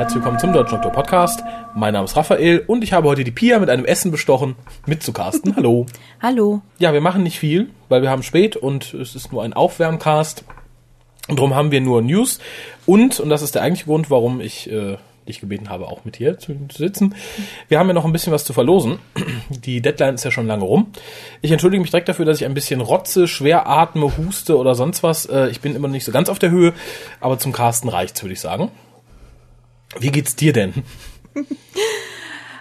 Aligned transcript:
Herzlich 0.00 0.22
willkommen 0.22 0.38
zum 0.38 0.54
Deutschen 0.54 0.80
Doktor 0.80 0.92
Podcast. 0.92 1.44
Mein 1.74 1.92
Name 1.92 2.06
ist 2.06 2.16
Raphael 2.16 2.64
und 2.66 2.82
ich 2.82 2.94
habe 2.94 3.06
heute 3.06 3.22
die 3.22 3.30
Pia 3.30 3.58
mit 3.58 3.68
einem 3.68 3.84
Essen 3.84 4.10
bestochen, 4.10 4.56
mit 4.86 5.02
zu. 5.02 5.12
Hallo. 5.14 5.84
Hallo. 6.22 6.62
Ja, 6.78 6.94
wir 6.94 7.02
machen 7.02 7.22
nicht 7.22 7.38
viel, 7.38 7.68
weil 7.90 8.00
wir 8.00 8.08
haben 8.08 8.22
spät 8.22 8.56
und 8.56 8.94
es 8.94 9.14
ist 9.14 9.30
nur 9.30 9.42
ein 9.42 9.52
Aufwärmcast. 9.52 10.44
Und 11.28 11.38
darum 11.38 11.54
haben 11.54 11.70
wir 11.70 11.82
nur 11.82 12.00
News. 12.00 12.38
Und, 12.86 13.20
und 13.20 13.28
das 13.28 13.42
ist 13.42 13.54
der 13.54 13.60
eigentliche 13.60 13.84
Grund, 13.84 14.10
warum 14.10 14.40
ich 14.40 14.72
äh, 14.72 14.96
dich 15.28 15.38
gebeten 15.38 15.68
habe, 15.68 15.86
auch 15.86 16.06
mit 16.06 16.16
hier 16.16 16.38
zu, 16.38 16.54
zu 16.68 16.78
sitzen. 16.78 17.14
Wir 17.68 17.78
haben 17.78 17.88
ja 17.88 17.92
noch 17.92 18.06
ein 18.06 18.12
bisschen 18.12 18.32
was 18.32 18.46
zu 18.46 18.54
verlosen. 18.54 19.00
Die 19.50 19.82
Deadline 19.82 20.14
ist 20.14 20.24
ja 20.24 20.30
schon 20.30 20.46
lange 20.46 20.64
rum. 20.64 20.92
Ich 21.42 21.52
entschuldige 21.52 21.82
mich 21.82 21.90
direkt 21.90 22.08
dafür, 22.08 22.24
dass 22.24 22.40
ich 22.40 22.46
ein 22.46 22.54
bisschen 22.54 22.80
rotze, 22.80 23.28
schwer 23.28 23.68
atme, 23.68 24.16
huste 24.16 24.56
oder 24.56 24.74
sonst 24.74 25.02
was. 25.02 25.26
Äh, 25.26 25.48
ich 25.48 25.60
bin 25.60 25.76
immer 25.76 25.88
nicht 25.88 26.06
so 26.06 26.12
ganz 26.12 26.30
auf 26.30 26.38
der 26.38 26.50
Höhe, 26.50 26.72
aber 27.20 27.38
zum 27.38 27.52
Casten 27.52 27.90
reicht's, 27.90 28.22
würde 28.22 28.32
ich 28.32 28.40
sagen. 28.40 28.70
Wie 29.98 30.10
geht's 30.10 30.36
dir 30.36 30.52
denn? 30.52 30.84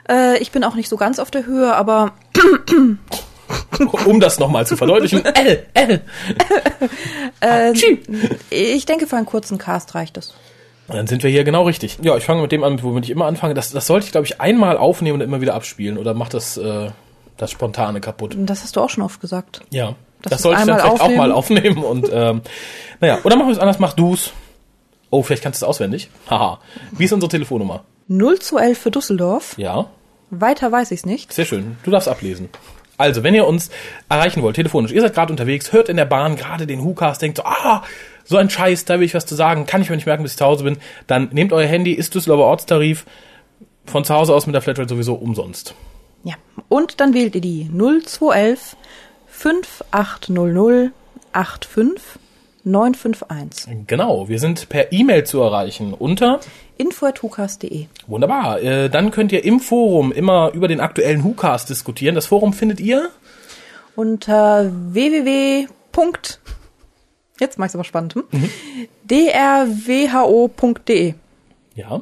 Äh, 0.09 0.37
ich 0.39 0.51
bin 0.51 0.63
auch 0.63 0.75
nicht 0.75 0.89
so 0.89 0.97
ganz 0.97 1.19
auf 1.19 1.29
der 1.31 1.45
Höhe, 1.45 1.73
aber 1.75 2.13
um 4.05 4.19
das 4.19 4.39
nochmal 4.39 4.65
zu 4.65 4.75
verdeutlichen. 4.77 5.23
L, 5.25 5.65
L. 5.73 6.01
äh, 7.41 7.73
ich 8.49 8.85
denke, 8.85 9.07
für 9.07 9.15
einen 9.17 9.25
kurzen 9.25 9.57
Cast 9.57 9.95
reicht 9.95 10.17
es. 10.17 10.33
Dann 10.87 11.05
sind 11.05 11.21
wir 11.21 11.29
hier 11.29 11.43
genau 11.43 11.63
richtig. 11.63 11.99
Ja, 12.01 12.17
ich 12.17 12.23
fange 12.23 12.41
mit 12.41 12.51
dem 12.51 12.63
an, 12.63 12.81
womit 12.81 13.05
ich 13.05 13.11
immer 13.11 13.25
anfange. 13.25 13.53
Das, 13.53 13.71
das 13.71 13.85
sollte 13.85 14.07
ich, 14.07 14.11
glaube 14.11 14.25
ich, 14.25 14.41
einmal 14.41 14.75
aufnehmen 14.77 15.15
und 15.15 15.21
immer 15.21 15.39
wieder 15.39 15.53
abspielen. 15.53 15.99
Oder 15.99 16.15
macht 16.15 16.33
das 16.33 16.57
äh, 16.57 16.89
das 17.37 17.51
Spontane 17.51 18.01
kaputt? 18.01 18.35
Das 18.39 18.63
hast 18.63 18.75
du 18.75 18.81
auch 18.81 18.89
schon 18.89 19.03
oft 19.03 19.21
gesagt. 19.21 19.61
Ja, 19.69 19.95
Das 20.23 20.31
das, 20.31 20.41
sollte 20.41 20.61
ich 20.61 20.65
dann 20.67 20.79
einmal 20.79 20.97
vielleicht 20.97 21.11
auch 21.13 21.15
mal 21.15 21.31
aufnehmen. 21.31 21.77
aufnehmen. 21.77 21.83
Und 21.83 22.09
ähm, 22.11 22.41
naja, 23.01 23.19
oder 23.23 23.35
machen 23.35 23.49
wir 23.49 23.53
es 23.53 23.59
anders, 23.59 23.77
mach 23.77 23.93
du's. 23.93 24.31
Oh, 25.09 25.23
vielleicht 25.23 25.43
kannst 25.43 25.61
du 25.61 25.65
es 25.65 25.69
auswendig. 25.69 26.09
Haha. 26.29 26.59
Wie 26.91 27.05
ist 27.05 27.13
unsere 27.13 27.29
Telefonnummer? 27.29 27.83
0 28.07 28.39
zu 28.39 28.57
11 28.57 28.77
für 28.77 28.91
Düsseldorf. 28.91 29.57
Ja, 29.57 29.89
Weiter 30.31 30.71
weiß 30.71 30.91
ich's 30.91 31.05
nicht. 31.05 31.33
sehr 31.33 31.45
schön. 31.45 31.77
Du 31.83 31.91
darfst 31.91 32.07
ablesen. 32.07 32.49
Also, 32.97 33.23
wenn 33.23 33.33
ihr 33.33 33.47
uns 33.47 33.69
erreichen 34.09 34.41
wollt, 34.43 34.57
telefonisch, 34.57 34.91
ihr 34.91 35.01
seid 35.01 35.13
gerade 35.13 35.31
unterwegs, 35.31 35.71
hört 35.71 35.87
in 35.89 35.95
der 35.97 36.05
Bahn 36.05 36.35
gerade 36.35 36.67
den 36.67 36.83
WhoCast, 36.83 37.21
denkt 37.21 37.37
so, 37.37 37.43
ah, 37.45 37.83
so 38.25 38.35
ein 38.37 38.49
Scheiß, 38.49 38.85
da 38.85 38.99
will 38.99 39.05
ich 39.05 39.13
was 39.13 39.25
zu 39.25 39.35
sagen, 39.35 39.65
kann 39.65 39.81
ich 39.81 39.89
mir 39.89 39.95
nicht 39.95 40.05
merken, 40.05 40.23
bis 40.23 40.33
ich 40.33 40.37
zu 40.37 40.45
Hause 40.45 40.65
bin, 40.65 40.77
dann 41.07 41.29
nehmt 41.31 41.53
euer 41.53 41.65
Handy, 41.65 41.93
ist 41.93 42.13
Düsseldorfer 42.13 42.43
Ortstarif, 42.45 43.05
von 43.85 44.03
zu 44.03 44.13
Hause 44.13 44.35
aus 44.35 44.45
mit 44.47 44.53
der 44.53 44.61
Flatrate 44.61 44.89
sowieso 44.89 45.15
umsonst. 45.15 45.73
Ja. 46.25 46.35
Und 46.67 46.99
dann 46.99 47.13
wählt 47.13 47.35
ihr 47.35 47.41
die 47.41 47.69
0 47.71 48.03
zu 48.03 48.31
11 48.31 48.75
5800 49.27 50.91
85 51.33 52.03
951. 52.71 53.87
Genau, 53.87 54.29
wir 54.29 54.39
sind 54.39 54.69
per 54.69 54.91
E-Mail 54.91 55.25
zu 55.25 55.41
erreichen 55.41 55.93
unter 55.93 56.39
info.hucast.de. 56.77 57.85
Wunderbar. 58.07 58.61
Äh, 58.61 58.89
dann 58.89 59.11
könnt 59.11 59.31
ihr 59.31 59.43
im 59.43 59.59
Forum 59.59 60.11
immer 60.11 60.51
über 60.53 60.67
den 60.67 60.79
aktuellen 60.79 61.23
WhoCast 61.23 61.69
diskutieren. 61.69 62.15
Das 62.15 62.27
Forum 62.27 62.53
findet 62.53 62.79
ihr 62.79 63.09
Unter 63.95 64.71
www. 64.71 65.67
Jetzt 67.39 67.57
mach 67.57 67.65
ich's 67.65 67.75
aber 67.75 67.83
spannend. 67.83 68.15
Hm? 68.15 68.23
Mhm. 68.31 68.49
drwho.de 69.07 71.13
ja, 71.75 72.01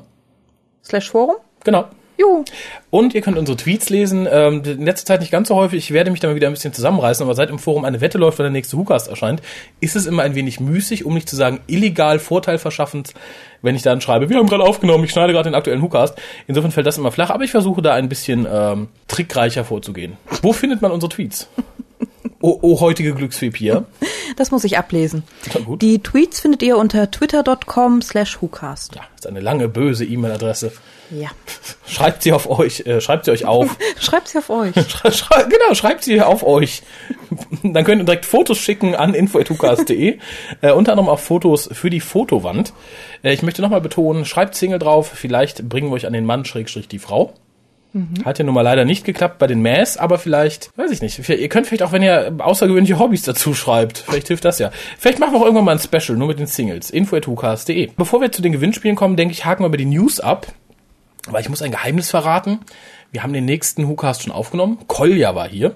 slash 0.84 1.10
Forum. 1.10 1.38
genau. 1.64 1.86
Juhu. 2.18 2.44
Und 2.90 3.14
ihr 3.14 3.22
könnt 3.22 3.38
unsere 3.38 3.58
Tweets 3.58 3.90
lesen. 3.90 4.28
Ähm, 4.30 4.64
in 4.66 4.86
letzter 4.86 5.06
Zeit 5.06 5.22
nicht 5.22 5.32
ganz 5.32 5.48
so 5.48 5.56
häufig. 5.56 5.78
Ich 5.78 5.92
werde 5.92 6.10
mich 6.10 6.20
da 6.20 6.28
mal 6.28 6.36
wieder 6.36 6.48
ein 6.48 6.54
bisschen 6.54 6.74
zusammenreißen. 6.74 7.24
Aber 7.24 7.36
seit 7.36 7.50
im 7.50 7.60
Forum 7.60 7.86
eine 7.86 8.02
Wette 8.02 8.18
läuft, 8.18 8.40
wann 8.40 8.46
der 8.46 8.52
nächste 8.52 8.78
WhoCast 8.78 9.08
erscheint, 9.08 9.42
ist 9.80 9.96
es 9.96 10.06
immer 10.06 10.24
ein 10.24 10.36
wenig 10.36 10.60
müßig, 10.60 11.06
um 11.06 11.14
nicht 11.14 11.30
zu 11.30 11.36
sagen 11.36 11.60
illegal 11.68 12.20
Vorteil 12.20 12.58
verschaffend, 12.58 13.14
wenn 13.62 13.76
ich 13.76 13.84
dann 13.84 14.02
schreibe, 14.02 14.30
wir 14.30 14.38
haben 14.38 14.48
gerade 14.48 14.64
aufgenommen, 14.64 15.04
ich 15.04 15.12
schneide 15.12 15.34
gerade 15.34 15.50
den 15.50 15.56
aktuellen 15.56 15.82
WhoCast. 15.82 16.16
Insofern 16.48 16.72
fällt 16.72 16.88
das 16.88 16.98
immer 16.98 17.12
flach. 17.12 17.30
Aber 17.30 17.44
ich 17.44 17.52
versuche 17.52 17.82
da 17.82 17.94
ein 17.94 18.10
bisschen 18.10 18.48
ähm, 18.52 18.88
trickreicher 19.08 19.64
vorzugehen. 19.64 20.18
Wo 20.42 20.54
findet 20.54 20.82
man 20.82 20.92
unsere 20.92 21.12
Tweets? 21.12 21.50
Oh, 22.40 22.60
oh 22.62 22.80
heutige 22.80 23.14
Glücksfee 23.14 23.50
Pia. 23.50 23.86
Das 24.36 24.52
muss 24.52 24.64
ich 24.64 24.78
ablesen. 24.78 25.24
Die 25.82 26.00
Tweets 26.00 26.40
findet 26.40 26.62
ihr 26.62 26.78
unter 26.78 27.10
twitter.com 27.10 28.02
slash 28.04 28.40
whocast. 28.42 28.96
Ja, 28.96 29.02
ist 29.16 29.26
eine 29.26 29.40
lange, 29.40 29.68
böse 29.68 30.06
E-Mail-Adresse. 30.06 30.72
Ja. 31.10 31.30
Schreibt 31.88 32.22
sie 32.22 32.34
auf 32.34 32.48
euch, 32.50 32.82
äh, 32.86 33.02
schreibt 33.02 33.26
sie 33.26 33.32
euch 33.32 33.46
auf. 33.46 33.78
Schreibt 34.00 34.28
sie 34.28 34.38
auf 34.38 34.50
euch. 34.50 34.76
Schrei, 34.90 35.12
schrei, 35.12 35.44
genau, 35.44 35.74
schreibt 35.74 36.04
sie 36.04 36.22
auf 36.22 36.46
euch. 36.46 36.84
Dann 37.64 37.84
könnt 37.86 38.02
ihr 38.02 38.06
direkt 38.06 38.26
Fotos 38.26 38.58
schicken 38.60 38.94
an 38.94 39.14
info.hukas.de. 39.14 40.20
äh, 40.62 40.72
unter 40.72 40.92
anderem 40.92 41.10
auch 41.10 41.20
Fotos 41.20 41.70
für 41.72 41.90
die 41.90 42.02
Fotowand. 42.02 42.74
Äh, 43.24 43.34
ich 43.34 43.42
möchte 43.42 43.62
nochmal 43.62 43.82
betonen, 43.82 44.26
schreibt 44.26 44.56
Single 44.56 44.80
drauf, 44.80 45.12
vielleicht 45.16 45.68
bringen 45.68 45.90
wir 45.90 45.94
euch 45.94 46.06
an 46.06 46.14
den 46.14 46.26
Mann, 46.26 46.46
Schrägstrich 46.46 46.88
die 46.88 47.00
Frau. 47.00 47.34
Hat 48.26 48.40
ja 48.40 48.46
nun 48.46 48.54
mal 48.54 48.62
leider 48.62 48.86
nicht 48.86 49.06
geklappt 49.06 49.40
bei 49.40 49.48
den 49.48 49.62
Mass, 49.62 49.98
aber 49.98 50.18
vielleicht, 50.18 50.72
weiß 50.78 50.92
ich 50.92 51.02
nicht, 51.02 51.28
ihr 51.30 51.50
könnt 51.50 51.68
vielleicht 51.68 51.84
auch, 51.84 51.92
wenn 51.92 52.04
ihr 52.04 52.34
außergewöhnliche 52.38 53.00
Hobbys 53.00 53.24
dazu 53.24 53.54
schreibt, 53.54 54.00
vielleicht 54.00 54.28
hilft 54.28 54.46
das 54.46 54.60
ja. 54.60 54.72
Vielleicht 54.98 55.20
machen 55.20 55.34
wir 55.34 55.40
auch 55.40 55.46
irgendwann 55.46 55.66
mal 55.66 55.72
ein 55.74 55.80
Special, 55.80 56.18
nur 56.18 56.28
mit 56.28 56.40
den 56.40 56.48
Singles. 56.48 56.90
info.hukas.de. 56.90 57.90
Bevor 57.96 58.22
wir 58.22 58.32
zu 58.32 58.42
den 58.42 58.52
Gewinnspielen 58.52 58.96
kommen, 58.96 59.16
denke 59.16 59.34
ich, 59.34 59.46
haken 59.46 59.64
wir 59.64 59.68
über 59.68 59.78
die 59.78 59.86
News 59.86 60.20
ab, 60.20 60.48
weil 61.28 61.42
ich 61.42 61.50
muss 61.50 61.62
ein 61.62 61.72
Geheimnis 61.72 62.10
verraten. 62.10 62.60
Wir 63.12 63.24
haben 63.24 63.34
den 63.34 63.46
nächsten 63.46 63.88
WhoCast 63.88 64.24
schon 64.24 64.34
aufgenommen. 64.34 64.80
Kolja 64.88 65.34
war 65.34 65.48
hier. 65.48 65.76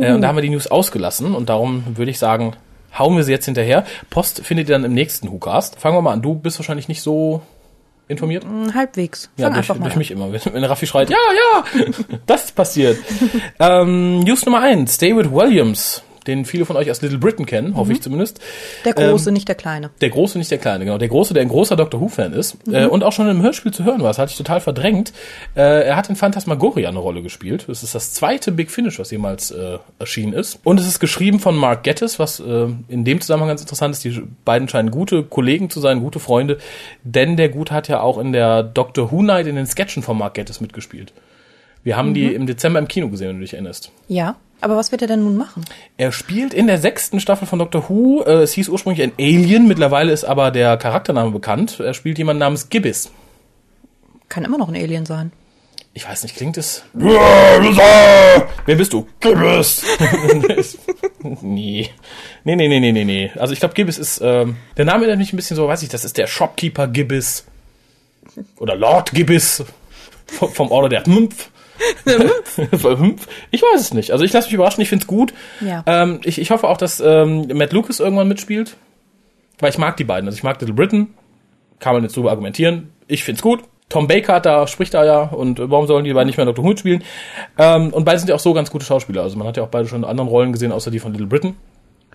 Äh, 0.00 0.12
und 0.12 0.20
da 0.20 0.28
haben 0.28 0.36
wir 0.36 0.42
die 0.42 0.50
News 0.50 0.66
ausgelassen. 0.66 1.34
Und 1.34 1.48
darum 1.48 1.84
würde 1.96 2.10
ich 2.10 2.18
sagen, 2.18 2.54
hauen 2.98 3.16
wir 3.16 3.22
sie 3.22 3.32
jetzt 3.32 3.44
hinterher. 3.44 3.84
Post 4.10 4.44
findet 4.44 4.68
ihr 4.68 4.74
dann 4.74 4.84
im 4.84 4.94
nächsten 4.94 5.30
WhoCast. 5.30 5.78
Fangen 5.78 5.96
wir 5.96 6.02
mal 6.02 6.12
an. 6.12 6.22
Du 6.22 6.34
bist 6.34 6.58
wahrscheinlich 6.58 6.88
nicht 6.88 7.02
so 7.02 7.42
informiert. 8.08 8.44
Hm, 8.44 8.74
Halbwegs. 8.74 9.30
Ja, 9.36 9.46
Fang 9.46 9.54
durch, 9.54 9.58
einfach 9.58 9.74
mal 9.76 9.84
durch 9.84 9.94
an. 9.94 9.98
mich 9.98 10.10
immer. 10.10 10.32
Wenn 10.32 10.40
wenn 10.54 10.64
Raffi 10.64 10.86
schreit, 10.86 11.10
ja, 11.10 11.16
ja, 11.54 11.64
das 12.26 12.44
ist 12.46 12.54
passiert. 12.54 12.98
ähm, 13.58 14.20
News 14.20 14.44
Nummer 14.46 14.60
eins. 14.60 14.98
David 14.98 15.32
Williams, 15.32 16.02
den 16.26 16.44
viele 16.44 16.64
von 16.64 16.76
euch 16.76 16.90
aus 16.90 17.02
Little 17.02 17.18
Britain 17.18 17.46
kennen, 17.46 17.76
hoffe 17.76 17.92
ich 17.92 18.02
zumindest. 18.02 18.40
Der 18.84 18.92
Große, 18.92 19.32
nicht 19.32 19.48
der 19.48 19.54
Kleine. 19.54 19.90
Der 20.00 20.10
Große, 20.10 20.38
nicht 20.38 20.50
der 20.50 20.58
Kleine, 20.58 20.84
genau. 20.84 20.98
Der 20.98 21.08
Große, 21.08 21.34
der 21.34 21.42
ein 21.42 21.48
großer 21.48 21.76
Doctor 21.76 22.00
Who-Fan 22.00 22.32
ist 22.32 22.56
äh, 22.70 22.86
und 22.86 23.04
auch 23.04 23.12
schon 23.12 23.28
im 23.28 23.42
Hörspiel 23.42 23.72
zu 23.72 23.84
hören 23.84 24.00
war. 24.00 24.08
Das 24.08 24.18
hatte 24.18 24.32
ich 24.32 24.38
total 24.38 24.60
verdrängt. 24.60 25.12
Äh, 25.54 25.86
er 25.86 25.96
hat 25.96 26.08
in 26.08 26.16
Phantasmagoria 26.16 26.88
eine 26.88 26.98
Rolle 26.98 27.22
gespielt. 27.22 27.64
Das 27.68 27.82
ist 27.82 27.94
das 27.94 28.12
zweite 28.12 28.52
Big 28.52 28.70
Finish, 28.70 28.98
was 28.98 29.10
jemals 29.10 29.50
äh, 29.50 29.78
erschienen 29.98 30.32
ist. 30.32 30.58
Und 30.64 30.80
es 30.80 30.86
ist 30.86 31.00
geschrieben 31.00 31.40
von 31.40 31.56
Mark 31.56 31.82
Gettis, 31.82 32.18
was 32.18 32.40
äh, 32.40 32.68
in 32.88 33.04
dem 33.04 33.20
Zusammenhang 33.20 33.48
ganz 33.48 33.60
interessant 33.60 33.94
ist. 33.94 34.04
Die 34.04 34.22
beiden 34.44 34.68
scheinen 34.68 34.90
gute 34.90 35.22
Kollegen 35.22 35.70
zu 35.70 35.80
sein, 35.80 36.00
gute 36.00 36.20
Freunde. 36.20 36.58
Denn 37.02 37.36
der 37.36 37.48
Gute 37.48 37.74
hat 37.74 37.88
ja 37.88 38.00
auch 38.00 38.18
in 38.18 38.32
der 38.32 38.62
Doctor 38.62 39.12
Who 39.12 39.22
Night 39.22 39.46
in 39.46 39.56
den 39.56 39.66
Sketchen 39.66 40.02
von 40.02 40.18
Mark 40.18 40.34
Gettis 40.34 40.60
mitgespielt. 40.60 41.12
Wir 41.86 41.96
haben 41.96 42.14
die 42.14 42.34
im 42.34 42.48
Dezember 42.48 42.80
im 42.80 42.88
Kino 42.88 43.08
gesehen, 43.08 43.28
wenn 43.28 43.36
du 43.36 43.42
dich 43.42 43.52
erinnerst. 43.52 43.92
Ja. 44.08 44.34
Aber 44.60 44.76
was 44.76 44.90
wird 44.90 45.02
er 45.02 45.08
denn 45.08 45.22
nun 45.22 45.36
machen? 45.36 45.64
Er 45.96 46.12
spielt 46.12 46.54
in 46.54 46.66
der 46.66 46.78
sechsten 46.78 47.20
Staffel 47.20 47.46
von 47.46 47.58
Doctor 47.58 47.88
Who. 47.88 48.22
Äh, 48.22 48.42
es 48.42 48.52
hieß 48.52 48.68
ursprünglich 48.68 49.02
ein 49.02 49.12
Alien, 49.18 49.68
mittlerweile 49.68 50.12
ist 50.12 50.24
aber 50.24 50.50
der 50.50 50.76
Charaktername 50.76 51.30
bekannt. 51.30 51.78
Er 51.80 51.94
spielt 51.94 52.18
jemanden 52.18 52.40
namens 52.40 52.68
Gibbis. 52.68 53.10
Kann 54.28 54.44
immer 54.44 54.58
noch 54.58 54.68
ein 54.68 54.76
Alien 54.76 55.06
sein. 55.06 55.32
Ich 55.92 56.06
weiß 56.06 56.24
nicht, 56.24 56.36
klingt 56.36 56.58
es. 56.58 56.82
Wer 56.92 58.76
bist 58.76 58.92
du? 58.92 59.06
Gibbis! 59.20 59.82
nee. 61.40 61.88
Nee, 62.44 62.56
nee, 62.56 62.68
nee, 62.68 62.80
nee, 62.80 62.92
nee, 62.92 63.04
nee. 63.04 63.30
Also 63.36 63.52
ich 63.52 63.60
glaube, 63.60 63.74
Gibbis 63.74 63.96
ist. 63.96 64.20
Ähm, 64.22 64.56
der 64.76 64.84
Name 64.84 65.04
erinnert 65.04 65.20
mich 65.20 65.32
ein 65.32 65.36
bisschen 65.36 65.56
so, 65.56 65.68
weiß 65.68 65.82
ich, 65.82 65.88
das 65.88 66.04
ist 66.04 66.18
der 66.18 66.26
Shopkeeper 66.26 66.88
Gibbis. 66.88 67.46
Oder 68.58 68.76
Lord 68.76 69.12
Gibbis. 69.12 69.64
Vom, 70.26 70.52
vom 70.52 70.70
Order 70.70 70.88
der 70.88 71.04
Hmpf. 71.04 71.50
Ich 73.50 73.62
weiß 73.62 73.80
es 73.80 73.94
nicht. 73.94 74.10
Also 74.10 74.24
ich 74.24 74.32
lasse 74.32 74.48
mich 74.48 74.54
überraschen, 74.54 74.82
ich 74.82 74.88
finde 74.88 75.04
es 75.04 75.06
gut. 75.06 75.34
Ja. 75.60 75.82
Ähm, 75.86 76.20
ich, 76.24 76.40
ich 76.40 76.50
hoffe 76.50 76.68
auch, 76.68 76.76
dass 76.76 77.00
ähm, 77.00 77.48
Matt 77.54 77.72
Lucas 77.72 78.00
irgendwann 78.00 78.28
mitspielt. 78.28 78.76
Weil 79.58 79.70
ich 79.70 79.78
mag 79.78 79.96
die 79.96 80.04
beiden. 80.04 80.28
Also 80.28 80.36
ich 80.36 80.42
mag 80.42 80.60
Little 80.60 80.74
Britain. 80.74 81.14
Kann 81.78 81.94
man 81.94 82.02
jetzt 82.02 82.16
drüber 82.16 82.30
argumentieren. 82.30 82.90
Ich 83.06 83.24
find's 83.24 83.42
gut. 83.42 83.62
Tom 83.88 84.08
Baker 84.08 84.34
hat 84.34 84.46
da, 84.46 84.66
spricht 84.66 84.94
da 84.94 85.04
ja. 85.04 85.22
Und 85.22 85.58
warum 85.58 85.86
sollen 85.86 86.04
die 86.04 86.12
beiden 86.12 86.26
nicht 86.26 86.36
mehr 86.36 86.46
Dr. 86.46 86.64
Who 86.64 86.76
spielen? 86.76 87.04
Ähm, 87.58 87.92
und 87.92 88.04
beide 88.04 88.18
sind 88.18 88.28
ja 88.28 88.34
auch 88.34 88.40
so 88.40 88.52
ganz 88.52 88.70
gute 88.70 88.84
Schauspieler. 88.84 89.22
Also 89.22 89.38
man 89.38 89.46
hat 89.46 89.56
ja 89.56 89.62
auch 89.62 89.68
beide 89.68 89.88
schon 89.88 90.02
in 90.02 90.08
anderen 90.08 90.28
Rollen 90.28 90.52
gesehen, 90.52 90.72
außer 90.72 90.90
die 90.90 90.98
von 90.98 91.12
Little 91.12 91.28
Britain. 91.28 91.56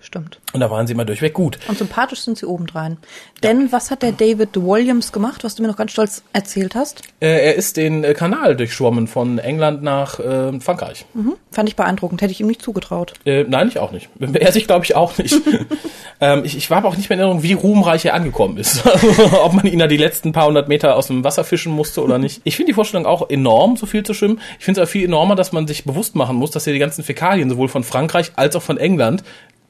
Stimmt. 0.02 0.40
Und 0.52 0.60
da 0.60 0.68
waren 0.68 0.88
sie 0.88 0.94
immer 0.94 1.04
durchweg 1.04 1.32
gut. 1.32 1.58
Und 1.68 1.78
sympathisch 1.78 2.22
sind 2.22 2.36
sie 2.36 2.44
obendrein. 2.44 2.98
Denn 3.44 3.70
was 3.70 3.92
hat 3.92 4.02
der 4.02 4.10
David 4.10 4.56
Williams 4.56 5.12
gemacht, 5.12 5.44
was 5.44 5.54
du 5.54 5.62
mir 5.62 5.68
noch 5.68 5.76
ganz 5.76 5.92
stolz 5.92 6.24
erzählt 6.32 6.74
hast? 6.74 7.02
Äh, 7.20 7.28
er 7.28 7.54
ist 7.54 7.76
den 7.76 8.02
äh, 8.02 8.12
Kanal 8.12 8.56
durchschwommen 8.56 9.06
von 9.06 9.38
England 9.38 9.84
nach 9.84 10.18
äh, 10.18 10.58
Frankreich. 10.60 11.06
Mhm. 11.14 11.34
Fand 11.52 11.68
ich 11.68 11.76
beeindruckend. 11.76 12.20
Hätte 12.20 12.32
ich 12.32 12.40
ihm 12.40 12.48
nicht 12.48 12.62
zugetraut. 12.62 13.14
Äh, 13.24 13.44
nein, 13.44 13.68
ich 13.68 13.78
auch 13.78 13.92
nicht. 13.92 14.08
Er 14.42 14.50
sich, 14.50 14.66
glaube 14.66 14.84
ich, 14.84 14.96
auch 14.96 15.16
nicht. 15.18 15.36
ähm, 16.20 16.42
ich, 16.44 16.56
ich 16.56 16.68
war 16.68 16.78
aber 16.78 16.88
auch 16.88 16.96
nicht 16.96 17.08
mehr 17.08 17.16
in 17.16 17.20
Erinnerung, 17.20 17.44
wie 17.44 17.52
ruhmreich 17.52 18.04
er 18.04 18.14
angekommen 18.14 18.56
ist. 18.56 18.82
Ob 19.44 19.52
man 19.52 19.66
ihn 19.66 19.78
da 19.78 19.86
die 19.86 19.96
letzten 19.96 20.32
paar 20.32 20.46
hundert 20.46 20.68
Meter 20.68 20.96
aus 20.96 21.06
dem 21.06 21.22
Wasser 21.22 21.44
fischen 21.44 21.72
musste 21.72 22.02
oder 22.02 22.18
nicht. 22.18 22.40
Ich 22.42 22.56
finde 22.56 22.70
die 22.70 22.74
Vorstellung 22.74 23.06
auch 23.06 23.30
enorm, 23.30 23.76
so 23.76 23.86
viel 23.86 24.02
zu 24.02 24.14
schwimmen. 24.14 24.40
Ich 24.58 24.64
finde 24.64 24.80
es 24.80 24.86
aber 24.86 24.90
viel 24.90 25.04
enormer, 25.04 25.36
dass 25.36 25.52
man 25.52 25.68
sich 25.68 25.84
bewusst 25.84 26.16
machen 26.16 26.36
muss, 26.36 26.50
dass 26.50 26.64
hier 26.64 26.72
die 26.72 26.80
ganzen 26.80 27.04
Fäkalien 27.04 27.48
sowohl 27.48 27.68
von 27.68 27.84
Frankreich 27.84 28.32
als 28.34 28.56
auch 28.56 28.62
von 28.62 28.78
England 28.78 29.22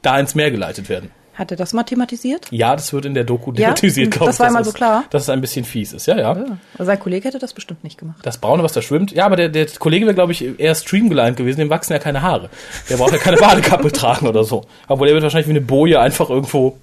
da 0.03 0.19
ins 0.19 0.35
Meer 0.35 0.51
geleitet 0.51 0.89
werden. 0.89 1.11
Hat 1.35 1.51
er 1.51 1.57
das 1.57 1.73
mal 1.73 1.83
thematisiert? 1.85 2.49
Ja, 2.51 2.77
das 2.77 2.93
wird 2.93 3.07
in 3.07 3.15
der 3.15 3.25
Doku 3.25 3.53
Ja? 3.53 3.69
thematisiert, 3.69 4.11
glaube 4.11 4.27
Das 4.27 4.37
ich. 4.37 4.41
war 4.41 4.51
mal 4.51 4.61
es- 4.61 4.67
so 4.67 4.73
klar? 4.75 5.05
Dass 5.09 5.23
es 5.23 5.29
ein 5.31 5.41
bisschen 5.41 5.65
fies 5.65 5.95
ist, 5.95 6.07
ja, 6.07 6.15
ja. 6.19 6.37
Ja. 6.37 6.45
Also 6.75 6.85
sein 6.85 6.99
Kollege 7.01 7.27
hätte 7.27 7.39
das 7.39 7.55
bestimmt 7.55 7.83
nicht 7.85 7.97
gemacht. 7.97 8.19
Das 8.23 8.37
Braune, 8.37 8.63
was 8.63 8.75
da 8.75 8.83
schwimmt. 8.83 9.13
Ja, 9.13 9.25
aber 9.25 9.37
der, 9.37 9.49
der 9.49 9.67
Kollege 9.79 10.05
wäre, 10.05 10.15
glaube 10.15 10.33
ich, 10.33 10.59
eher 10.61 10.75
streamgeleimt 10.75 11.39
gewesen. 11.39 11.61
Dem 11.61 11.71
wachsen 11.71 11.95
ja 11.95 11.99
keine 11.99 12.21
Haare. 12.21 12.51
Der 12.91 12.99
braucht 12.99 13.13
ja 13.13 13.19
keine 13.19 13.37
Badekappe 13.39 13.91
tragen 13.93 14.27
oder 14.27 14.45
so. 14.45 14.67
Obwohl, 14.89 15.07
der 15.07 15.15
wird 15.15 15.23
wahrscheinlich 15.23 15.47
wie 15.49 15.53
eine 15.53 15.63
Boje 15.63 15.99
einfach 16.01 16.29
irgendwo... 16.29 16.77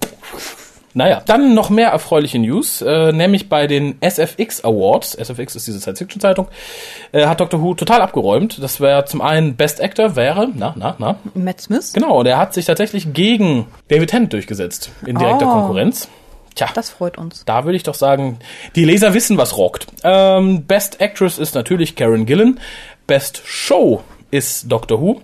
Naja, 0.92 1.22
dann 1.24 1.54
noch 1.54 1.70
mehr 1.70 1.90
erfreuliche 1.90 2.38
News, 2.40 2.82
äh, 2.82 3.12
nämlich 3.12 3.48
bei 3.48 3.68
den 3.68 3.96
SFX 4.00 4.64
Awards, 4.64 5.14
SFX 5.14 5.54
ist 5.54 5.66
diese 5.68 5.78
Science-Fiction-Zeitung, 5.80 6.48
äh, 7.12 7.26
hat 7.26 7.38
Dr. 7.40 7.62
Who 7.62 7.74
total 7.74 8.02
abgeräumt. 8.02 8.60
Das 8.60 8.80
wäre 8.80 9.04
zum 9.04 9.20
einen 9.20 9.54
Best 9.54 9.80
Actor, 9.80 10.16
wäre, 10.16 10.48
na, 10.54 10.74
na, 10.76 10.96
na, 10.98 11.16
Matt 11.34 11.60
Smith? 11.60 11.92
genau, 11.92 12.24
der 12.24 12.38
hat 12.38 12.54
sich 12.54 12.64
tatsächlich 12.64 13.12
gegen 13.12 13.66
David 13.88 14.10
Tennant 14.10 14.32
durchgesetzt, 14.32 14.90
in 15.06 15.16
direkter 15.16 15.46
Oh. 15.46 15.52
Konkurrenz. 15.52 16.08
Tja, 16.56 16.66
Das 16.74 16.90
freut 16.90 17.16
uns. 17.16 17.44
da 17.46 17.64
würde 17.64 17.76
ich 17.76 17.84
doch 17.84 17.94
sagen, 17.94 18.40
die 18.74 18.84
Leser 18.84 19.14
wissen, 19.14 19.38
was 19.38 19.56
rockt. 19.56 19.86
Ähm, 20.02 20.64
Best 20.64 21.00
Actress 21.00 21.38
ist 21.38 21.54
natürlich 21.54 21.94
Karen 21.94 22.26
Gillan. 22.26 22.58
Best 23.06 23.40
Show 23.44 24.02
ist 24.32 24.70
Doctor 24.70 25.00
Who. 25.00 25.20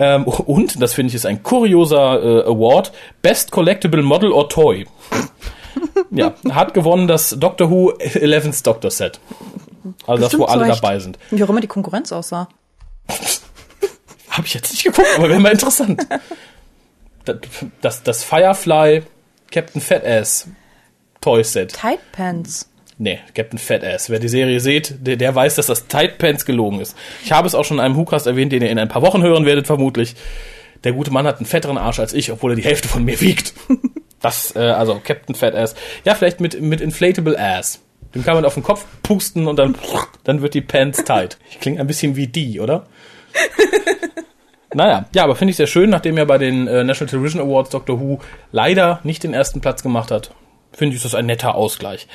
Ähm, 0.00 0.24
und, 0.24 0.82
das 0.82 0.94
finde 0.94 1.10
ich 1.10 1.14
ist 1.14 1.26
ein 1.26 1.42
kurioser 1.42 2.22
äh, 2.22 2.48
Award, 2.48 2.90
Best 3.20 3.50
Collectible 3.50 4.02
Model 4.02 4.32
or 4.32 4.48
Toy. 4.48 4.86
ja, 6.10 6.32
hat 6.50 6.72
gewonnen 6.72 7.06
das 7.06 7.36
Doctor 7.38 7.70
Who 7.70 7.92
11th 7.92 8.64
Doctor 8.64 8.90
Set. 8.90 9.20
Also 10.06 10.22
das, 10.22 10.32
wo 10.32 10.38
Bestimmt 10.38 10.48
alle 10.48 10.64
Recht. 10.64 10.82
dabei 10.82 10.98
sind. 10.98 11.18
Wie 11.30 11.44
auch 11.44 11.50
immer 11.50 11.60
die 11.60 11.66
Konkurrenz 11.66 12.12
aussah. 12.12 12.48
Habe 14.30 14.46
ich 14.46 14.54
jetzt 14.54 14.70
nicht 14.70 14.84
geguckt, 14.84 15.08
aber 15.16 15.28
wäre 15.28 15.38
mal 15.38 15.52
interessant. 15.52 16.06
Das, 17.26 17.36
das, 17.82 18.02
das 18.02 18.24
Firefly 18.24 19.02
Captain 19.50 19.82
Fatass 19.82 20.48
Toy 21.20 21.44
Set. 21.44 21.74
Tight 21.74 22.00
Pants. 22.12 22.69
Nee, 23.02 23.18
Captain 23.34 23.58
Fatass. 23.58 24.10
Wer 24.10 24.18
die 24.18 24.28
Serie 24.28 24.60
seht, 24.60 24.94
der, 25.00 25.16
der 25.16 25.34
weiß, 25.34 25.54
dass 25.54 25.64
das 25.64 25.86
Tight 25.86 26.18
Pants 26.18 26.44
gelogen 26.44 26.80
ist. 26.80 26.94
Ich 27.24 27.32
habe 27.32 27.46
es 27.46 27.54
auch 27.54 27.64
schon 27.64 27.78
in 27.78 27.82
einem 27.82 27.96
WhoCast 27.96 28.26
erwähnt, 28.26 28.52
den 28.52 28.60
ihr 28.60 28.68
in 28.68 28.78
ein 28.78 28.90
paar 28.90 29.00
Wochen 29.00 29.22
hören 29.22 29.46
werdet, 29.46 29.66
vermutlich. 29.66 30.16
Der 30.84 30.92
gute 30.92 31.10
Mann 31.10 31.26
hat 31.26 31.38
einen 31.38 31.46
fetteren 31.46 31.78
Arsch 31.78 31.98
als 31.98 32.12
ich, 32.12 32.30
obwohl 32.30 32.52
er 32.52 32.56
die 32.56 32.64
Hälfte 32.64 32.88
von 32.88 33.04
mir 33.04 33.20
wiegt. 33.20 33.54
Das, 34.22 34.54
äh, 34.54 34.58
also 34.58 35.00
Captain 35.02 35.34
Fatass. 35.34 35.74
Ja, 36.04 36.14
vielleicht 36.14 36.40
mit, 36.42 36.60
mit 36.60 36.82
Inflatable 36.82 37.38
Ass. 37.38 37.80
Den 38.14 38.22
kann 38.22 38.34
man 38.34 38.44
auf 38.44 38.52
den 38.52 38.62
Kopf 38.62 38.84
pusten 39.02 39.46
und 39.46 39.58
dann, 39.58 39.74
dann 40.24 40.42
wird 40.42 40.52
die 40.52 40.60
Pants 40.60 41.04
tight. 41.04 41.38
Klingt 41.62 41.80
ein 41.80 41.86
bisschen 41.86 42.16
wie 42.16 42.26
die, 42.26 42.60
oder? 42.60 42.86
Naja, 44.74 45.06
ja, 45.14 45.24
aber 45.24 45.34
finde 45.34 45.50
ich 45.50 45.56
sehr 45.56 45.66
schön, 45.66 45.90
nachdem 45.90 46.16
er 46.16 46.26
bei 46.26 46.38
den 46.38 46.68
äh, 46.68 46.84
National 46.84 47.10
Television 47.10 47.40
Awards 47.40 47.70
Doctor 47.70 47.98
Who 47.98 48.20
leider 48.52 49.00
nicht 49.02 49.24
den 49.24 49.34
ersten 49.34 49.60
Platz 49.60 49.82
gemacht 49.82 50.12
hat. 50.12 50.30
Finde 50.72 50.96
ich 50.96 51.02
das 51.02 51.14
ein 51.14 51.26
netter 51.26 51.54
Ausgleich. 51.54 52.06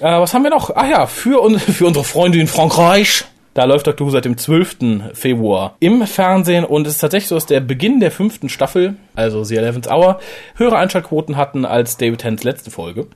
Äh, 0.00 0.04
was 0.04 0.34
haben 0.34 0.42
wir 0.42 0.50
noch? 0.50 0.74
Ah 0.74 0.88
ja, 0.88 1.06
für, 1.06 1.42
un 1.42 1.58
für 1.58 1.86
unsere 1.86 2.04
Freunde 2.04 2.38
in 2.38 2.46
Frankreich. 2.46 3.24
Da 3.54 3.64
läuft 3.64 3.88
Doctor 3.88 4.06
Who 4.06 4.10
seit 4.10 4.24
dem 4.24 4.38
12. 4.38 5.14
Februar 5.14 5.76
im 5.80 6.06
Fernsehen 6.06 6.64
und 6.64 6.86
es 6.86 6.94
ist 6.94 7.00
tatsächlich 7.00 7.28
so, 7.28 7.34
dass 7.34 7.46
der 7.46 7.58
Beginn 7.58 7.98
der 7.98 8.12
fünften 8.12 8.48
Staffel, 8.48 8.94
also 9.16 9.42
The 9.42 9.56
Eleventh 9.56 9.90
Hour, 9.90 10.20
höhere 10.54 10.76
Einschaltquoten 10.76 11.36
hatten 11.36 11.64
als 11.64 11.96
David 11.96 12.20
Tennants 12.20 12.44
letzte 12.44 12.70
Folge. 12.70 13.08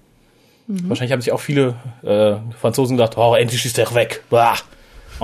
Wahrscheinlich 0.67 1.12
haben 1.12 1.20
sich 1.20 1.32
auch 1.32 1.41
viele 1.41 1.75
äh, 2.03 2.37
Franzosen 2.58 2.97
gedacht, 2.97 3.19
oh, 3.19 3.35
endlich 3.35 3.65
ist 3.65 3.79
er 3.79 3.94
weg. 3.94 4.23
Bah. 4.31 4.56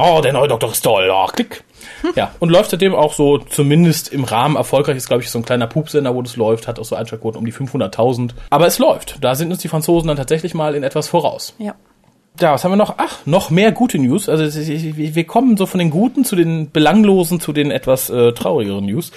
Oh, 0.01 0.21
der 0.21 0.33
neue 0.33 0.47
Doktor 0.47 0.71
ist 0.71 0.83
toll. 0.83 1.11
Oh, 1.13 1.27
klick. 1.27 1.65
Ja, 2.15 2.31
und 2.39 2.51
läuft 2.51 2.71
seitdem 2.71 2.95
auch 2.95 3.13
so 3.13 3.39
zumindest 3.39 4.13
im 4.13 4.23
Rahmen 4.23 4.55
erfolgreich. 4.55 4.97
Ist, 4.97 5.09
glaube 5.09 5.25
ich, 5.25 5.31
so 5.31 5.39
ein 5.41 5.45
kleiner 5.45 5.67
Pupsender, 5.67 6.15
wo 6.15 6.23
das 6.23 6.37
läuft. 6.37 6.69
Hat 6.69 6.79
auch 6.79 6.85
so 6.85 6.95
Einschaltquoten 6.95 7.39
um 7.39 7.45
die 7.45 7.53
500.000. 7.53 8.31
Aber 8.51 8.67
es 8.69 8.79
läuft. 8.79 9.17
Da 9.21 9.35
sind 9.35 9.51
uns 9.51 9.61
die 9.61 9.69
Franzosen 9.69 10.07
dann 10.07 10.17
tatsächlich 10.17 10.55
mal 10.55 10.77
in 10.77 10.85
etwas 10.85 11.09
voraus. 11.09 11.55
Ja. 11.59 11.75
Ja, 12.41 12.53
was 12.53 12.63
haben 12.63 12.71
wir 12.71 12.77
noch? 12.77 12.95
Ach, 12.99 13.27
noch 13.27 13.51
mehr 13.51 13.73
gute 13.73 13.99
News. 13.99 14.29
Also 14.29 14.45
wir 14.45 15.25
kommen 15.25 15.57
so 15.57 15.67
von 15.67 15.79
den 15.81 15.91
guten 15.91 16.25
zu 16.25 16.37
den 16.37 16.71
belanglosen 16.71 17.41
zu 17.41 17.53
den 17.53 17.73
etwas 17.73 18.11
äh, 18.11 18.33
traurigeren 18.33 18.87
News. 18.87 19.11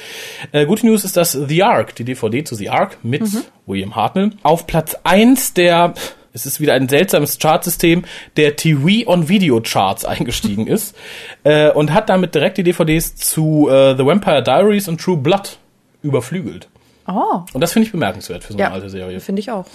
Äh, 0.52 0.66
gute 0.66 0.88
News 0.88 1.04
ist, 1.04 1.18
dass 1.18 1.34
The 1.34 1.62
Ark, 1.62 1.94
die 1.96 2.04
DVD 2.04 2.44
zu 2.44 2.56
The 2.56 2.72
Ark 2.72 2.98
mit 3.04 3.24
William 3.68 3.96
Hartnell, 3.96 4.32
auf 4.42 4.66
Platz 4.66 4.98
eins 5.04 5.54
der 5.54 5.94
es 6.34 6.46
ist 6.46 6.60
wieder 6.60 6.74
ein 6.74 6.88
seltsames 6.88 7.40
Chartsystem 7.40 8.04
der 8.38 8.56
TV 8.56 9.10
on 9.10 9.30
Video 9.30 9.62
Charts 9.62 10.06
eingestiegen 10.06 10.68
ist 10.68 10.96
äh, 11.44 11.72
und 11.72 11.94
hat 11.94 12.10
damit 12.10 12.36
direkt 12.36 12.58
die 12.58 12.64
DVDs 12.64 13.16
zu 13.16 13.70
äh, 13.70 13.96
The 13.96 14.06
Vampire 14.06 14.44
Diaries 14.44 14.88
und 14.88 15.02
True 15.02 15.18
Blood 15.18 15.58
überflügelt. 16.02 16.68
Oh, 17.08 17.42
Und 17.54 17.62
das 17.62 17.74
finde 17.74 17.88
ich 17.88 17.92
bemerkenswert 17.92 18.44
für 18.44 18.54
so 18.54 18.60
eine 18.60 18.68
ja. 18.68 18.72
alte 18.72 18.90
Serie. 18.90 19.20
Finde 19.20 19.40
ich 19.40 19.52
auch. 19.52 19.66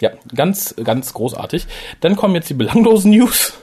Ja, 0.00 0.10
ganz, 0.34 0.74
ganz 0.82 1.14
großartig. 1.14 1.66
Dann 2.00 2.14
kommen 2.14 2.34
jetzt 2.34 2.50
die 2.50 2.54
belanglosen 2.54 3.10
News. 3.16 3.54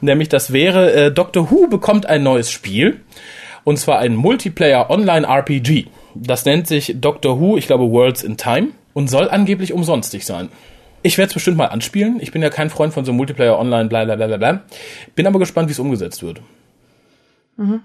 Nämlich, 0.00 0.28
das 0.28 0.52
wäre, 0.52 0.92
äh, 0.92 1.12
Doctor 1.12 1.50
Who 1.50 1.66
bekommt 1.66 2.06
ein 2.06 2.22
neues 2.22 2.50
Spiel. 2.50 3.00
Und 3.64 3.78
zwar 3.78 3.98
ein 3.98 4.14
Multiplayer 4.14 4.88
Online 4.88 5.26
RPG. 5.26 5.86
Das 6.14 6.44
nennt 6.44 6.68
sich 6.68 6.96
Doctor 7.00 7.40
Who, 7.40 7.56
ich 7.56 7.66
glaube, 7.66 7.90
Worlds 7.90 8.22
in 8.22 8.36
Time. 8.36 8.68
Und 8.94 9.08
soll 9.08 9.28
angeblich 9.28 9.72
umsonstig 9.72 10.24
sein. 10.24 10.48
Ich 11.02 11.18
werde 11.18 11.28
es 11.28 11.34
bestimmt 11.34 11.56
mal 11.56 11.66
anspielen. 11.66 12.18
Ich 12.20 12.32
bin 12.32 12.42
ja 12.42 12.50
kein 12.50 12.70
Freund 12.70 12.92
von 12.92 13.04
so 13.04 13.12
Multiplayer 13.12 13.58
Online, 13.58 13.88
bla 13.88 14.04
bla 14.04 14.16
bla 14.16 14.36
bla. 14.36 14.62
Bin 15.14 15.26
aber 15.26 15.38
gespannt, 15.38 15.68
wie 15.68 15.72
es 15.72 15.78
umgesetzt 15.78 16.22
wird. 16.22 16.40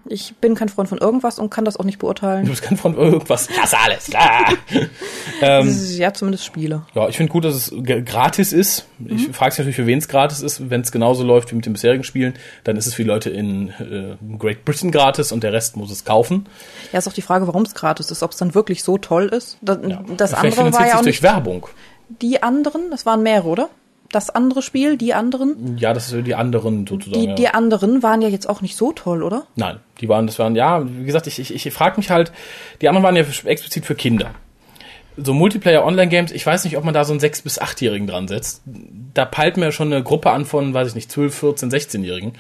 Ich 0.08 0.34
bin 0.36 0.56
kein 0.56 0.70
Freund 0.70 0.88
von 0.88 1.00
irgendwas 1.00 1.38
und 1.38 1.50
kann 1.50 1.66
das 1.66 1.76
auch 1.76 1.84
nicht 1.84 1.98
Du 1.98 2.06
beurteilen. 2.06 2.48
bist 2.48 2.62
kein 2.62 2.78
Freund 2.78 2.96
von 2.96 3.04
irgendwas. 3.12 3.50
Das 3.62 3.74
alles 3.74 4.06
klar. 4.06 4.54
Ähm, 5.42 5.78
ja, 5.98 6.14
zumindest 6.14 6.46
Spiele. 6.46 6.84
Ja, 6.94 7.10
ich 7.10 7.18
finde 7.18 7.30
gut, 7.30 7.44
dass 7.44 7.56
es 7.56 7.74
gratis 8.06 8.54
ist. 8.54 8.86
Ich 9.06 9.28
frage 9.36 9.52
mich 9.52 9.58
natürlich, 9.58 9.76
für 9.76 9.86
wen 9.86 9.98
es 9.98 10.08
gratis 10.08 10.42
ist. 10.42 10.70
Wenn 10.70 10.80
es 10.80 10.94
genauso 10.94 11.26
läuft 11.26 11.52
wie 11.52 11.56
mit 11.56 11.66
den 11.66 11.74
bisherigen 11.74 12.06
Spielen, 12.06 12.36
dann 12.64 12.78
ist 12.78 12.86
es 12.88 12.94
für 12.94 13.04
die 13.04 13.10
Leute 13.10 13.32
in 13.32 13.68
äh, 13.72 14.16
Great 14.40 14.64
Britain 14.64 14.92
gratis 14.92 15.34
und 15.34 15.44
der 15.44 15.52
Rest 15.52 15.76
muss 15.76 15.92
es 15.92 16.06
kaufen. 16.06 16.46
Ja, 16.94 17.00
ist 17.00 17.08
auch 17.10 17.14
die 17.14 17.22
Frage, 17.22 17.48
warum 17.48 17.64
es 17.64 17.74
gratis 17.76 18.12
ist, 18.12 18.24
ob 18.24 18.32
es 18.32 18.38
dann 18.38 18.56
wirklich 18.56 18.82
so 18.82 18.98
toll 18.98 19.26
ist. 19.26 19.58
Das, 19.62 19.78
das 20.16 20.30
Vielleicht 20.34 20.58
andere 20.58 20.72
war 20.74 20.88
ja 20.88 20.94
auch 20.94 20.98
durch 21.02 21.08
nicht 21.08 21.24
Werbung. 21.24 21.68
Die 22.22 22.42
anderen, 22.44 22.92
das 22.92 23.06
waren 23.06 23.24
mehrere, 23.24 23.48
oder? 23.48 23.70
Das 24.12 24.30
andere 24.30 24.62
Spiel, 24.62 24.98
die 24.98 25.14
anderen, 25.14 25.78
Ja, 25.78 25.94
das 25.94 26.12
ist 26.12 26.26
die 26.26 26.36
anderen 26.36 26.86
sozusagen. 26.88 27.20
die, 27.22 27.28
ja. 27.30 27.36
die 27.36 27.48
anderen 27.50 28.02
waren 28.04 28.22
ja 28.22 28.30
jetzt 28.30 28.48
auch 28.48 28.62
nicht 28.62 28.78
so 28.78 28.92
toll, 28.94 29.24
oder? 29.24 29.46
Nein, 29.56 29.80
die 30.00 30.08
waren, 30.08 30.28
das 30.28 30.40
waren, 30.40 30.56
ja, 30.56 30.84
wie 30.88 31.06
gesagt, 31.06 31.28
ich, 31.28 31.40
ich, 31.40 31.54
ich 31.66 31.74
frage 31.74 31.98
mich 31.98 32.12
halt, 32.12 32.32
die 32.82 32.88
anderen 32.88 33.04
waren 33.04 33.16
ja 33.16 33.24
explizit 33.24 33.86
für 33.86 33.96
Kinder. 33.96 34.32
So 35.18 35.34
Multiplayer-Online-Games, 35.34 36.32
ich 36.32 36.46
weiß 36.46 36.66
nicht, 36.66 36.78
ob 36.78 36.84
man 36.84 36.94
da 36.94 37.04
so 37.06 37.14
einen 37.14 37.22
6- 37.22 37.44
bis 37.44 37.60
8-Jährigen 37.62 38.06
dran 38.08 38.28
setzt. 38.28 38.62
Da 39.14 39.26
peilt 39.26 39.58
mir 39.58 39.72
schon 39.72 39.92
eine 39.92 40.04
Gruppe 40.04 40.32
an 40.32 40.46
von, 40.46 40.74
weiß 40.74 40.90
ich 40.90 40.96
nicht, 40.96 41.12
12, 41.12 41.34
14, 41.34 41.72
16-Jährigen. 41.72 42.34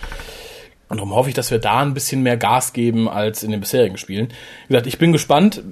Und 0.87 0.97
darum 0.97 1.15
hoffe 1.15 1.29
ich, 1.29 1.35
dass 1.35 1.51
wir 1.51 1.59
da 1.59 1.79
ein 1.81 1.93
bisschen 1.93 2.21
mehr 2.21 2.37
Gas 2.37 2.73
geben 2.73 3.09
als 3.09 3.43
in 3.43 3.51
den 3.51 3.59
bisherigen 3.61 3.97
Spielen. 3.97 4.27
Wie 4.67 4.73
gesagt, 4.73 4.87
ich 4.87 4.97
bin 4.99 5.11
gespannt, 5.11 5.63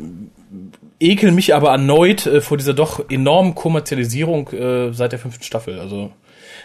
ekel 1.03 1.31
mich 1.31 1.53
aber 1.53 1.72
erneut 1.72 2.25
äh, 2.25 2.41
vor 2.41 2.57
dieser 2.57 2.74
doch 2.74 3.10
enormen 3.10 3.55
Kommerzialisierung 3.55 4.50
äh, 4.50 4.93
seit 4.93 5.12
der 5.12 5.19
fünften 5.19 5.43
Staffel. 5.43 5.79
Also 5.79 6.12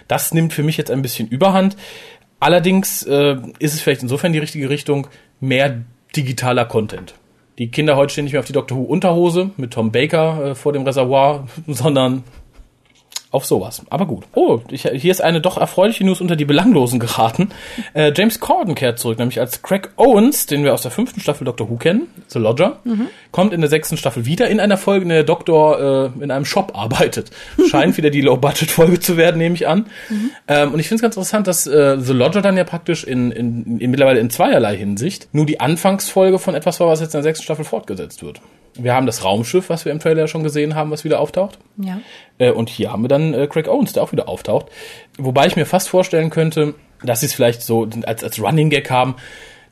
das 0.07 0.33
nimmt 0.33 0.53
für 0.53 0.63
mich 0.63 0.77
jetzt 0.77 0.91
ein 0.91 1.03
bisschen 1.03 1.29
Überhand. 1.29 1.77
Allerdings 2.41 3.03
äh, 3.03 3.37
ist 3.59 3.75
es 3.75 3.81
vielleicht 3.81 4.03
insofern 4.03 4.33
die 4.33 4.39
richtige 4.39 4.71
Richtung, 4.71 5.09
mehr 5.41 5.83
digitaler 6.15 6.65
Content. 6.65 7.15
Die 7.59 7.71
Kinder 7.71 7.97
heute 7.97 8.13
stehen 8.13 8.25
nicht 8.25 8.33
mehr 8.33 8.41
auf 8.41 8.47
die 8.47 8.53
Doctor 8.53 8.79
Who 8.79 8.85
Unterhose 8.85 9.51
mit 9.57 9.73
Tom 9.73 9.91
Baker 9.91 10.51
äh, 10.51 10.55
vor 10.55 10.73
dem 10.73 10.85
Reservoir, 10.85 11.49
sondern 11.67 12.23
auf 13.31 13.45
sowas. 13.45 13.83
Aber 13.91 14.07
gut. 14.07 14.25
Oh, 14.35 14.61
ich, 14.71 14.83
hier 14.83 15.11
ist 15.11 15.21
eine 15.21 15.41
doch 15.41 15.59
erfreuliche 15.59 16.05
News 16.05 16.21
unter 16.21 16.37
die 16.37 16.47
Belanglosen 16.47 16.99
geraten. 16.99 17.51
Äh, 17.93 18.13
James 18.17 18.41
Corden 18.41 18.75
kehrt 18.75 18.99
zurück, 18.99 19.19
nämlich 19.19 19.41
als 19.41 19.63
Craig 19.63 19.91
Owens, 19.97 20.47
den 20.47 20.65
wir 20.65 20.73
aus 20.73 20.83
der 20.83 20.91
fünften 20.91 21.21
Staffel 21.21 21.45
Doctor 21.45 21.69
Who 21.69 21.77
kennen, 21.77 22.09
The 22.29 22.39
Lodger, 22.39 22.81
kommt 23.31 23.53
in 23.53 23.61
der 23.61 23.69
sechsten 23.69 23.97
Staffel 23.97 24.25
wieder 24.25 24.49
in 24.49 24.61
einer 24.61 24.79
Folge, 24.79 25.03
in 25.03 25.09
der 25.11 25.19
der 25.19 25.25
Doktor 25.25 26.13
äh, 26.17 26.23
in 26.23 26.31
einem 26.31 26.45
Shop 26.45 26.73
arbeitet. 26.75 27.31
Scheint 27.71 27.97
wieder 27.97 28.11
die 28.11 28.21
Low-Budget-Folge 28.21 29.01
zu 29.01 29.17
werden, 29.17 29.39
nehme 29.39 29.55
ich 29.55 29.67
an. 29.67 29.87
Ähm, 30.47 30.73
und 30.73 30.81
ich 30.81 30.89
finde 30.89 30.97
es 30.97 31.03
ganz 31.03 31.17
interessant, 31.17 31.47
dass 31.47 31.67
äh, 31.67 31.99
The 31.99 32.13
Lodger 32.13 32.41
dann 32.41 32.57
ja 32.57 32.65
praktisch 32.65 33.05
in, 33.05 33.33
in, 33.33 33.79
in 33.79 33.91
mittlerweile 33.91 34.21
in 34.21 34.31
zweierlei 34.31 34.77
Hinsicht 34.77 35.29
nur 35.33 35.47
die 35.47 35.61
Anfangsfolge 35.61 36.39
von 36.39 36.55
etwas 36.55 36.81
war, 36.81 36.87
was 36.87 37.01
jetzt 37.01 37.15
in 37.15 37.19
der 37.19 37.25
sechsten 37.25 37.45
Staffel 37.45 37.65
fortgesetzt 37.65 38.23
wird. 38.23 38.41
Wir 38.75 38.95
haben 38.95 39.07
das 39.07 39.25
Raumschiff, 39.25 39.69
was 39.69 39.85
wir 39.85 39.93
im 39.93 40.01
Trailer 40.01 40.29
schon 40.29 40.43
gesehen 40.43 40.75
haben, 40.75 40.91
was 40.91 41.05
wieder 41.05 41.21
auftaucht. 41.21 41.59
Ja. 41.77 42.01
Äh, 42.39 42.53
und 42.53 42.69
hier 42.69 42.93
haben 42.93 43.03
wir 43.03 43.09
dann 43.09 43.35
äh, 43.35 43.47
Craig 43.47 43.69
Owens, 43.69 43.93
der 43.93 44.03
auch 44.03 44.13
wieder 44.13 44.29
auftaucht. 44.29 44.67
Wobei 45.19 45.47
ich 45.47 45.57
mir 45.57 45.67
fast 45.67 45.89
vorstellen 45.89 46.31
könnte, 46.31 46.75
dass 47.03 47.21
sie 47.21 47.27
es 47.27 47.35
vielleicht 47.35 47.63
so 47.63 47.89
als, 48.05 48.25
als 48.25 48.41
Running 48.41 48.71
Gag 48.71 48.91
haben, 48.91 49.17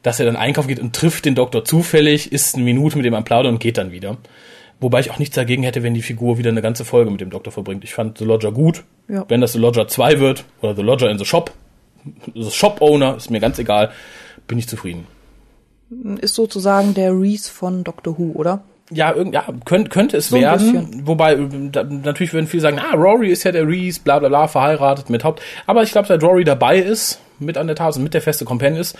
dass 0.03 0.21
er 0.21 0.26
dann 0.26 0.37
einkaufen 0.37 0.69
geht 0.69 0.81
und 0.81 0.95
trifft 0.95 1.25
den 1.25 1.35
Doktor 1.35 1.65
zufällig, 1.65 2.31
ist 2.33 2.55
eine 2.55 2.65
Minute 2.65 2.97
mit 2.97 3.05
dem 3.05 3.15
am 3.15 3.25
Plaudern 3.25 3.55
und 3.55 3.61
geht 3.61 3.79
dann 3.79 3.91
wieder. 3.91 4.19
Wobei 4.81 5.00
ich 5.00 5.11
auch 5.11 5.19
nichts 5.19 5.35
dagegen 5.35 5.62
hätte, 5.62 5.83
wenn 5.83 5.95
die 5.95 6.03
Figur 6.03 6.38
wieder 6.38 6.50
eine 6.50 6.62
ganze 6.62 6.85
Folge 6.85 7.11
mit 7.11 7.21
dem 7.21 7.31
Doktor 7.31 7.50
verbringt. 7.50 7.83
Ich 7.83 7.95
fand 7.95 8.19
The 8.19 8.25
Lodger 8.25 8.53
gut. 8.53 8.85
Ja. 9.09 9.25
Wenn 9.29 9.41
das 9.41 9.55
The 9.55 9.59
Lodger 9.59 9.88
2 9.88 10.21
wird 10.21 10.45
oder 10.61 10.76
The 10.76 10.83
Lodger 10.83 11.11
in 11.11 11.19
the 11.19 11.25
Shop, 11.25 11.50
The 12.35 12.50
Shop 12.50 12.81
Owner, 12.81 13.17
ist 13.17 13.31
mir 13.31 13.41
ganz 13.41 13.59
egal, 13.59 13.91
bin 14.47 14.59
ich 14.59 14.69
zufrieden. 14.69 15.07
Ist 16.21 16.35
sozusagen 16.35 16.95
der 16.95 17.12
Reese 17.12 17.50
von 17.50 17.85
Doctor 17.85 18.19
Who, 18.19 18.33
oder? 18.35 18.65
Ja, 18.90 19.12
irgend, 19.12 19.35
ja 19.35 19.45
könnte, 19.64 19.90
könnte 19.90 20.16
es 20.16 20.28
So 20.28 20.37
werden. 20.37 21.02
Wobei, 21.07 21.35
äh, 21.35 21.49
da, 21.73 21.83
natürlich 21.83 22.33
würden 22.33 22.47
viele 22.47 22.61
sagen, 22.61 22.78
ah, 22.78 22.95
Rory 22.95 23.31
ist 23.31 23.43
ja 23.45 23.52
der 23.52 23.66
Reese, 23.66 24.00
bla 24.00 24.19
bla 24.21 24.28
bla, 24.28 24.47
verheiratet 24.47 25.11
mit 25.11 25.25
Haupt. 25.25 25.43
Aber 25.66 25.83
ich 25.83 25.90
glaube, 25.90 26.07
seit 26.07 26.23
Rory 26.23 26.45
dabei 26.45 26.78
ist, 26.78 27.21
mit 27.38 27.59
an 27.59 27.66
der 27.66 27.76
Tafel, 27.76 28.00
mit 28.00 28.14
der 28.14 28.23
feste 28.23 28.45
Companion 28.45 28.81
ist, 28.81 28.97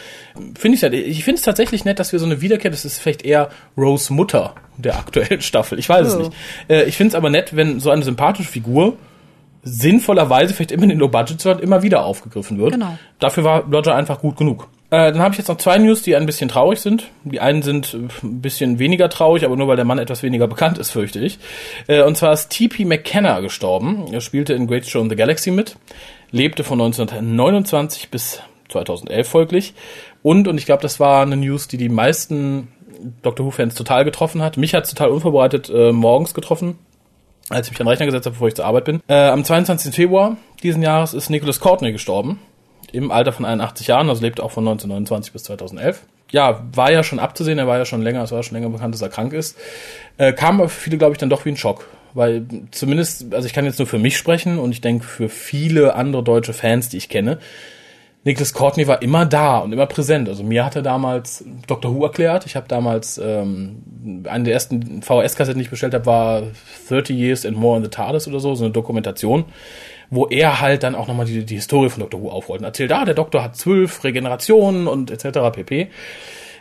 finde 0.59 0.77
ich 0.77 0.83
ich 1.09 1.25
finde 1.25 1.39
es 1.39 1.43
tatsächlich 1.45 1.85
nett, 1.85 1.99
dass 1.99 2.13
wir 2.13 2.19
so 2.19 2.27
eine 2.27 2.41
Wiederkehr, 2.41 2.71
das 2.71 2.85
ist 2.85 2.99
vielleicht 2.99 3.25
eher 3.25 3.49
Rose 3.79 4.13
Mutter 4.13 4.55
der 4.77 4.99
aktuellen 4.99 5.41
Staffel. 5.41 5.79
Ich 5.79 5.89
weiß 5.89 6.07
es 6.09 6.15
Oh. 6.17 6.19
nicht. 6.19 6.33
Äh, 6.69 6.85
ich 6.85 6.97
finde 6.97 7.11
es 7.11 7.15
aber 7.15 7.31
nett, 7.31 7.55
wenn 7.57 7.81
so 7.81 7.91
eine 7.91 8.03
sympathische 8.03 8.51
Figur 8.51 8.97
sinnvollerweise 9.67 10.55
vielleicht 10.55 10.71
immer 10.71 10.85
in 10.85 10.91
den 10.91 10.99
Low-Budget-Slot 11.01 11.61
immer 11.61 11.83
wieder 11.83 12.05
aufgegriffen 12.05 12.59
wird. 12.59 12.73
Genau. 12.73 12.97
Dafür 13.19 13.43
war 13.43 13.65
Roger 13.65 13.97
einfach 13.97 14.21
gut 14.21 14.37
genug. 14.37 14.69
Äh, 14.91 15.11
dann 15.11 15.19
habe 15.19 15.33
ich 15.33 15.39
jetzt 15.39 15.49
noch 15.49 15.59
zwei 15.59 15.77
News, 15.79 16.03
die 16.03 16.15
ein 16.15 16.25
bisschen 16.25 16.49
traurig 16.49 16.81
sind. 16.81 17.11
Die 17.25 17.41
einen 17.41 17.63
sind 17.63 17.93
äh, 17.93 17.97
ein 18.23 18.41
bisschen 18.41 18.79
weniger 18.79 19.09
traurig, 19.09 19.45
aber 19.45 19.57
nur 19.57 19.67
weil 19.67 19.75
der 19.75 19.85
Mann 19.85 19.99
etwas 19.99 20.23
weniger 20.23 20.47
bekannt 20.47 20.79
ist, 20.79 20.93
fürchte 20.93 21.19
ich. 21.19 21.41
Äh, 21.89 22.03
und 22.03 22.17
zwar 22.17 22.33
ist 22.33 22.51
T.P. 22.51 22.85
McKenna 22.85 23.41
gestorben. 23.41 24.07
Er 24.13 24.21
spielte 24.21 24.55
in 24.55 24.69
Great 24.69 24.87
Show 24.87 25.01
in 25.01 25.11
the 25.11 25.17
Galaxy 25.17 25.51
mit, 25.51 25.77
lebte 26.31 26.63
von 26.63 26.81
1929 26.81 28.11
bis 28.11 28.41
2011 28.69 29.29
folglich. 29.29 29.75
Und, 30.23 30.47
und 30.47 30.59
ich 30.59 30.67
glaube, 30.67 30.83
das 30.83 31.01
war 31.01 31.23
eine 31.23 31.37
News, 31.37 31.67
die 31.67 31.77
die 31.77 31.89
meisten 31.89 32.69
Doctor 33.23 33.45
Who-Fans 33.45 33.75
total 33.75 34.05
getroffen 34.05 34.43
hat. 34.43 34.57
Mich 34.57 34.75
hat 34.75 34.85
es 34.85 34.91
total 34.91 35.09
unvorbereitet 35.09 35.69
äh, 35.75 35.91
morgens 35.91 36.33
getroffen 36.33 36.79
als 37.49 37.67
ich 37.67 37.73
mich 37.73 37.81
an 37.81 37.87
den 37.87 37.91
Rechner 37.91 38.07
gesetzt 38.07 38.27
habe, 38.27 38.35
bevor 38.35 38.49
ich 38.49 38.55
zur 38.55 38.65
Arbeit 38.65 38.85
bin. 38.85 39.03
Äh, 39.09 39.15
am 39.15 39.45
22. 39.45 39.95
Februar 39.95 40.37
diesen 40.63 40.83
Jahres 40.83 41.15
ist 41.15 41.31
Nicholas 41.31 41.61
Courtney 41.61 41.93
gestorben. 41.93 42.41
Im 42.93 43.11
Alter 43.11 43.33
von 43.33 43.45
81 43.45 43.89
Jahren, 43.89 44.09
also 44.09 44.23
lebte 44.23 44.43
auch 44.43 44.51
von 44.51 44.65
1929 44.65 45.33
bis 45.33 45.45
2011. 45.45 46.03
Ja, 46.31 46.65
war 46.75 46.91
ja 46.91 47.03
schon 47.03 47.19
abzusehen, 47.19 47.59
er 47.59 47.67
war 47.67 47.79
ja 47.79 47.85
schon 47.85 48.03
länger, 48.03 48.23
es 48.23 48.33
war 48.33 48.43
schon 48.43 48.57
länger 48.57 48.71
bekannt, 48.71 48.95
dass 48.95 49.03
er 49.03 49.09
krank 49.09 49.33
ist. 49.33 49.57
Äh, 50.19 50.33
kam 50.33 50.61
aber 50.61 50.69
für 50.69 50.81
viele, 50.81 50.99
glaube 50.99 51.13
ich, 51.13 51.19
dann 51.19 51.31
doch 51.31 51.45
wie 51.45 51.51
ein 51.51 51.57
Schock. 51.57 51.87
Weil 52.15 52.47
zumindest, 52.71 53.35
also 53.35 53.47
ich 53.47 53.53
kann 53.53 53.67
jetzt 53.67 53.79
nur 53.79 53.87
für 53.87 53.99
mich 53.99 54.17
sprechen 54.17 54.59
und 54.59 54.73
ich 54.73 54.81
denke 54.81 55.05
für 55.05 55.29
viele 55.29 55.95
andere 55.95 56.23
deutsche 56.23 56.55
Fans, 56.55 56.89
die 56.89 56.97
ich 56.97 57.09
kenne, 57.09 57.39
Nicholas 58.27 58.53
Courtney 58.53 58.89
war 58.89 59.03
immer 59.03 59.25
da 59.25 59.59
und 59.59 59.73
immer 59.73 59.87
präsent. 59.87 60.29
Also 60.29 60.43
mir 60.43 60.65
hat 60.65 60.75
er 60.75 60.83
damals 60.83 61.45
Dr. 61.69 61.95
Who 61.95 62.03
erklärt. 62.03 62.45
Ich 62.45 62.57
habe 62.57 62.67
damals 62.67 63.19
ähm, 63.19 64.25
eine 64.29 64.43
der 64.43 64.53
ersten 64.53 65.01
VHS-Kassetten, 65.01 65.59
die 65.59 65.63
ich 65.63 65.71
bestellt 65.71 65.95
habe, 65.95 66.07
war 66.07 66.43
30 66.89 67.17
Years 67.17 67.47
and 67.47 67.57
More 67.57 67.77
in 67.77 67.85
the 67.85 67.89
TARDIS 67.89 68.27
oder 68.27 68.41
so, 68.41 68.57
so 68.57 68.65
eine 68.65 68.73
Dokumentation, 68.73 69.45
wo 70.11 70.27
er 70.27 70.61
halt 70.61 70.83
dann 70.83 70.97
auch 70.97 71.07
nochmal 71.07 71.27
die, 71.27 71.47
die 71.47 71.55
Historie 71.55 71.89
von 71.89 72.01
Dr. 72.01 72.21
Who 72.21 72.31
aufrollt 72.31 72.63
und 72.63 72.67
erzählt, 72.67 72.91
ah, 72.91 73.05
der 73.05 73.15
Doktor 73.15 73.45
hat 73.45 73.55
zwölf 73.55 74.03
Regenerationen 74.03 74.89
und 74.89 75.13
etc. 75.13 75.39
pp. 75.53 75.89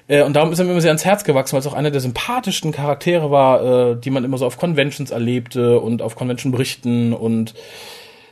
Äh, 0.07 0.22
und 0.22 0.36
darum 0.36 0.51
ist 0.51 0.60
er 0.60 0.65
mir 0.65 0.72
immer 0.72 0.81
sehr 0.81 0.91
ans 0.91 1.03
Herz 1.03 1.24
gewachsen, 1.24 1.53
weil 1.53 1.62
es 1.62 1.67
auch 1.67 1.74
einer 1.74 1.89
der 1.89 2.01
sympathischsten 2.01 2.74
Charaktere 2.74 3.31
war, 3.31 3.93
äh, 3.93 3.95
die 4.00 4.12
man 4.12 4.24
immer 4.24 4.38
so 4.38 4.45
auf 4.45 4.60
Conventions 4.60 5.10
erlebte 5.10 5.79
und 5.79 6.03
auf 6.03 6.15
Convention-Berichten 6.15 7.12
und 7.12 7.55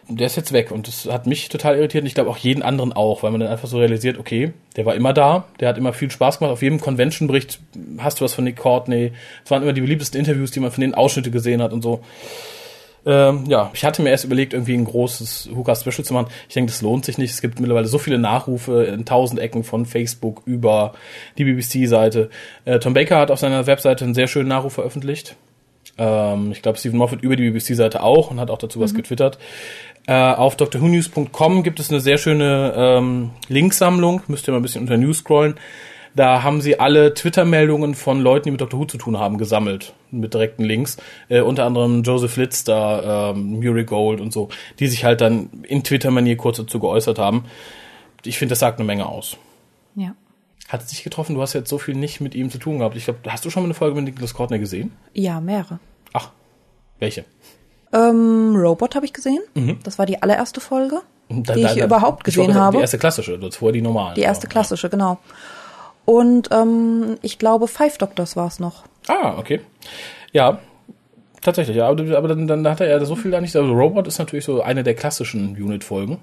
der 0.07 0.27
ist 0.27 0.35
jetzt 0.35 0.51
weg 0.51 0.71
und 0.71 0.87
das 0.87 1.05
hat 1.05 1.27
mich 1.27 1.49
total 1.49 1.77
irritiert 1.77 2.03
und 2.03 2.07
ich 2.07 2.13
glaube 2.13 2.29
auch 2.29 2.37
jeden 2.37 2.61
anderen 2.61 2.93
auch, 2.93 3.23
weil 3.23 3.31
man 3.31 3.39
dann 3.39 3.49
einfach 3.49 3.67
so 3.67 3.77
realisiert, 3.77 4.17
okay, 4.17 4.51
der 4.75 4.85
war 4.85 4.95
immer 4.95 5.13
da, 5.13 5.45
der 5.59 5.69
hat 5.69 5.77
immer 5.77 5.93
viel 5.93 6.11
Spaß 6.11 6.39
gemacht. 6.39 6.53
Auf 6.53 6.61
jedem 6.61 6.81
Convention-Bericht 6.81 7.59
hast 7.99 8.19
du 8.19 8.25
was 8.25 8.33
von 8.33 8.43
Nick 8.43 8.57
Courtney. 8.57 9.11
Es 9.45 9.51
waren 9.51 9.63
immer 9.63 9.73
die 9.73 9.81
beliebtesten 9.81 10.19
Interviews, 10.19 10.51
die 10.51 10.59
man 10.59 10.71
von 10.71 10.81
den 10.81 10.93
Ausschnitte 10.93 11.31
gesehen 11.31 11.61
hat 11.61 11.73
und 11.73 11.81
so. 11.81 12.01
Ähm, 13.05 13.45
ja, 13.47 13.69
ich 13.73 13.83
hatte 13.83 14.01
mir 14.01 14.11
erst 14.11 14.23
überlegt, 14.23 14.53
irgendwie 14.53 14.75
ein 14.75 14.85
großes 14.85 15.49
Hookah-Special 15.53 16.05
zu 16.05 16.13
machen. 16.13 16.27
Ich 16.47 16.53
denke, 16.53 16.71
das 16.71 16.81
lohnt 16.81 17.05
sich 17.05 17.17
nicht. 17.17 17.31
Es 17.31 17.41
gibt 17.41 17.59
mittlerweile 17.59 17.87
so 17.87 17.97
viele 17.97 18.17
Nachrufe 18.17 18.83
in 18.83 19.05
tausend 19.05 19.39
Ecken 19.39 19.63
von 19.63 19.85
Facebook 19.85 20.41
über 20.45 20.93
die 21.37 21.43
BBC-Seite. 21.43 22.29
Äh, 22.65 22.79
Tom 22.79 22.93
Baker 22.93 23.19
hat 23.19 23.31
auf 23.31 23.39
seiner 23.39 23.67
Webseite 23.67 24.05
einen 24.05 24.13
sehr 24.13 24.27
schönen 24.27 24.47
Nachruf 24.47 24.73
veröffentlicht. 24.73 25.35
Ähm, 25.97 26.51
ich 26.51 26.61
glaube, 26.61 26.77
Stephen 26.77 26.97
Moffat 26.97 27.21
über 27.21 27.35
die 27.35 27.49
BBC-Seite 27.49 28.01
auch 28.01 28.31
und 28.31 28.39
hat 28.39 28.49
auch 28.49 28.57
dazu 28.57 28.79
was 28.79 28.93
getwittert. 28.93 29.37
Äh, 30.05 30.13
auf 30.13 30.57
drwhonews.com 30.57 31.63
gibt 31.63 31.79
es 31.79 31.89
eine 31.89 32.01
sehr 32.01 32.17
schöne 32.17 32.73
ähm, 32.75 33.31
Linksammlung. 33.47 34.21
Müsst 34.27 34.47
ihr 34.47 34.51
mal 34.51 34.59
ein 34.59 34.63
bisschen 34.63 34.81
unter 34.81 34.97
News 34.97 35.19
scrollen. 35.19 35.55
Da 36.15 36.43
haben 36.43 36.61
sie 36.61 36.79
alle 36.79 37.13
Twitter-Meldungen 37.13 37.95
von 37.95 38.21
Leuten, 38.21 38.45
die 38.45 38.51
mit 38.51 38.61
Dr. 38.61 38.79
Who 38.79 38.85
zu 38.85 38.97
tun 38.97 39.17
haben, 39.17 39.37
gesammelt. 39.37 39.93
Mit 40.11 40.33
direkten 40.33 40.63
Links. 40.63 40.97
Äh, 41.27 41.41
unter 41.41 41.65
anderem 41.65 42.03
Joseph 42.03 42.35
Litz 42.37 42.63
da, 42.63 43.31
ähm, 43.31 43.59
Murray 43.59 43.85
Gold 43.85 44.21
und 44.21 44.31
so. 44.31 44.49
Die 44.79 44.87
sich 44.87 45.05
halt 45.05 45.21
dann 45.21 45.49
in 45.63 45.83
Twitter-Manier 45.83 46.37
kurz 46.37 46.57
dazu 46.57 46.79
geäußert 46.79 47.17
haben. 47.17 47.45
Ich 48.23 48.37
finde, 48.37 48.51
das 48.51 48.59
sagt 48.59 48.79
eine 48.79 48.85
Menge 48.85 49.07
aus. 49.07 49.37
Ja. 49.95 50.15
Hat 50.69 50.81
es 50.81 50.87
dich 50.87 51.03
getroffen? 51.03 51.35
Du 51.35 51.41
hast 51.41 51.53
jetzt 51.53 51.69
so 51.69 51.77
viel 51.77 51.95
nicht 51.95 52.21
mit 52.21 52.35
ihm 52.35 52.51
zu 52.51 52.57
tun 52.57 52.79
gehabt. 52.79 52.95
Ich 52.95 53.05
glaube, 53.05 53.19
hast 53.27 53.43
du 53.45 53.49
schon 53.49 53.63
mal 53.63 53.67
eine 53.67 53.73
Folge 53.73 53.95
mit 53.95 54.05
Nicholas 54.05 54.33
Courtney 54.33 54.59
gesehen? 54.59 54.91
Ja, 55.13 55.41
mehrere. 55.41 55.79
Ach, 56.13 56.29
welche? 56.99 57.25
Ähm, 57.93 58.55
Robot 58.55 58.95
habe 58.95 59.05
ich 59.05 59.13
gesehen. 59.13 59.39
Das 59.83 59.99
war 59.99 60.05
die 60.05 60.21
allererste 60.21 60.59
Folge, 60.59 61.01
Da- 61.29 61.53
die 61.53 61.61
da- 61.61 61.69
ich 61.71 61.77
da- 61.79 61.85
überhaupt 61.85 62.23
gesehen 62.23 62.55
habe. 62.55 62.77
Die 62.77 62.81
erste 62.81 62.97
klassische, 62.97 63.37
das 63.37 63.57
vorher 63.57 63.73
die 63.73 63.81
normalen. 63.81 64.15
Die 64.15 64.21
erste 64.21 64.47
klassische, 64.47 64.89
genau. 64.89 65.19
Und 66.05 66.49
ähm, 66.51 67.15
ich 67.21 67.39
glaube, 67.39 67.67
Five 67.67 67.97
Doctors 67.97 68.35
war 68.35 68.47
es 68.47 68.59
noch. 68.59 68.83
Ja. 69.07 69.15
Ah, 69.21 69.35
okay. 69.37 69.61
Ja, 70.31 70.59
tatsächlich, 71.41 71.77
ja. 71.77 71.87
Aber, 71.87 72.17
aber 72.17 72.27
dann, 72.29 72.47
dann 72.47 72.67
hat 72.67 72.81
er 72.81 72.89
ja 72.89 73.03
so 73.05 73.15
viel 73.15 73.31
da 73.31 73.39
nicht. 73.39 73.55
Also 73.55 73.71
Robot 73.73 74.07
ist 74.07 74.17
natürlich 74.19 74.45
so 74.45 74.61
eine 74.61 74.83
der 74.83 74.95
klassischen 74.95 75.51
Unit-Folgen. 75.55 76.17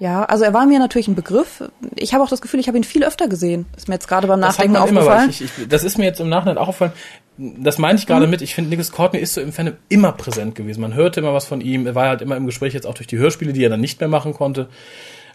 Ja, 0.00 0.24
also 0.24 0.44
er 0.44 0.54
war 0.54 0.64
mir 0.64 0.78
natürlich 0.78 1.08
ein 1.08 1.16
Begriff. 1.16 1.62
Ich 1.96 2.14
habe 2.14 2.22
auch 2.22 2.28
das 2.28 2.40
Gefühl, 2.40 2.60
ich 2.60 2.68
habe 2.68 2.78
ihn 2.78 2.84
viel 2.84 3.02
öfter 3.04 3.26
gesehen. 3.28 3.66
Ist 3.76 3.88
mir 3.88 3.94
jetzt 3.94 4.06
gerade 4.08 4.26
beim 4.28 4.40
Das 4.40 4.56
Nachdenken 4.56 4.76
immer, 4.76 4.84
weil 4.84 4.98
aufgefallen. 4.98 5.30
ich, 5.30 5.42
ich, 5.42 5.68
das 5.68 5.82
ist 5.84 5.98
mir 5.98 6.04
jetzt 6.04 6.20
im 6.20 6.28
Nachhinein 6.28 6.56
auch 6.56 6.68
aufgefallen. 6.68 6.92
Das 7.38 7.78
meine 7.78 7.98
ich 7.98 8.06
gerade 8.06 8.26
Mhm. 8.26 8.30
mit. 8.32 8.42
Ich 8.42 8.54
finde, 8.54 8.70
Nicholas 8.70 8.90
Courtney 8.92 9.20
ist 9.20 9.34
so 9.34 9.40
im 9.40 9.52
Fandom 9.52 9.76
immer 9.88 10.12
präsent 10.12 10.54
gewesen. 10.56 10.80
Man 10.80 10.94
hörte 10.94 11.20
immer 11.20 11.32
was 11.32 11.46
von 11.46 11.60
ihm. 11.60 11.86
Er 11.86 11.94
war 11.94 12.08
halt 12.08 12.20
immer 12.20 12.36
im 12.36 12.46
Gespräch, 12.46 12.74
jetzt 12.74 12.86
auch 12.86 12.94
durch 12.94 13.06
die 13.06 13.16
Hörspiele, 13.18 13.52
die 13.52 13.62
er 13.64 13.70
dann 13.70 13.80
nicht 13.80 14.00
mehr 14.00 14.08
machen 14.08 14.34
konnte. 14.34 14.68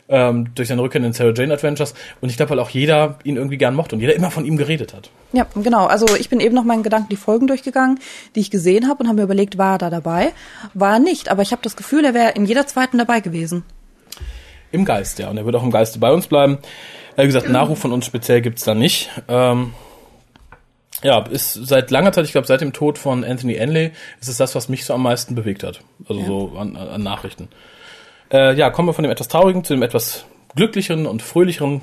Ähm, 0.10 0.48
durch 0.53 0.67
seine 0.67 0.81
Rückkehr 0.81 0.98
in 1.00 1.03
den 1.03 1.13
Sarah 1.13 1.31
Jane 1.33 1.53
Adventures. 1.53 1.93
Und 2.19 2.29
ich 2.29 2.36
glaube, 2.36 2.50
weil 2.50 2.60
auch 2.60 2.69
jeder 2.69 3.19
ihn 3.24 3.38
irgendwie 3.38 3.57
gern 3.57 3.74
mochte 3.74 3.95
und 3.95 4.01
jeder 4.01 4.13
immer 4.15 4.31
von 4.31 4.43
ihm 4.43 4.57
geredet 4.57 4.93
hat. 4.93 5.10
Ja, 5.31 5.48
genau. 5.55 5.86
Also 5.86 6.05
ich 6.17 6.27
bin 6.27 6.41
eben 6.41 6.53
noch 6.53 6.65
meinen 6.65 6.83
Gedanken 6.83 7.07
die 7.10 7.15
Folgen 7.15 7.48
durchgegangen, 7.48 8.00
die 8.36 8.41
ich 8.41 8.51
gesehen 8.51 8.89
habe 8.89 9.01
und 9.01 9.07
habe 9.07 9.15
mir 9.15 9.24
überlegt, 9.24 9.57
war 9.57 9.75
er 9.75 9.77
da 9.77 9.89
dabei? 9.89 10.33
War 10.74 10.95
er 10.95 11.00
nicht, 11.00 11.29
aber 11.29 11.41
ich 11.41 11.53
habe 11.53 11.62
das 11.62 11.77
Gefühl, 11.77 12.03
er 12.03 12.13
wäre 12.13 12.31
in 12.33 12.45
jeder 12.45 12.67
zweiten 12.67 12.98
dabei 12.98 13.22
gewesen. 13.22 13.63
Im 14.74 14.83
Geist, 14.83 15.19
ja. 15.19 15.29
Und 15.29 15.38
er 15.38 15.45
wird 15.45 15.55
auch 15.55 15.63
im 15.63 15.72
Geiste 15.72 16.00
bei 16.00 16.12
uns 16.12 16.27
bleiben. 16.27 16.57
Äh, 17.15 17.24
wie 17.24 17.27
gesagt, 17.27 17.48
Nachruf 17.48 17.79
von 17.79 17.93
uns 17.93 18.05
speziell 18.05 18.41
gibt's 18.41 18.65
da 18.65 18.75
nicht. 18.75 19.10
Ähm, 19.29 19.72
ja, 21.03 21.19
ist 21.27 21.53
seit 21.53 21.91
langer 21.91 22.12
Zeit, 22.12 22.25
ich 22.25 22.31
glaube 22.31 22.48
seit 22.48 22.62
dem 22.62 22.74
Tod 22.74 22.98
von 22.98 23.24
Anthony 23.24 23.55
Enley, 23.55 23.91
ist 24.22 24.29
es 24.29 24.38
das, 24.38 24.55
was 24.55 24.69
mich 24.69 24.86
so 24.86 24.93
am 24.93 25.03
meisten 25.03 25.36
bewegt 25.36 25.63
hat. 25.63 25.81
Also 26.07 26.22
Ja. 26.22 26.27
so 26.27 26.51
an, 26.57 26.75
an 26.75 27.03
Nachrichten. 27.03 27.50
Äh, 28.31 28.55
ja, 28.55 28.69
kommen 28.69 28.88
wir 28.88 28.93
von 28.93 29.03
dem 29.03 29.12
etwas 29.12 29.27
traurigen 29.27 29.63
zu 29.63 29.74
dem 29.74 29.83
etwas 29.83 30.25
glücklicheren 30.55 31.05
und 31.05 31.22
fröhlicheren, 31.22 31.81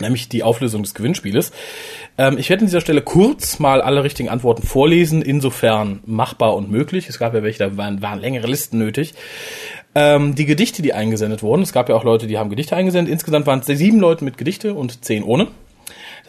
nämlich 0.00 0.28
die 0.28 0.42
Auflösung 0.42 0.82
des 0.82 0.94
Gewinnspieles. 0.94 1.52
Ähm, 2.18 2.36
ich 2.38 2.50
werde 2.50 2.60
an 2.62 2.66
dieser 2.66 2.80
Stelle 2.80 3.02
kurz 3.02 3.58
mal 3.58 3.80
alle 3.80 4.02
richtigen 4.04 4.28
Antworten 4.28 4.62
vorlesen, 4.62 5.22
insofern 5.22 6.00
machbar 6.04 6.56
und 6.56 6.70
möglich. 6.70 7.08
Es 7.08 7.18
gab 7.18 7.34
ja 7.34 7.42
welche, 7.42 7.58
da 7.58 7.76
waren, 7.76 8.02
waren 8.02 8.20
längere 8.20 8.46
Listen 8.46 8.78
nötig. 8.78 9.14
Ähm, 9.94 10.34
die 10.34 10.46
Gedichte, 10.46 10.82
die 10.82 10.92
eingesendet 10.94 11.42
wurden, 11.42 11.62
es 11.62 11.72
gab 11.72 11.88
ja 11.88 11.96
auch 11.96 12.04
Leute, 12.04 12.26
die 12.26 12.38
haben 12.38 12.50
Gedichte 12.50 12.76
eingesendet. 12.76 13.12
Insgesamt 13.12 13.46
waren 13.46 13.60
es 13.60 13.66
sieben 13.66 13.98
Leute 13.98 14.24
mit 14.24 14.38
Gedichte 14.38 14.74
und 14.74 15.04
zehn 15.04 15.22
ohne. 15.22 15.48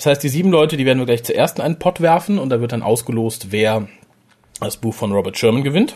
Das 0.01 0.07
heißt, 0.07 0.23
die 0.23 0.29
sieben 0.29 0.49
Leute, 0.49 0.77
die 0.77 0.85
werden 0.87 0.97
wir 0.97 1.05
gleich 1.05 1.23
zuerst 1.23 1.59
in 1.59 1.63
einen 1.63 1.77
Pott 1.77 2.01
werfen 2.01 2.39
und 2.39 2.49
da 2.49 2.59
wird 2.59 2.71
dann 2.71 2.81
ausgelost, 2.81 3.51
wer 3.51 3.87
das 4.59 4.77
Buch 4.77 4.95
von 4.95 5.11
Robert 5.11 5.37
Sherman 5.37 5.61
gewinnt. 5.63 5.93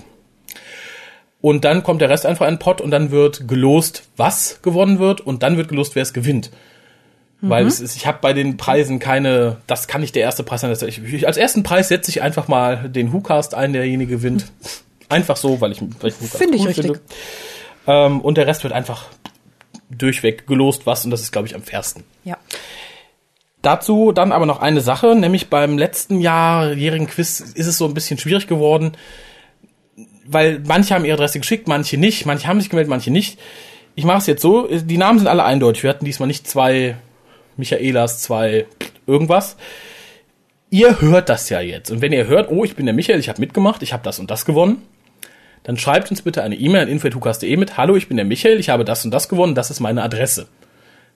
Und 1.41 1.65
dann 1.65 1.81
kommt 1.81 2.01
der 2.01 2.09
Rest 2.11 2.27
einfach 2.27 2.45
in 2.45 2.49
einen 2.49 2.59
Pott 2.59 2.81
und 2.81 2.91
dann 2.91 3.09
wird 3.09 3.47
gelost, 3.47 4.03
was 4.15 4.61
gewonnen 4.61 4.99
wird 4.99 5.21
und 5.21 5.41
dann 5.41 5.57
wird 5.57 5.69
gelost, 5.69 5.95
wer 5.95 6.03
es 6.03 6.13
gewinnt. 6.13 6.51
Weil 7.41 7.65
es 7.65 7.79
ist, 7.79 7.95
ich 7.95 8.05
habe 8.05 8.19
bei 8.21 8.33
den 8.33 8.57
Preisen 8.57 8.99
keine, 8.99 9.57
das 9.65 9.87
kann 9.87 10.01
nicht 10.01 10.13
der 10.13 10.21
erste 10.21 10.43
Preis 10.43 10.61
sein. 10.61 10.71
Ich, 10.71 11.25
als 11.25 11.37
ersten 11.37 11.63
Preis 11.63 11.87
setze 11.87 12.11
ich 12.11 12.21
einfach 12.21 12.47
mal 12.47 12.87
den 12.89 13.11
WhoCast 13.11 13.55
ein, 13.55 13.73
derjenige 13.73 14.17
gewinnt. 14.17 14.51
Einfach 15.09 15.37
so, 15.37 15.61
weil 15.61 15.71
ich, 15.71 15.81
weil 15.81 16.09
ich 16.09 16.21
WhoCast 16.21 16.37
Finde 16.37 16.57
ich 16.57 16.67
richtig. 16.67 16.99
Ähm, 17.87 18.21
und 18.21 18.37
der 18.37 18.45
Rest 18.47 18.63
wird 18.63 18.73
einfach 18.73 19.05
durchweg 19.91 20.47
gelost, 20.47 20.87
was, 20.87 21.05
und 21.05 21.11
das 21.11 21.21
ist, 21.21 21.31
glaube 21.31 21.47
ich, 21.47 21.53
am 21.53 21.61
fairsten. 21.61 22.03
Ja. 22.23 22.37
Dazu 23.65 24.11
dann 24.11 24.31
aber 24.31 24.45
noch 24.45 24.59
eine 24.59 24.79
Sache, 24.79 25.15
nämlich 25.15 25.49
beim 25.49 25.79
letzten 25.79 26.21
Jahrjährigen 26.21 27.07
Quiz 27.07 27.39
ist 27.39 27.65
es 27.65 27.79
so 27.79 27.87
ein 27.87 27.95
bisschen 27.95 28.19
schwierig 28.19 28.45
geworden, 28.45 28.91
weil 30.27 30.61
manche 30.67 30.93
haben 30.93 31.03
ihre 31.03 31.15
Adresse 31.15 31.39
geschickt, 31.39 31.67
manche 31.67 31.97
nicht, 31.97 32.27
manche 32.27 32.47
haben 32.47 32.61
sich 32.61 32.69
gemeldet, 32.69 32.91
manche 32.91 33.09
nicht. 33.09 33.39
Ich 33.95 34.03
mache 34.03 34.19
es 34.19 34.27
jetzt 34.27 34.43
so, 34.43 34.67
die 34.67 34.99
Namen 34.99 35.17
sind 35.17 35.27
alle 35.27 35.43
eindeutig. 35.43 35.81
Wir 35.81 35.89
hatten 35.89 36.05
diesmal 36.05 36.27
nicht 36.27 36.47
zwei 36.47 36.97
Michaelas, 37.57 38.21
zwei 38.21 38.67
irgendwas. 39.07 39.57
Ihr 40.69 41.01
hört 41.01 41.29
das 41.29 41.49
ja 41.49 41.59
jetzt. 41.59 41.89
Und 41.89 42.03
wenn 42.03 42.11
ihr 42.11 42.27
hört, 42.27 42.51
oh, 42.51 42.65
ich 42.65 42.75
bin 42.75 42.85
der 42.85 42.93
Michael, 42.93 43.19
ich 43.19 43.29
habe 43.29 43.41
mitgemacht, 43.41 43.81
ich 43.81 43.93
habe 43.93 44.03
das 44.03 44.19
und 44.19 44.29
das 44.29 44.45
gewonnen, 44.45 44.83
dann 45.63 45.77
schreibt 45.77 46.11
uns 46.11 46.21
bitte 46.21 46.43
eine 46.43 46.53
E-Mail 46.53 46.83
an 46.83 46.87
info.hukas.de 46.87 47.57
mit, 47.57 47.77
hallo, 47.77 47.95
ich 47.95 48.09
bin 48.09 48.17
der 48.17 48.27
Michael, 48.27 48.59
ich 48.59 48.69
habe 48.69 48.85
das 48.85 49.03
und 49.05 49.09
das 49.09 49.27
gewonnen, 49.27 49.55
das 49.55 49.71
ist 49.71 49.79
meine 49.79 50.03
Adresse. 50.03 50.49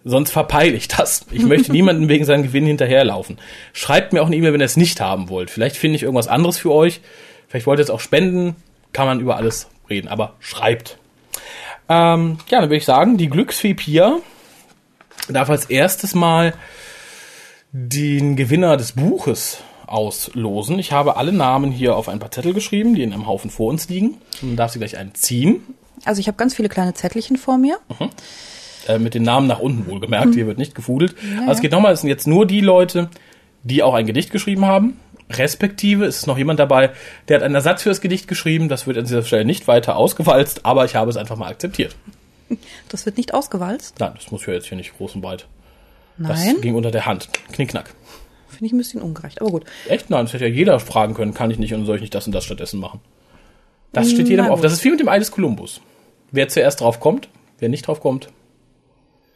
Sonst 0.06 0.32
verpeile 0.32 0.76
ich 0.76 0.88
das. 0.88 1.26
Ich 1.32 1.44
möchte 1.44 1.72
niemanden 1.74 2.08
wegen 2.08 2.26
seinem 2.26 2.44
Gewinn 2.44 2.66
hinterherlaufen. 2.66 3.38
Schreibt 3.74 4.14
mir 4.14 4.22
auch 4.22 4.28
eine 4.28 4.36
E-Mail, 4.36 4.54
wenn 4.54 4.62
ihr 4.62 4.66
es 4.66 4.78
nicht 4.78 5.02
haben 5.02 5.30
wollt. 5.30 5.50
Vielleicht 5.50 5.76
finde 5.76 5.98
ich 5.98 6.04
irgendwas 6.04 6.28
anderes 6.28 6.58
für 6.58 6.72
euch. 6.72 7.02
Vielleicht 7.48 7.68
wollt 7.68 7.80
ihr 7.80 7.84
es 7.84 7.90
auch 7.90 8.00
spenden. 8.00 8.56
Kann 8.94 9.08
man 9.08 9.20
über 9.20 9.36
alles 9.36 9.68
reden. 9.90 10.08
Aber 10.08 10.36
schreibt. 10.40 10.98
Ähm, 11.90 12.38
ja, 12.50 12.62
dann 12.62 12.70
würde 12.70 12.78
ich 12.78 12.86
sagen, 12.86 13.18
die 13.18 13.30
Glücksfee 13.30 13.74
Pia 13.74 14.20
darf 15.28 15.50
als 15.50 15.66
erstes 15.66 16.16
mal 16.16 16.54
den 17.72 18.36
Gewinner 18.36 18.78
des 18.78 18.94
Buches 18.94 19.60
auslosen. 19.86 20.80
Ich 20.80 20.92
habe 20.92 21.18
alle 21.18 21.32
Namen 21.32 21.72
hier 21.72 21.96
auf 21.96 22.10
ein 22.10 22.20
paar 22.20 22.32
Zettel 22.32 22.54
geschrieben, 22.54 22.96
die 22.96 23.04
in 23.04 23.12
einem 23.12 23.28
Haufen 23.28 23.50
vor 23.50 23.70
uns 23.70 23.90
liegen. 23.90 24.18
Und 24.42 24.50
dann 24.50 24.56
darf 24.56 24.72
sie 24.72 24.80
gleich 24.80 24.98
einen 24.98 25.16
ziehen. 25.16 25.62
Also 26.06 26.22
ich 26.22 26.28
habe 26.28 26.38
ganz 26.38 26.56
viele 26.56 26.70
kleine 26.70 26.94
Zettelchen 26.94 27.38
vor 27.38 27.58
mir. 27.58 27.80
Äh, 28.90 28.98
mit 28.98 29.14
den 29.14 29.22
Namen 29.22 29.46
nach 29.46 29.60
unten 29.60 29.86
wohlgemerkt. 29.86 30.34
Hier 30.34 30.48
wird 30.48 30.58
nicht 30.58 30.74
gefudelt. 30.74 31.16
Also 31.42 31.52
es 31.52 31.62
geht 31.62 31.72
nochmal, 31.72 31.94
es 31.94 32.02
sind 32.02 32.10
jetzt 32.10 32.26
nur 32.26 32.48
die 32.48 32.60
Leute, 32.60 33.10
die 33.62 33.84
auch 33.84 33.94
ein 33.94 34.08
Gedicht 34.08 34.32
geschrieben 34.32 34.66
haben. 34.66 35.00
Respektive 35.30 36.06
ist 36.06 36.26
noch 36.26 36.40
jemand 36.40 36.60
dabei, 36.60 36.90
der 37.28 37.38
hat 37.38 37.44
einen 37.44 37.54
Ersatz 37.54 37.84
für 37.84 37.90
das 37.90 38.02
Gedicht 38.02 38.28
geschrieben. 38.28 38.68
Das 38.68 38.88
wird 38.88 38.98
an 38.98 39.04
dieser 39.04 39.22
Stelle 39.22 39.46
nicht 39.46 39.68
weiter 39.68 39.96
ausgewalzt, 39.96 40.66
aber 40.66 40.86
ich 40.86 40.96
habe 40.96 41.12
es 41.12 41.18
einfach 41.18 41.36
mal 41.36 41.50
akzeptiert. 41.50 41.96
Das 42.90 43.06
wird 43.06 43.18
nicht 43.18 43.36
ausgewalzt. 43.36 44.00
Nein, 44.00 44.14
das 44.16 44.32
muss 44.32 44.48
ja 44.48 44.54
jetzt 44.54 44.66
hier 44.66 44.78
nicht 44.78 44.98
groß 44.98 45.14
und 45.14 45.22
breit. 45.22 45.46
Das 46.18 46.44
Nein, 46.44 46.62
ging 46.62 46.74
unter 46.74 46.90
der 46.90 47.06
Hand. 47.06 47.30
Knickknack. 47.52 47.94
finde 48.48 48.66
ich 48.66 48.72
ein 48.72 48.78
bisschen 48.80 49.04
ungerecht. 49.04 49.40
Aber 49.40 49.52
gut. 49.52 49.66
Echt? 49.88 50.10
Nein, 50.10 50.26
das 50.26 50.34
hätte 50.34 50.48
ja 50.48 50.52
jeder 50.52 50.80
fragen 50.80 51.14
können, 51.14 51.36
kann 51.36 51.52
ich 51.52 51.60
nicht 51.60 51.76
und 51.76 51.86
soll 51.86 51.98
ich 51.98 52.02
nicht 52.02 52.16
das 52.16 52.26
und 52.26 52.34
das 52.34 52.44
stattdessen 52.44 52.80
machen. 52.80 53.02
Das 53.94 54.10
steht 54.10 54.30
jedem 54.30 54.46
Na 54.46 54.52
auf. 54.52 54.62
Das 54.62 54.74
ist 54.74 54.84
wie 54.84 54.90
mit 54.90 55.00
dem 55.00 55.10
Ei 55.10 55.20
des 55.20 55.30
Kolumbus. 55.30 55.80
Wer 56.32 56.48
zuerst 56.48 56.82
drauf 56.82 57.00
kommt, 57.00 57.30
wer 57.60 57.70
nicht 57.70 57.86
drauf 57.86 58.02
kommt. 58.02 58.30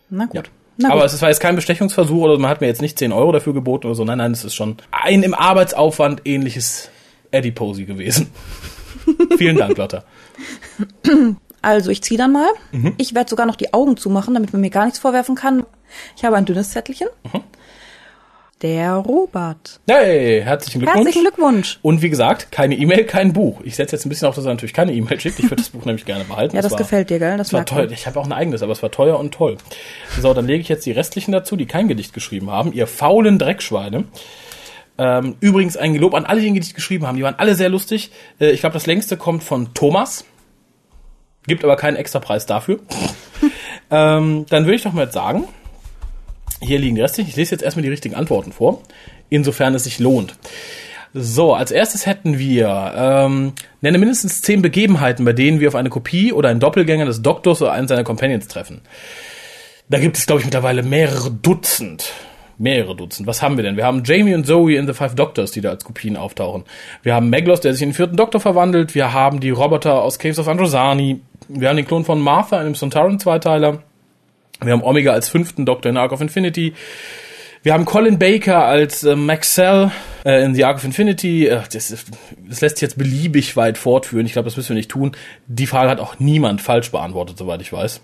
Na 0.10 0.26
gut. 0.26 0.36
Ja. 0.36 0.44
Na 0.78 0.90
Aber 0.92 1.02
gut. 1.02 1.14
es 1.14 1.22
war 1.22 1.30
jetzt 1.30 1.40
kein 1.40 1.56
Bestechungsversuch 1.56 2.22
oder 2.24 2.38
man 2.40 2.50
hat 2.50 2.62
mir 2.62 2.68
jetzt 2.68 2.82
nicht 2.82 2.98
10 2.98 3.12
Euro 3.12 3.32
dafür 3.32 3.54
geboten 3.54 3.88
oder 3.88 3.96
so. 3.96 4.04
Nein, 4.06 4.18
nein, 4.18 4.32
es 4.32 4.44
ist 4.44 4.56
schon 4.56 4.78
ein 4.92 5.24
im 5.24 5.34
Arbeitsaufwand 5.34 6.22
ähnliches 6.26 6.90
Addiposy 7.32 7.86
gewesen. 7.86 8.32
Vielen 9.38 9.58
Dank, 9.58 9.78
Lotta. 9.78 10.04
Also 11.62 11.92
ich 11.92 12.02
ziehe 12.04 12.18
dann 12.18 12.32
mal. 12.32 12.50
Mhm. 12.72 12.94
Ich 12.98 13.14
werde 13.16 13.30
sogar 13.30 13.46
noch 13.46 13.56
die 13.56 13.74
Augen 13.74 13.98
zumachen, 13.98 14.34
damit 14.34 14.52
man 14.54 14.62
mir 14.62 14.70
gar 14.70 14.86
nichts 14.86 15.00
vorwerfen 15.00 15.36
kann. 15.36 15.66
Ich 16.18 16.26
habe 16.26 16.36
ein 16.36 16.46
dünnes 16.46 16.72
Zettelchen. 16.72 17.08
Mhm. 17.32 17.42
Der 18.64 18.94
Robert. 18.94 19.82
Hey, 19.90 20.42
herzlichen 20.42 20.80
Glückwunsch. 20.80 21.06
Herzlichen 21.06 21.22
Glückwunsch. 21.26 21.80
Und 21.82 22.02
wie 22.02 22.10
gesagt, 22.10 22.50
keine 22.50 22.76
E-Mail, 22.76 23.04
kein 23.04 23.34
Buch. 23.34 23.60
Ich 23.66 23.76
setze 23.76 23.98
jetzt 23.98 24.06
ein 24.06 24.10
bisschen 24.10 24.30
auf, 24.30 24.36
dass 24.36 24.46
er 24.46 24.54
natürlich 24.54 24.74
keine 24.74 24.94
E-Mail 24.94 25.20
schickt. 25.20 25.38
Ich 25.40 25.46
würde 25.46 25.58
das 25.58 25.70
Buch 25.70 25.84
nämlich 25.86 26.06
gerne 26.06 26.24
behalten. 26.24 26.56
Ja, 26.56 26.62
das 26.62 26.72
war- 26.72 26.78
gefällt 26.78 27.10
dir, 27.10 27.20
gell? 27.20 27.38
Das 27.38 27.52
war 27.52 27.66
man. 27.70 27.92
Ich 27.92 28.08
habe 28.08 28.18
auch 28.18 28.26
ein 28.26 28.32
eigenes, 28.32 28.64
aber 28.64 28.72
es 28.72 28.82
war 28.82 28.90
teuer 28.90 29.20
und 29.20 29.34
toll. 29.34 29.58
So, 30.18 30.34
dann 30.34 30.48
lege 30.48 30.62
ich 30.62 30.70
jetzt 30.70 30.86
die 30.86 30.94
restlichen 30.94 31.34
dazu, 31.34 31.58
die 31.58 31.66
kein 31.66 31.90
Gedicht 31.90 32.14
geschrieben 32.14 32.52
haben. 32.52 32.72
Ihr 32.72 32.88
faulen 32.88 33.38
Dreckschweine. 33.38 34.06
Ähm, 34.98 35.36
übrigens 35.42 35.76
ein 35.76 35.92
Gelob 35.92 36.14
an 36.14 36.24
alle, 36.24 36.40
die 36.40 36.48
ein 36.48 36.54
Gedicht 36.54 36.74
geschrieben 36.74 37.06
haben. 37.06 37.18
Die 37.18 37.24
waren 37.24 37.36
alle 37.38 37.56
sehr 37.56 37.68
lustig. 37.68 38.12
Äh, 38.40 38.52
ich 38.52 38.62
glaube, 38.62 38.76
das 38.76 38.86
längste 38.86 39.18
kommt 39.18 39.44
von 39.44 39.74
Thomas. 39.74 40.24
Gibt 41.48 41.66
aber 41.66 41.76
keinen 41.76 41.98
extra 41.98 42.20
Preis 42.20 42.46
dafür. 42.46 42.80
ähm, 43.92 44.46
dann 44.48 44.64
würde 44.64 44.76
ich 44.76 44.84
doch 44.84 44.94
mal 44.94 45.04
jetzt 45.04 45.16
sagen, 45.16 45.50
hier 46.66 46.80
liegen 46.80 46.96
die 46.96 47.02
restlichen. 47.02 47.30
Ich 47.30 47.36
lese 47.36 47.52
jetzt 47.52 47.64
erstmal 47.64 47.84
die 47.84 47.90
richtigen 47.90 48.16
Antworten 48.16 48.52
vor, 48.52 48.82
insofern 49.30 49.76
es 49.76 49.84
sich 49.84 50.00
lohnt. 50.00 50.36
So, 51.16 51.54
als 51.54 51.70
erstes 51.70 52.08
hätten 52.08 52.40
wir, 52.40 52.94
ähm, 52.96 53.54
nenne 53.82 54.00
mindestens 54.00 54.42
zehn 54.42 54.64
Begebenheiten, 54.64 55.26
bei 55.26 55.34
denen 55.34 55.60
wir 55.60 55.68
auf 55.68 55.76
eine 55.76 55.90
Kopie 55.90 56.34
oder 56.34 56.50
einen 56.50 56.60
Doppelgänger 56.60 57.06
des 57.06 57.22
Doktors 57.22 57.62
oder 57.62 57.72
einen 57.72 57.88
seiner 57.88 58.04
Companions 58.04 58.48
treffen. 58.48 58.82
Da 59.90 60.00
gibt 60.00 60.18
es, 60.18 60.26
glaube 60.26 60.40
ich, 60.40 60.46
mittlerweile 60.46 60.82
mehrere 60.82 61.30
Dutzend. 61.30 62.12
Mehrere 62.58 62.96
Dutzend. 62.96 63.28
Was 63.28 63.44
haben 63.44 63.58
wir 63.58 63.64
denn? 63.64 63.78
Wir 63.78 63.86
haben 63.86 64.04
Jamie 64.04 64.34
und 64.34 64.48
Zoe 64.48 64.76
in 64.76 64.88
The 64.88 64.94
Five 64.94 65.14
Doctors, 65.14 65.52
die 65.52 65.62
da 65.62 65.70
als 65.70 65.84
Kopien 65.84 66.18
auftauchen. 66.18 66.64
Wir 67.04 67.14
haben 67.14 67.30
Meglos, 67.30 67.62
der 67.62 67.74
sich 67.74 67.84
in 67.84 67.90
den 67.90 67.96
vierten 67.96 68.16
Doktor 68.16 68.40
verwandelt. 68.40 68.96
Wir 68.96 69.14
haben 69.14 69.40
die 69.40 69.52
Roboter 69.52 70.02
aus 70.02 70.18
Caves 70.18 70.40
of 70.40 70.48
Androsani. 70.48 71.22
Wir 71.48 71.70
haben 71.70 71.78
den 71.78 71.86
Klon 71.86 72.06
von 72.06 72.20
Martha 72.22 72.60
in 72.60 72.66
dem 72.66 72.76
Sontaran-Zweiteiler. 72.76 73.84
Wir 74.66 74.74
haben 74.74 74.84
Omega 74.84 75.12
als 75.12 75.30
fünften 75.30 75.66
Doktor 75.66 75.90
in 75.90 75.98
Arc 75.98 76.12
of 76.12 76.22
Infinity. 76.22 76.74
Wir 77.64 77.74
haben 77.74 77.86
Colin 77.86 78.20
Baker 78.20 78.66
als 78.66 79.04
äh, 79.04 79.16
Maxell 79.16 79.92
äh, 80.26 80.44
in 80.44 80.54
The 80.54 80.66
Arc 80.66 80.78
of 80.78 80.84
Infinity. 80.84 81.48
Äh, 81.48 81.62
das, 81.72 81.96
das 82.48 82.62
lässt 82.62 82.78
sich 82.78 82.82
jetzt 82.82 82.98
beliebig 82.98 83.56
weit 83.56 83.78
fortführen. 83.78 84.26
Ich 84.26 84.34
glaube, 84.34 84.48
das 84.48 84.58
müssen 84.58 84.70
wir 84.70 84.76
nicht 84.76 84.92
tun. 84.92 85.14
Die 85.48 85.66
Frage 85.66 85.90
hat 85.90 86.00
auch 86.02 86.20
niemand 86.20 86.62
falsch 86.62 86.92
beantwortet, 86.92 87.38
soweit 87.38 87.62
ich 87.62 87.72
weiß. 87.72 88.02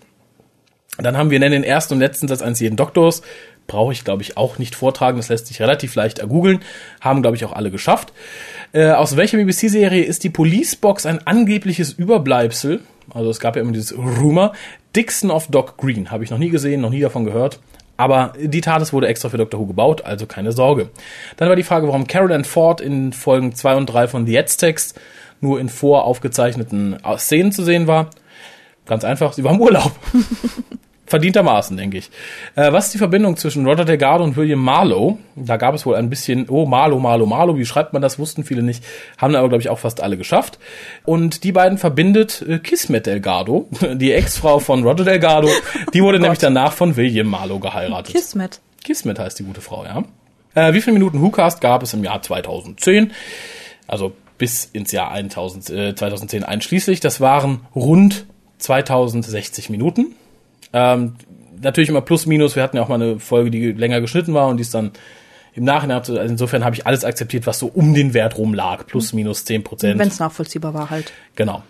Dann 0.97 1.17
haben 1.17 1.29
wir 1.29 1.39
den 1.39 1.63
ersten 1.63 1.95
und 1.95 1.99
letzten 1.99 2.27
Satz 2.27 2.41
eines 2.41 2.59
jeden 2.59 2.77
Doktors. 2.77 3.21
Brauche 3.67 3.91
ich, 3.91 4.03
glaube 4.03 4.21
ich, 4.21 4.37
auch 4.37 4.59
nicht 4.59 4.75
vortragen. 4.75 5.17
Das 5.17 5.29
lässt 5.29 5.47
sich 5.47 5.61
relativ 5.61 5.93
leicht 5.95 6.19
ergoogeln. 6.19 6.61
Haben, 7.01 7.21
glaube 7.21 7.35
ich, 7.35 7.45
auch 7.45 7.53
alle 7.53 7.69
geschafft. 7.69 8.13
Äh, 8.71 8.91
aus 8.91 9.17
welcher 9.17 9.37
BBC-Serie 9.37 10.03
ist 10.03 10.23
die 10.23 10.29
Police 10.29 10.75
Box 10.75 11.05
ein 11.05 11.25
angebliches 11.27 11.91
Überbleibsel? 11.91 12.79
Also 13.13 13.29
es 13.29 13.39
gab 13.39 13.55
ja 13.55 13.61
immer 13.61 13.71
dieses 13.71 13.97
Rumor. 13.97 14.53
Dixon 14.95 15.31
of 15.31 15.47
Doc 15.47 15.77
Green. 15.77 16.11
Habe 16.11 16.23
ich 16.23 16.29
noch 16.29 16.37
nie 16.37 16.49
gesehen, 16.49 16.81
noch 16.81 16.89
nie 16.89 17.01
davon 17.01 17.25
gehört. 17.25 17.59
Aber 17.97 18.33
die 18.41 18.61
TARDIS 18.61 18.93
wurde 18.93 19.07
extra 19.07 19.27
für 19.27 19.37
Dr. 19.37 19.59
Who 19.59 19.65
gebaut, 19.65 20.05
also 20.05 20.25
keine 20.25 20.53
Sorge. 20.53 20.89
Dann 21.35 21.49
war 21.49 21.57
die 21.57 21.63
Frage, 21.63 21.85
warum 21.87 22.07
Carol 22.07 22.31
Ann 22.31 22.45
Ford 22.45 22.79
in 22.79 23.11
Folgen 23.11 23.53
2 23.53 23.75
und 23.75 23.85
3 23.87 24.07
von 24.07 24.25
The 24.25 24.39
Aztecs 24.39 24.95
nur 25.41 25.59
in 25.59 25.67
voraufgezeichneten 25.67 26.97
Szenen 27.17 27.51
zu 27.51 27.63
sehen 27.63 27.87
war. 27.87 28.09
Ganz 28.85 29.03
einfach, 29.03 29.33
sie 29.33 29.43
war 29.43 29.53
im 29.53 29.61
Urlaub. 29.61 29.91
Verdientermaßen, 31.09 31.75
denke 31.75 31.97
ich. 31.97 32.09
Äh, 32.55 32.71
was 32.71 32.85
ist 32.85 32.93
die 32.93 32.99
Verbindung 32.99 33.35
zwischen 33.35 33.65
Roger 33.65 33.83
Delgado 33.83 34.23
und 34.23 34.37
William 34.37 34.59
Marlowe? 34.59 35.17
Da 35.35 35.57
gab 35.57 35.73
es 35.73 35.85
wohl 35.85 35.95
ein 35.95 36.09
bisschen, 36.09 36.47
oh, 36.49 36.65
Marlowe, 36.65 37.01
Marlowe, 37.01 37.27
Marlowe, 37.27 37.57
wie 37.57 37.65
schreibt 37.65 37.93
man 37.93 38.01
das, 38.01 38.19
wussten 38.19 38.43
viele 38.43 38.61
nicht, 38.61 38.83
haben 39.17 39.35
aber, 39.35 39.49
glaube 39.49 39.61
ich, 39.61 39.69
auch 39.69 39.79
fast 39.79 40.01
alle 40.01 40.17
geschafft. 40.17 40.59
Und 41.05 41.43
die 41.43 41.51
beiden 41.51 41.79
verbindet 41.79 42.45
äh, 42.47 42.59
Kismet 42.59 43.07
Delgado, 43.07 43.67
die 43.95 44.13
Ex-Frau 44.13 44.59
von 44.59 44.83
Roger 44.83 45.03
Delgado, 45.03 45.49
die 45.93 46.03
wurde 46.03 46.19
nämlich 46.19 46.39
danach 46.39 46.73
von 46.73 46.95
William 46.95 47.27
Marlowe 47.27 47.59
geheiratet. 47.59 48.13
Kismet. 48.13 48.61
Kismet 48.83 49.17
heißt 49.17 49.39
die 49.39 49.43
gute 49.43 49.61
Frau, 49.61 49.85
ja. 49.85 50.03
Äh, 50.53 50.73
wie 50.73 50.81
viele 50.81 50.93
Minuten 50.93 51.21
WhoCast 51.21 51.59
gab 51.59 51.81
es 51.81 51.93
im 51.93 52.03
Jahr 52.03 52.21
2010? 52.21 53.11
Also 53.87 54.13
bis 54.37 54.65
ins 54.65 54.91
Jahr 54.91 55.11
1000, 55.11 55.69
äh, 55.71 55.95
2010 55.95 56.43
einschließlich. 56.43 56.99
Das 56.99 57.19
waren 57.19 57.61
rund 57.75 58.25
2060 58.59 59.69
Minuten. 59.69 60.15
Ähm, 60.73 61.15
natürlich 61.61 61.89
immer 61.89 62.01
plus 62.01 62.25
minus. 62.25 62.55
Wir 62.55 62.63
hatten 62.63 62.77
ja 62.77 62.83
auch 62.83 62.89
mal 62.89 63.01
eine 63.01 63.19
Folge, 63.19 63.51
die 63.51 63.71
länger 63.71 64.01
geschnitten 64.01 64.33
war 64.33 64.47
und 64.47 64.57
die 64.57 64.61
ist 64.61 64.73
dann 64.73 64.91
im 65.55 65.63
Nachhinein. 65.63 65.97
Also 65.97 66.17
insofern 66.17 66.63
habe 66.63 66.75
ich 66.75 66.85
alles 66.85 67.03
akzeptiert, 67.03 67.47
was 67.47 67.59
so 67.59 67.67
um 67.67 67.93
den 67.93 68.13
Wert 68.13 68.37
rum 68.37 68.53
lag. 68.53 68.85
Plus 68.85 69.13
minus 69.13 69.45
10 69.45 69.63
Prozent. 69.63 69.99
Wenn 69.99 70.07
es 70.07 70.19
nachvollziehbar 70.19 70.73
war 70.73 70.89
halt. 70.89 71.11
Genau. 71.35 71.63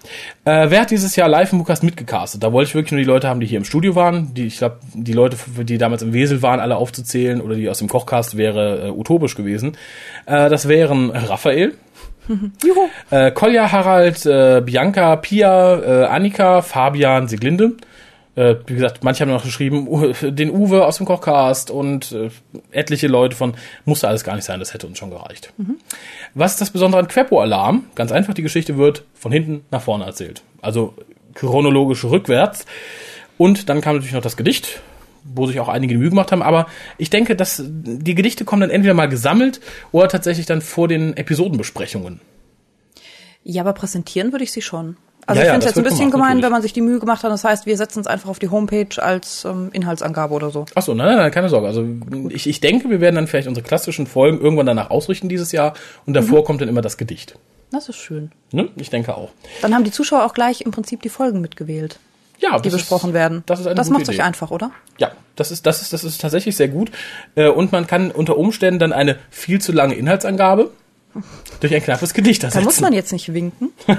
Äh, 0.45 0.69
wer 0.69 0.81
hat 0.81 0.91
dieses 0.91 1.15
Jahr 1.15 1.29
live 1.29 1.51
im 1.51 1.59
Mucast 1.59 1.83
mitgecastet? 1.83 2.43
Da 2.43 2.51
wollte 2.51 2.69
ich 2.69 2.75
wirklich 2.75 2.91
nur 2.91 2.99
die 2.99 3.07
Leute 3.07 3.27
haben, 3.27 3.39
die 3.39 3.47
hier 3.47 3.57
im 3.57 3.65
Studio 3.65 3.95
waren. 3.95 4.33
Die, 4.33 4.47
ich 4.47 4.57
glaube, 4.57 4.79
die 4.93 5.13
Leute, 5.13 5.38
die 5.63 5.77
damals 5.77 6.01
im 6.01 6.13
Wesel 6.13 6.41
waren, 6.41 6.59
alle 6.59 6.75
aufzuzählen 6.75 7.41
oder 7.41 7.55
die 7.55 7.69
aus 7.69 7.79
dem 7.79 7.88
Kochcast 7.88 8.38
wäre 8.38 8.88
äh, 8.88 8.91
utopisch 8.91 9.35
gewesen. 9.35 9.77
Äh, 10.25 10.49
das 10.49 10.67
wären 10.67 11.09
Raphael, 11.12 11.75
Juhu. 12.63 12.89
äh, 13.09 13.31
Kolja, 13.31 13.71
Harald, 13.71 14.25
äh, 14.25 14.62
Bianca, 14.63 15.15
Pia, 15.15 16.03
äh, 16.03 16.05
Annika, 16.05 16.62
Fabian, 16.62 17.27
Siglinde. 17.27 17.73
Äh, 18.39 18.56
wie 18.67 18.75
gesagt, 18.75 19.04
manche 19.04 19.21
haben 19.21 19.32
noch 19.32 19.43
geschrieben, 19.43 19.86
den 20.21 20.49
Uwe 20.49 20.86
aus 20.86 20.95
dem 20.95 21.06
Kochcast 21.06 21.71
und 21.71 22.13
äh, 22.13 22.30
etliche 22.71 23.08
Leute 23.08 23.36
von, 23.36 23.54
musste 23.84 24.08
alles 24.08 24.23
gar 24.23 24.36
nicht 24.36 24.45
sein, 24.45 24.62
das 24.62 24.73
hätte 24.73 24.88
uns 24.88 24.97
schon 24.97 25.10
gereicht. 25.10 25.52
Was 26.36 26.54
ist 26.54 26.62
das 26.62 26.69
Besondere 26.69 27.02
an 27.02 27.10
Queppo-Alarm? 27.10 27.88
Ganz 27.95 28.13
einfach, 28.13 28.34
die 28.34 28.41
Geschichte 28.41 28.78
wird 28.78 29.04
von 29.13 29.34
hinten 29.34 29.65
nach 29.71 29.82
vorne 29.82 30.06
erzählt. 30.06 30.41
Also 30.62 30.93
chronologisch 31.34 32.06
rückwärts. 32.06 32.65
Und 33.38 33.67
dann 33.67 33.82
kam 33.82 33.95
natürlich 33.95 34.13
noch 34.13 34.21
das 34.21 34.38
Gedicht, 34.38 34.80
wo 35.25 35.45
sich 35.45 35.60
auch 35.60 35.67
einige 35.67 35.95
die 35.95 35.99
Mühe 35.99 36.10
gemacht 36.10 36.32
haben. 36.32 36.41
Aber 36.41 36.67
ich 36.97 37.10
denke, 37.10 37.36
dass 37.36 37.62
die 37.65 38.15
Gedichte 38.15 38.45
kommen 38.45 38.62
dann 38.62 38.69
entweder 38.69 38.93
mal 38.93 39.10
gesammelt 39.10 39.60
oder 39.91 40.08
tatsächlich 40.08 40.45
dann 40.45 40.62
vor 40.62 40.88
den 40.88 41.17
Episodenbesprechungen. 41.17 42.21
Ja, 43.43 43.63
aber 43.63 43.73
präsentieren 43.73 44.32
würde 44.32 44.45
ich 44.45 44.54
sie 44.54 44.62
schon. 44.62 44.95
Also 45.29 45.41
Ja, 45.41 45.43
ich 45.43 45.47
ja, 45.47 45.53
finde 45.53 45.65
es 45.67 45.73
das 45.73 45.75
jetzt 45.75 45.77
ein 45.77 45.83
bisschen 45.83 45.97
gemacht, 46.11 46.11
gemein, 46.11 46.27
natürlich. 46.27 46.43
wenn 46.45 46.51
man 46.51 46.61
sich 46.63 46.73
die 46.73 46.81
Mühe 46.81 46.99
gemacht 46.99 47.23
hat. 47.23 47.31
Das 47.31 47.43
heißt, 47.43 47.65
wir 47.67 47.77
setzen 47.77 47.99
es 47.99 48.07
einfach 48.07 48.29
auf 48.29 48.39
die 48.39 48.49
Homepage 48.49 49.01
als 49.01 49.45
ähm, 49.45 49.69
Inhaltsangabe 49.73 50.33
oder 50.33 50.49
so. 50.49 50.65
Achso, 50.73 50.93
nein, 50.95 51.07
nein, 51.07 51.17
nein, 51.17 51.31
keine 51.31 51.49
Sorge. 51.49 51.67
Also 51.67 51.85
ich, 52.29 52.47
ich 52.47 52.59
denke, 52.61 52.89
wir 52.89 52.99
werden 52.99 53.15
dann 53.15 53.27
vielleicht 53.27 53.47
unsere 53.47 53.65
klassischen 53.65 54.07
Folgen 54.07 54.41
irgendwann 54.41 54.65
danach 54.65 54.89
ausrichten 54.89 55.29
dieses 55.29 55.51
Jahr 55.51 55.75
und 56.07 56.13
davor 56.15 56.43
kommt 56.43 56.61
dann 56.61 56.67
immer 56.67 56.81
das 56.81 56.97
Gedicht. 56.97 57.35
Das 57.71 57.87
ist 57.87 57.97
schön. 57.97 58.31
Ne? 58.51 58.69
Ich 58.77 58.89
denke 58.89 59.15
auch. 59.15 59.29
Dann 59.61 59.75
haben 59.75 59.83
die 59.83 59.91
Zuschauer 59.91 60.25
auch 60.25 60.33
gleich 60.33 60.61
im 60.61 60.71
Prinzip 60.71 61.03
die 61.03 61.09
Folgen 61.09 61.39
mitgewählt, 61.41 61.99
Ja, 62.39 62.57
die 62.57 62.69
besprochen 62.71 63.11
ist, 63.11 63.13
werden. 63.13 63.43
Das 63.45 63.59
ist 63.59 63.67
eine 63.67 63.75
das 63.75 63.91
macht 63.91 64.09
euch 64.09 64.23
einfach, 64.23 64.49
oder? 64.49 64.71
Ja, 64.97 65.11
das 65.35 65.51
ist, 65.51 65.67
das 65.67 65.83
ist, 65.83 65.93
das 65.93 66.03
ist 66.03 66.19
tatsächlich 66.19 66.55
sehr 66.55 66.67
gut. 66.69 66.89
Äh, 67.35 67.49
Und 67.49 67.71
man 67.71 67.85
kann 67.85 68.09
unter 68.09 68.37
Umständen 68.37 68.79
dann 68.79 68.91
eine 68.91 69.17
viel 69.29 69.61
zu 69.61 69.71
lange 69.71 69.93
Inhaltsangabe 69.93 70.71
durch 71.59 71.73
ein 71.73 71.81
knappes 71.83 72.13
Gedicht 72.13 72.43
Da 72.43 72.47
ersetzen. 72.47 72.63
muss 72.65 72.79
man 72.81 72.93
jetzt 72.93 73.11
nicht 73.11 73.33
winken. 73.33 73.69
ich 73.87 73.95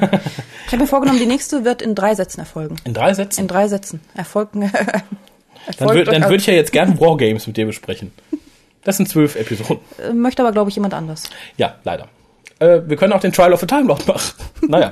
habe 0.72 0.78
mir 0.78 0.86
vorgenommen, 0.86 1.18
die 1.18 1.26
nächste 1.26 1.64
wird 1.64 1.82
in 1.82 1.94
drei 1.94 2.14
Sätzen 2.14 2.40
erfolgen. 2.40 2.76
in 2.84 2.94
drei 2.94 3.14
Sätzen. 3.14 3.40
In 3.42 3.48
drei 3.48 3.68
Sätzen. 3.68 4.00
Erfolgen. 4.14 4.70
Dann, 5.66 5.88
Folgt 5.88 5.94
würd, 5.94 6.08
euch 6.08 6.14
dann 6.14 6.22
also- 6.22 6.32
würde 6.32 6.40
ich 6.40 6.46
ja 6.46 6.54
jetzt 6.54 6.72
gern 6.72 6.98
Wargames 7.00 7.46
mit 7.46 7.56
dir 7.56 7.66
besprechen. 7.66 8.12
Das 8.82 8.96
sind 8.96 9.08
zwölf 9.10 9.36
Episoden. 9.36 9.78
Äh, 10.02 10.14
Möchte 10.14 10.42
aber, 10.42 10.52
glaube 10.52 10.70
ich, 10.70 10.76
jemand 10.76 10.94
anders. 10.94 11.24
Ja, 11.58 11.76
leider. 11.84 12.08
Äh, 12.60 12.80
wir 12.86 12.96
können 12.96 13.12
auch 13.12 13.20
den 13.20 13.30
Trial 13.32 13.52
of 13.52 13.60
the 13.60 13.66
Time 13.66 13.82
Lord 13.84 14.06
machen. 14.08 14.32
naja. 14.68 14.90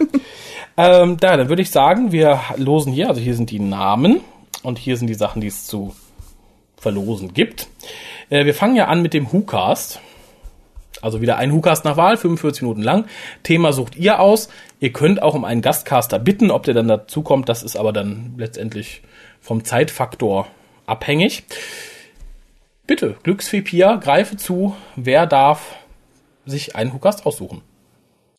ähm, 0.77 1.17
da, 1.19 1.37
dann 1.39 1.49
würde 1.49 1.63
ich 1.63 1.71
sagen, 1.71 2.13
wir 2.13 2.39
losen 2.57 2.93
hier, 2.93 3.09
also 3.09 3.21
hier 3.21 3.35
sind 3.35 3.51
die 3.51 3.61
Namen 3.61 4.21
und 4.63 4.79
hier 4.79 4.99
sind 4.99 5.07
die 5.07 5.15
Sachen, 5.15 5.41
die 5.41 5.47
es 5.49 5.67
zu 5.67 5.95
verlosen 6.77 7.33
gibt. 7.33 7.69
Äh, 8.29 8.45
wir 8.45 8.55
fangen 8.55 8.77
ja 8.77 8.89
an 8.89 9.01
mit 9.01 9.15
dem 9.15 9.33
WhoCast. 9.33 10.01
Also 11.01 11.21
wieder 11.21 11.37
ein 11.37 11.53
WhoCast 11.53 11.85
nach 11.85 11.97
Wahl, 11.97 12.17
45 12.17 12.63
Minuten 12.63 12.83
lang. 12.83 13.07
Thema 13.43 13.73
sucht 13.73 13.97
ihr 13.97 14.21
aus. 14.21 14.49
Ihr 14.81 14.93
könnt 14.93 15.23
auch 15.23 15.35
um 15.35 15.45
einen 15.45 15.63
Gastcaster 15.63 16.19
bitten, 16.19 16.51
ob 16.51 16.65
der 16.65 16.75
dann 16.75 16.89
dazu 16.89 17.23
kommt. 17.23 17.49
Das 17.49 17.63
ist 17.63 17.77
aber 17.77 17.93
dann 17.93 18.35
letztendlich 18.37 19.03
vom 19.41 19.65
Zeitfaktor 19.65 20.49
abhängig. 20.87 21.45
Bitte, 22.87 23.17
Glücksfee 23.23 23.61
Pia, 23.61 23.97
greife 23.97 24.37
zu. 24.37 24.75
Wer 24.97 25.27
darf 25.27 25.77
sich 26.47 26.75
einen 26.75 26.93
WhoCast 26.93 27.27
aussuchen? 27.27 27.63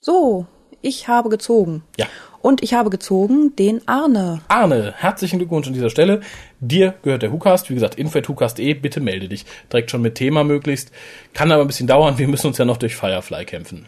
So, 0.02 0.48
ich 0.82 1.08
habe 1.08 1.30
gezogen. 1.30 1.84
Ja. 1.98 2.08
Und 2.42 2.64
ich 2.64 2.74
habe 2.74 2.90
gezogen 2.90 3.56
den 3.58 3.88
Arne. 3.88 4.42
Arne, 4.48 4.94
herzlichen 4.96 5.40
Glückwunsch 5.40 5.68
an 5.68 5.74
dieser 5.74 5.90
Stelle. 5.90 6.22
Dir 6.60 6.96
gehört 7.04 7.22
der 7.22 7.34
WhoCast. 7.34 7.70
Wie 7.70 7.74
gesagt, 7.74 7.96
info.whocast.de, 7.96 8.74
bitte 8.76 9.02
melde 9.02 9.28
dich. 9.28 9.46
Direkt 9.72 9.92
schon 9.92 10.02
mit 10.02 10.16
Thema 10.16 10.44
möglichst. 10.44 10.92
Kann 11.34 11.52
aber 11.52 11.62
ein 11.64 11.68
bisschen 11.68 11.88
dauern. 11.88 12.18
Wir 12.18 12.28
müssen 12.28 12.48
uns 12.48 12.58
ja 12.58 12.66
noch 12.66 12.78
durch 12.78 12.96
Firefly 12.96 13.46
kämpfen. 13.46 13.88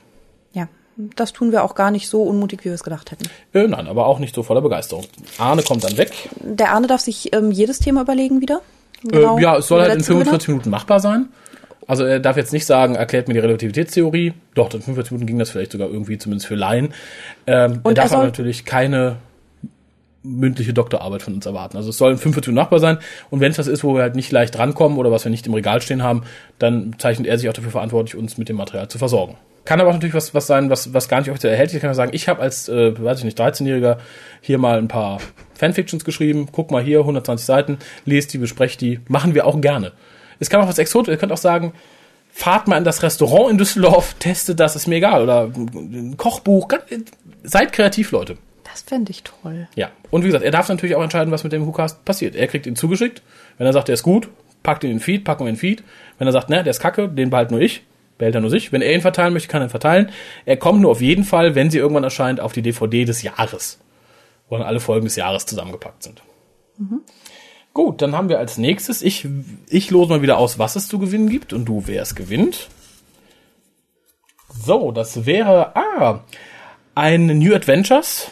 Ja, 0.54 0.68
das 1.16 1.32
tun 1.32 1.52
wir 1.52 1.64
auch 1.64 1.76
gar 1.76 1.92
nicht 1.92 2.10
so 2.10 2.24
unmutig, 2.24 2.62
wie 2.62 2.66
wir 2.66 2.74
es 2.74 2.84
gedacht 2.84 3.12
hätten. 3.12 3.26
Äh, 3.54 3.68
nein, 3.68 3.88
aber 3.88 4.06
auch 4.06 4.20
nicht 4.20 4.36
so 4.36 4.44
voller 4.44 4.62
Begeisterung. 4.62 5.06
Arne 5.38 5.64
kommt 5.64 5.84
dann 5.84 5.98
weg. 5.98 6.12
Der 6.42 6.72
Arne 6.72 6.88
darf 6.88 7.02
sich 7.02 7.34
ähm, 7.34 7.52
jedes 7.52 7.80
Thema 7.80 8.02
überlegen 8.02 8.42
wieder. 8.42 8.62
Genau, 9.04 9.38
äh, 9.38 9.42
ja, 9.42 9.58
es 9.58 9.68
soll 9.68 9.80
halt 9.80 9.92
in 9.92 9.98
letzte 10.00 10.14
Gewinner. 10.14 10.26
45 10.26 10.48
Minuten 10.50 10.70
machbar 10.70 11.00
sein. 11.00 11.30
Also 11.88 12.04
er 12.06 12.20
darf 12.20 12.38
jetzt 12.38 12.54
nicht 12.54 12.66
sagen, 12.66 12.96
erklärt 12.96 13.28
mir 13.28 13.34
die 13.34 13.40
Relativitätstheorie. 13.40 14.34
Doch, 14.54 14.66
in 14.74 14.82
45 14.82 15.12
Minuten 15.12 15.28
ging 15.28 15.40
das 15.40 15.50
vielleicht 15.50 15.72
sogar 15.72 15.90
irgendwie, 15.90 16.18
zumindest 16.18 16.48
für 16.48 16.56
Laien. 16.56 16.94
Ähm, 17.48 17.80
Und 17.84 17.98
er 17.98 18.04
er 18.04 18.04
darf 18.04 18.06
aber 18.12 18.22
soll- 18.22 18.26
natürlich 18.28 18.66
keine 18.66 19.18
mündliche 20.24 20.74
Doktorarbeit 20.74 21.24
von 21.24 21.34
uns 21.34 21.46
erwarten. 21.48 21.78
Also 21.78 21.90
es 21.90 21.98
soll 21.98 22.12
in 22.12 22.18
45 22.18 22.50
Minuten 22.50 22.64
machbar 22.64 22.80
sein. 22.80 23.00
Und 23.32 23.40
wenn 23.40 23.50
es 23.50 23.58
das 23.58 23.66
ist, 23.68 23.84
wo 23.84 23.96
wir 23.96 24.04
halt 24.04 24.16
nicht 24.16 24.32
leicht 24.32 24.58
rankommen 24.60 25.00
oder 25.00 25.12
was 25.12 25.26
wir 25.26 25.32
nicht 25.32 25.48
im 25.48 25.54
Regal 25.56 25.82
stehen 25.82 26.04
haben, 26.04 26.24
dann 26.60 26.96
zeichnet 27.00 27.28
er 27.28 27.40
sich 27.40 27.50
auch 27.50 27.54
dafür 27.54 27.72
verantwortlich, 27.72 28.16
uns 28.16 28.38
mit 28.38 28.48
dem 28.48 28.58
Material 28.58 28.88
zu 28.88 29.00
versorgen. 29.00 29.36
Kann 29.66 29.80
aber 29.80 29.90
auch 29.90 29.94
natürlich 29.94 30.14
was, 30.16 30.34
was 30.36 30.46
sein, 30.48 30.70
was, 30.70 30.94
was 30.94 31.08
gar 31.10 31.20
nicht 31.20 31.30
offiziell 31.32 31.52
erhältlich 31.52 31.74
ist. 31.76 31.78
Ich 31.78 31.82
kann 31.82 31.90
ja 31.90 31.96
sagen, 31.96 32.12
ich 32.14 32.28
habe 32.28 32.40
als, 32.42 32.70
äh, 32.70 32.94
weiß 33.04 33.20
ich 33.20 33.24
nicht, 33.26 33.40
13-Jähriger 33.40 33.98
hier 34.42 34.58
mal 34.60 34.78
ein 34.78 34.88
paar 34.88 35.20
Fanfictions 35.56 36.06
geschrieben. 36.06 36.50
Guck 36.52 36.70
mal 36.70 36.84
hier, 36.84 37.00
120 37.00 37.46
Seiten, 37.46 37.78
lest 38.06 38.34
die, 38.34 38.38
besprecht 38.38 38.82
die. 38.82 39.00
Machen 39.08 39.34
wir 39.34 39.46
auch 39.48 39.60
gerne. 39.60 39.92
Es 40.42 40.50
kann 40.50 40.60
auch 40.60 40.68
was 40.68 40.80
Exotisches. 40.80 41.16
Ihr 41.16 41.20
könnt 41.20 41.32
auch 41.32 41.38
sagen, 41.38 41.74
fahrt 42.32 42.68
mal 42.68 42.78
in 42.78 42.84
das 42.84 43.04
Restaurant 43.04 43.52
in 43.52 43.58
Düsseldorf, 43.58 44.16
testet 44.20 44.60
das, 44.60 44.76
ist 44.76 44.88
mir 44.88 44.96
egal. 44.96 45.22
Oder 45.22 45.52
ein 45.56 46.18
Kochbuch. 46.18 46.68
Seid 47.44 47.72
kreativ, 47.72 48.12
Leute. 48.12 48.38
Das 48.64 48.82
fände 48.82 49.12
ich 49.12 49.22
toll. 49.24 49.68
Ja. 49.76 49.92
Und 50.10 50.24
wie 50.24 50.28
gesagt, 50.28 50.44
er 50.44 50.52
darf 50.52 50.68
natürlich 50.68 50.96
auch 50.96 51.04
entscheiden, 51.04 51.32
was 51.32 51.44
mit 51.44 51.54
dem 51.54 51.68
WhoCast 51.68 52.04
passiert. 52.06 52.36
Er 52.36 52.48
kriegt 52.48 52.66
ihn 52.66 52.76
zugeschickt. 52.76 53.22
Wenn 53.58 53.68
er 53.68 53.74
sagt, 53.74 53.88
der 53.88 53.94
ist 53.94 54.04
gut, 54.04 54.30
packt 54.64 54.84
ihn 54.84 54.90
in 54.90 54.98
den 54.98 55.04
Feed, 55.04 55.24
packen 55.24 55.44
wir 55.44 55.50
in 55.50 55.56
den 55.56 55.60
Feed. 55.60 55.84
Wenn 56.18 56.28
er 56.28 56.34
sagt, 56.34 56.50
ne, 56.50 56.64
der 56.64 56.72
ist 56.72 56.80
kacke, 56.80 57.08
den 57.08 57.30
behalte 57.30 57.54
nur 57.54 57.62
ich, 57.62 57.84
behält 58.18 58.34
er 58.34 58.42
nur 58.42 58.50
sich. 58.50 58.72
Wenn 58.72 58.82
er 58.82 58.96
ihn 58.96 59.02
verteilen 59.02 59.34
möchte, 59.34 59.50
kann 59.50 59.62
er 59.62 59.68
ihn 59.68 59.72
verteilen. 59.72 60.10
Er 60.46 60.58
kommt 60.58 60.82
nur 60.82 60.90
auf 60.90 61.02
jeden 61.02 61.24
Fall, 61.24 61.54
wenn 61.54 61.70
sie 61.70 61.78
irgendwann 61.78 62.04
erscheint, 62.04 62.40
auf 62.40 62.54
die 62.54 62.64
DVD 62.64 63.06
des 63.06 63.22
Jahres. 63.22 63.80
Wo 64.50 64.58
dann 64.58 64.66
alle 64.66 64.80
Folgen 64.80 65.06
des 65.06 65.18
Jahres 65.18 65.46
zusammengepackt 65.46 66.02
sind. 66.04 66.24
Gut, 67.74 68.02
dann 68.02 68.16
haben 68.16 68.28
wir 68.30 68.40
als 68.40 68.58
nächstes, 68.58 69.02
ich, 69.02 69.28
ich 69.70 69.92
lose 69.92 70.10
mal 70.10 70.22
wieder 70.22 70.38
aus, 70.38 70.60
was 70.60 70.76
es 70.76 70.88
zu 70.88 71.00
gewinnen 71.00 71.30
gibt 71.30 71.54
und 71.54 71.66
du, 71.66 71.84
wer 71.86 72.02
es 72.02 72.16
gewinnt. 72.16 72.68
So, 74.54 74.92
das 74.92 75.26
wäre, 75.26 75.76
ah, 75.76 76.24
ein 76.96 77.28
New 77.40 77.56
Adventures, 77.56 78.32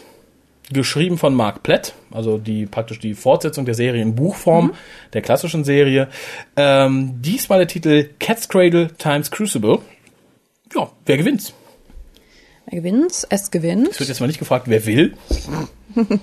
geschrieben 0.70 1.18
von 1.18 1.34
Mark 1.34 1.62
Platt, 1.62 1.94
also 2.10 2.38
die 2.38 2.66
praktisch 2.66 2.98
die 2.98 3.14
Fortsetzung 3.14 3.64
der 3.64 3.74
Serie 3.74 4.02
in 4.02 4.14
Buchform, 4.14 4.74
der 5.12 5.22
klassischen 5.22 5.64
Serie. 5.64 6.08
Ähm, 6.56 7.20
diesmal 7.22 7.58
der 7.58 7.68
Titel 7.68 8.10
Cat's 8.18 8.48
Cradle 8.48 8.88
times 8.96 9.30
Crucible. 9.30 9.78
Ja, 10.74 10.90
wer 11.06 11.16
gewinnt? 11.16 11.54
Er 12.66 12.76
gewinnt, 12.78 13.26
es 13.30 13.50
gewinnt. 13.50 13.88
Es 13.88 13.98
wird 13.98 14.08
jetzt 14.08 14.20
mal 14.20 14.28
nicht 14.28 14.38
gefragt, 14.38 14.66
wer 14.68 14.86
will. 14.86 15.14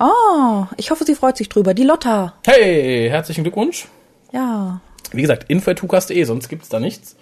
Oh, 0.00 0.64
ich 0.76 0.90
hoffe, 0.90 1.04
sie 1.04 1.14
freut 1.14 1.36
sich 1.36 1.48
drüber. 1.48 1.74
Die 1.74 1.82
Lotta. 1.84 2.34
Hey, 2.46 3.08
herzlichen 3.08 3.42
Glückwunsch. 3.44 3.86
Ja. 4.32 4.80
Wie 5.12 5.22
gesagt, 5.22 5.50
info.tucast.de, 5.50 6.22
sonst 6.24 6.48
gibt's 6.48 6.68
da 6.68 6.78
nichts. 6.80 7.16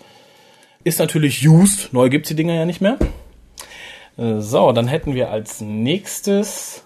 Ist 0.84 0.98
natürlich 0.98 1.46
used, 1.48 1.92
neu 1.92 2.08
gibt's 2.10 2.28
die 2.28 2.34
Dinger 2.34 2.54
ja 2.54 2.64
nicht 2.64 2.80
mehr. 2.80 2.98
Äh, 4.18 4.40
So, 4.40 4.72
dann 4.72 4.88
hätten 4.88 5.14
wir 5.14 5.30
als 5.30 5.60
nächstes 5.60 6.82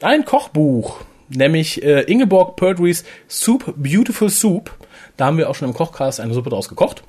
ein 0.00 0.24
Kochbuch, 0.24 1.00
nämlich 1.28 1.82
äh, 1.82 2.02
Ingeborg 2.02 2.56
Perdries 2.56 3.04
Soup 3.28 3.74
Beautiful 3.76 4.30
Soup. 4.30 4.70
Da 5.16 5.26
haben 5.26 5.38
wir 5.38 5.50
auch 5.50 5.54
schon 5.56 5.68
im 5.68 5.74
Kochcast 5.74 6.20
eine 6.20 6.32
Suppe 6.34 6.50
draus 6.50 6.68
gekocht, 6.68 7.02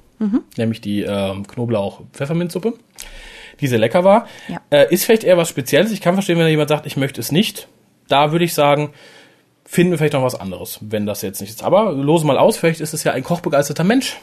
nämlich 0.57 0.81
die 0.81 1.03
ähm, 1.03 1.45
Knoblauch-Pfefferminzsuppe, 1.47 2.73
die 3.61 3.67
sehr 3.67 3.79
lecker 3.79 4.03
war. 4.03 4.27
Ja. 4.47 4.61
Äh, 4.69 4.93
ist 4.93 5.05
vielleicht 5.05 5.23
eher 5.23 5.37
was 5.37 5.49
Spezielles. 5.49 5.91
Ich 5.91 6.01
kann 6.01 6.13
verstehen, 6.13 6.37
wenn 6.37 6.45
da 6.45 6.49
jemand 6.49 6.69
sagt, 6.69 6.85
ich 6.85 6.97
möchte 6.97 7.21
es 7.21 7.31
nicht. 7.31 7.67
Da 8.07 8.31
würde 8.31 8.45
ich 8.45 8.53
sagen, 8.53 8.91
finden 9.65 9.91
wir 9.91 9.97
vielleicht 9.97 10.13
noch 10.13 10.23
was 10.23 10.35
anderes, 10.35 10.79
wenn 10.81 11.05
das 11.05 11.21
jetzt 11.21 11.41
nicht 11.41 11.51
ist. 11.51 11.63
Aber 11.63 11.91
lose 11.91 12.25
mal 12.25 12.37
aus, 12.37 12.57
vielleicht 12.57 12.81
ist 12.81 12.93
es 12.93 13.03
ja 13.03 13.11
ein 13.13 13.23
kochbegeisterter 13.23 13.83
Mensch, 13.83 14.17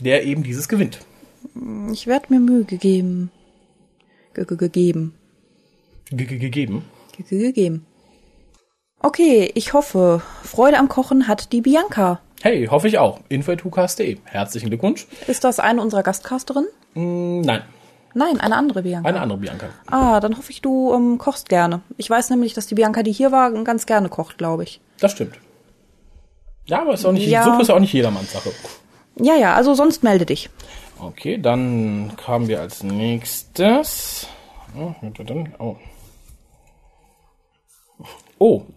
der 0.00 0.24
eben 0.24 0.42
dieses 0.42 0.68
gewinnt. 0.68 0.98
Ich 1.92 2.06
werde 2.06 2.26
mir 2.30 2.40
Mühe 2.40 2.64
gegeben. 2.64 3.30
Ge 4.34 4.44
ge 4.44 4.56
gegeben. 4.56 5.14
Ge 6.10 6.26
ge 6.26 6.38
gegeben. 6.38 6.84
Ge 7.16 7.24
ge 7.28 7.38
gegeben. 7.38 7.86
Okay, 9.00 9.50
ich 9.54 9.74
hoffe, 9.74 10.22
Freude 10.42 10.78
am 10.78 10.88
Kochen 10.88 11.28
hat 11.28 11.52
die 11.52 11.60
Bianca. 11.60 12.20
Hey, 12.42 12.66
hoffe 12.66 12.88
ich 12.88 12.98
auch. 12.98 13.20
info.tucast.de. 13.28 14.16
Herzlichen 14.24 14.70
Glückwunsch. 14.70 15.06
Ist 15.26 15.44
das 15.44 15.60
eine 15.60 15.80
unserer 15.82 16.02
Gastcasterinnen? 16.02 16.68
Hm, 16.94 17.42
Nein, 17.42 17.62
Nein, 18.14 18.40
eine 18.40 18.56
andere 18.56 18.82
Bianca. 18.82 19.08
eine 19.08 19.20
andere 19.20 19.38
Bianca. 19.38 19.66
Ah, 19.86 20.20
dann 20.20 20.36
hoffe 20.36 20.50
ich, 20.50 20.62
du 20.62 20.92
ähm, 20.94 21.18
kochst 21.18 21.48
gerne. 21.48 21.80
Ich 21.96 22.08
weiß 22.08 22.30
nämlich, 22.30 22.54
dass 22.54 22.66
die 22.66 22.74
Bianca, 22.76 23.02
die 23.02 23.12
hier 23.12 23.32
war, 23.32 23.50
ganz 23.64 23.86
gerne 23.86 24.08
kocht, 24.08 24.38
glaube 24.38 24.62
ich. 24.62 24.80
Das 25.00 25.12
stimmt. 25.12 25.34
Ja, 26.66 26.82
aber 26.82 26.94
ist 26.94 27.04
auch 27.04 27.12
nicht, 27.12 27.26
Ja. 27.26 27.42
Suppe 27.44 27.62
ist 27.62 27.70
auch 27.70 27.80
nicht 27.80 27.92
jedermanns 27.92 28.32
Sache. 28.32 28.50
Ja, 29.20 29.34
ja, 29.34 29.54
also 29.54 29.74
sonst 29.74 30.02
melde 30.02 30.26
dich. 30.26 30.48
Okay, 31.00 31.38
dann 31.38 32.12
haben 32.26 32.48
wir 32.48 32.60
als 32.60 32.82
nächstes. 32.82 34.26
Oh. 34.78 34.94
Oh, 35.58 35.76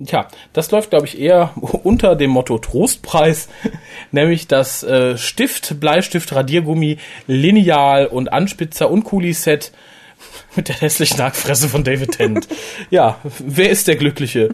tja, 0.06 0.28
das 0.54 0.72
läuft, 0.72 0.92
glaube 0.92 1.08
ich, 1.08 1.20
eher 1.20 1.52
unter 1.84 2.16
dem 2.16 2.32
Motto 2.32 2.58
Trostpreis, 2.58 3.50
nämlich 4.12 4.48
das 4.48 4.84
äh, 4.84 5.18
Stift, 5.18 5.80
Bleistift, 5.80 6.34
Radiergummi, 6.34 6.98
Lineal 7.28 8.08
und 8.08 8.32
Anspitzer 8.32 8.90
und 8.90 9.04
Kuli-Set 9.04 9.72
mit 10.56 10.70
der 10.70 10.80
hässlichen 10.80 11.22
Hackfresse 11.22 11.70
von 11.70 11.84
David 11.84 12.12
Tennant. 12.12 12.48
ja, 12.90 13.20
wer 13.40 13.70
ist 13.70 13.88
der 13.88 13.96
Glückliche? 13.96 14.54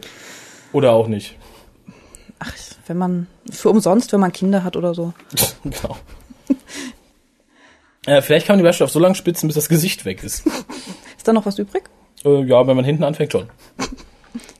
Oder 0.71 0.91
auch 0.93 1.07
nicht. 1.07 1.35
Ach, 2.39 2.53
wenn 2.87 2.97
man, 2.97 3.27
für 3.51 3.69
umsonst, 3.69 4.11
wenn 4.11 4.19
man 4.19 4.33
Kinder 4.33 4.63
hat 4.63 4.75
oder 4.75 4.93
so. 4.93 5.13
genau. 5.63 5.97
äh, 8.05 8.21
vielleicht 8.21 8.47
kann 8.47 8.55
man 8.55 8.59
die 8.59 8.63
Bleistift 8.63 8.83
auf 8.83 8.91
so 8.91 8.99
lang 8.99 9.15
spitzen, 9.15 9.47
bis 9.47 9.55
das 9.55 9.69
Gesicht 9.69 10.05
weg 10.05 10.23
ist. 10.23 10.45
Ist 11.15 11.27
da 11.27 11.33
noch 11.33 11.45
was 11.45 11.59
übrig? 11.59 11.83
Äh, 12.25 12.43
ja, 12.43 12.65
wenn 12.67 12.75
man 12.75 12.83
hinten 12.83 13.03
anfängt 13.03 13.31
schon. 13.31 13.49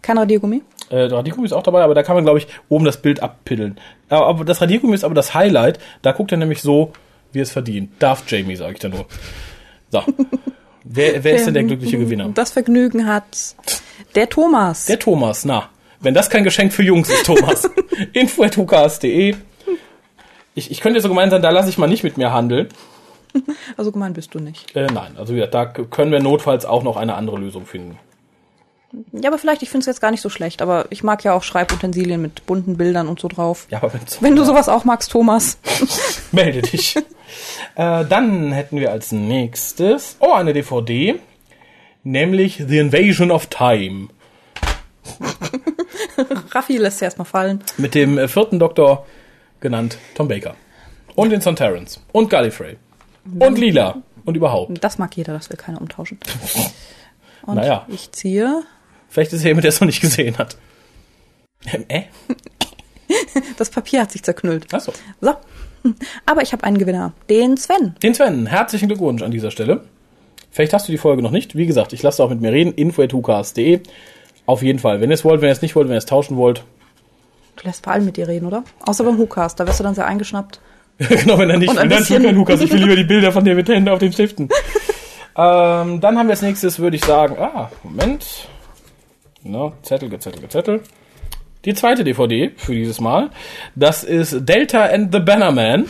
Kein 0.04 0.20
Radiergummi? 0.20 0.62
Äh, 0.92 1.06
Radiergummi 1.06 1.46
ist 1.46 1.54
auch 1.54 1.64
dabei, 1.64 1.82
aber 1.82 1.96
da 1.96 2.04
kann 2.04 2.16
man, 2.16 2.24
glaube 2.24 2.38
ich, 2.38 2.48
oben 2.70 2.86
das 2.86 3.02
Bild 3.02 3.24
abpiddeln. 3.24 3.80
Aber, 4.10 4.28
aber 4.28 4.46
das 4.46 4.62
Radiergummi 4.62 4.94
ist 4.94 5.04
aber 5.04 5.16
das 5.16 5.34
Highlight. 5.34 5.80
Da 6.04 6.12
guckt 6.12 6.32
er 6.32 6.38
nämlich 6.38 6.62
so, 6.62 6.94
wie 7.32 7.40
es 7.40 7.52
verdient. 7.52 7.94
Darf 7.98 8.24
Jamie, 8.28 8.56
sage 8.56 8.74
ich 8.74 8.80
da 8.80 8.90
nur. 8.90 9.06
So. 9.90 10.04
wer 10.84 11.24
wer 11.24 11.36
ist 11.36 11.48
denn 11.48 11.56
der 11.56 11.64
glückliche 11.64 11.98
Gewinner? 11.98 12.30
Das 12.36 12.52
Vergnügen 12.52 13.08
hat 13.08 13.56
der 14.14 14.30
Thomas. 14.30 14.86
Der 14.86 15.00
Thomas, 15.00 15.44
na. 15.44 15.70
Wenn 16.00 16.14
das 16.14 16.30
kein 16.30 16.44
Geschenk 16.44 16.74
für 16.74 16.84
Jungs 16.84 17.10
ist, 17.10 17.26
Thomas. 17.26 17.68
info.hukas.de 18.14 19.36
ich, 20.56 20.70
ich 20.70 20.82
könnte 20.82 21.02
so 21.02 21.10
gemein 21.10 21.30
sein, 21.30 21.42
da 21.42 21.50
lasse 21.50 21.70
ich 21.70 21.78
mal 21.78 21.88
nicht 21.88 22.04
mit 22.04 22.18
mir 22.18 22.32
handeln. 22.32 22.70
also 23.78 23.92
gemein 23.92 24.14
bist 24.14 24.36
du 24.36 24.40
nicht. 24.40 24.76
Äh, 24.76 24.88
nein, 24.88 25.18
also 25.18 25.34
gesagt, 25.34 25.54
da 25.54 25.66
können 25.66 26.12
wir 26.12 26.20
notfalls 26.20 26.66
auch 26.66 26.84
noch 26.84 26.98
eine 26.98 27.16
andere 27.16 27.38
Lösung 27.38 27.66
finden. 27.66 27.98
Ja, 29.12 29.30
aber 29.30 29.38
vielleicht, 29.40 29.62
ich 29.64 29.70
finde 29.70 29.80
es 29.82 29.88
jetzt 29.88 30.02
gar 30.02 30.12
nicht 30.12 30.22
so 30.22 30.30
schlecht. 30.30 30.62
Aber 30.62 30.86
ich 30.92 31.04
mag 31.04 31.24
ja 31.24 31.34
auch 31.34 31.44
Schreibutensilien 31.44 32.22
mit 32.22 32.46
bunten 32.46 32.78
Bildern 32.78 33.08
und 33.08 33.20
so 33.20 33.28
drauf. 33.28 33.66
Ja, 33.70 33.80
aber 33.80 33.94
wenn's- 33.94 34.22
Wenn 34.22 34.36
du 34.36 34.44
sowas 34.44 34.70
auch 34.70 34.84
magst, 34.86 35.12
Thomas. 35.12 35.58
Melde 36.32 36.62
dich. 36.62 36.96
äh, 37.76 38.06
dann 38.06 38.52
hätten 38.52 38.80
wir 38.80 38.92
als 38.92 39.12
nächstes, 39.12 40.18
oh, 40.20 40.34
eine 40.34 40.54
DVD, 40.54 41.20
nämlich 42.04 42.64
The 42.68 42.78
Invasion 42.78 43.32
of 43.32 43.48
Time. 43.48 44.10
Raffi 46.52 46.78
lässt 46.78 47.00
sie 47.00 47.06
erstmal 47.06 47.26
fallen. 47.26 47.64
Mit 47.78 47.96
dem 47.96 48.18
äh, 48.18 48.28
vierten 48.28 48.60
Doktor, 48.60 49.06
genannt 49.60 49.98
Tom 50.16 50.28
Baker. 50.28 50.56
Und 51.16 51.30
den 51.32 51.42
Sontarans. 51.42 52.00
Und 52.12 52.30
Gallifrey. 52.30 52.78
Und 53.40 53.58
Lila. 53.58 54.02
Und 54.26 54.36
überhaupt. 54.38 54.84
Das 54.84 54.98
mag 54.98 55.16
jeder, 55.18 55.34
dass 55.34 55.50
wir 55.50 55.58
keine 55.58 55.80
umtauschen. 55.80 56.20
Und 57.46 57.56
Naja. 57.56 57.86
ich 57.90 58.12
ziehe. 58.14 58.64
Vielleicht 59.14 59.32
ist 59.32 59.42
er 59.44 59.50
jemand, 59.50 59.64
der 59.64 59.70
es 59.70 59.80
noch 59.80 59.86
nicht 59.86 60.02
gesehen 60.02 60.40
hat. 60.40 60.58
Ähm, 61.72 61.86
äh? 61.88 62.04
Das 63.58 63.70
Papier 63.70 64.02
hat 64.02 64.12
sich 64.12 64.24
zerknüllt. 64.24 64.74
Achso. 64.74 64.92
So. 65.22 65.36
Aber 66.26 66.42
ich 66.42 66.52
habe 66.52 66.64
einen 66.64 66.80
Gewinner. 66.80 67.14
Den 67.30 67.58
Sven. 67.58 67.96
Den 68.02 68.16
Sven, 68.16 68.48
herzlichen 68.48 68.88
Glückwunsch 68.88 69.22
an 69.22 69.30
dieser 69.30 69.52
Stelle. 69.52 69.84
Vielleicht 70.50 70.74
hast 70.74 70.88
du 70.88 70.92
die 70.92 70.98
Folge 70.98 71.22
noch 71.22 71.30
nicht. 71.30 71.56
Wie 71.56 71.68
gesagt, 71.68 71.94
ich 71.94 72.02
lasse 72.02 72.24
auch 72.24 72.30
mit 72.30 72.42
mir 72.42 72.52
reden. 72.52 72.74
info.hukas.de. 72.74 73.82
Auf 74.48 74.64
jeden 74.64 74.80
Fall. 74.80 75.00
Wenn 75.00 75.12
ihr 75.12 75.14
es 75.14 75.24
wollt, 75.24 75.42
wenn 75.42 75.50
ihr 75.50 75.54
es 75.54 75.62
nicht 75.62 75.76
wollt, 75.76 75.90
wenn 75.90 75.96
ihr 75.96 76.00
es 76.00 76.08
tauschen 76.08 76.38
wollt. 76.38 76.64
Du 77.58 77.68
lässt 77.68 77.86
bei 77.86 77.92
allen 77.92 78.06
mit 78.06 78.18
dir 78.18 78.28
reden, 78.28 78.48
oder? 78.48 78.64
Außer 78.80 79.04
beim 79.04 79.20
Hookast. 79.20 79.60
Da 79.60 79.68
wirst 79.68 79.80
du 79.80 79.84
dann 79.84 79.94
sehr 79.94 80.08
eingeschnappt. 80.08 80.60
genau, 80.98 81.38
wenn 81.38 81.52
er 81.52 81.60
nicht 81.60 81.70
will, 81.70 81.88
dann 81.88 82.04
tut 82.04 82.24
kein 82.24 82.36
Lukas. 82.36 82.62
Ich 82.62 82.72
will 82.72 82.82
lieber 82.82 82.96
die 82.96 83.04
Bilder 83.04 83.32
von 83.32 83.46
dir 83.46 83.54
mit 83.54 83.70
Händen 83.70 83.90
auf 83.90 84.00
den 84.00 84.12
Stiften. 84.12 84.50
ähm, 85.38 86.02
dann 86.02 86.18
haben 86.18 86.28
wir 86.28 86.32
als 86.32 86.42
nächstes, 86.42 86.80
würde 86.80 86.96
ich 86.96 87.06
sagen, 87.06 87.38
ah, 87.38 87.70
Moment. 87.84 88.48
Na, 89.44 89.74
Zettel, 89.82 90.10
Gezettel, 90.10 90.42
Gezettel. 90.42 90.82
Die 91.66 91.74
zweite 91.74 92.04
DVD 92.04 92.52
für 92.58 92.74
dieses 92.74 93.00
Mal. 93.00 93.30
Das 93.76 94.04
ist 94.04 94.48
Delta 94.48 94.86
and 94.86 95.14
the 95.14 95.20
Bannerman. 95.20 95.86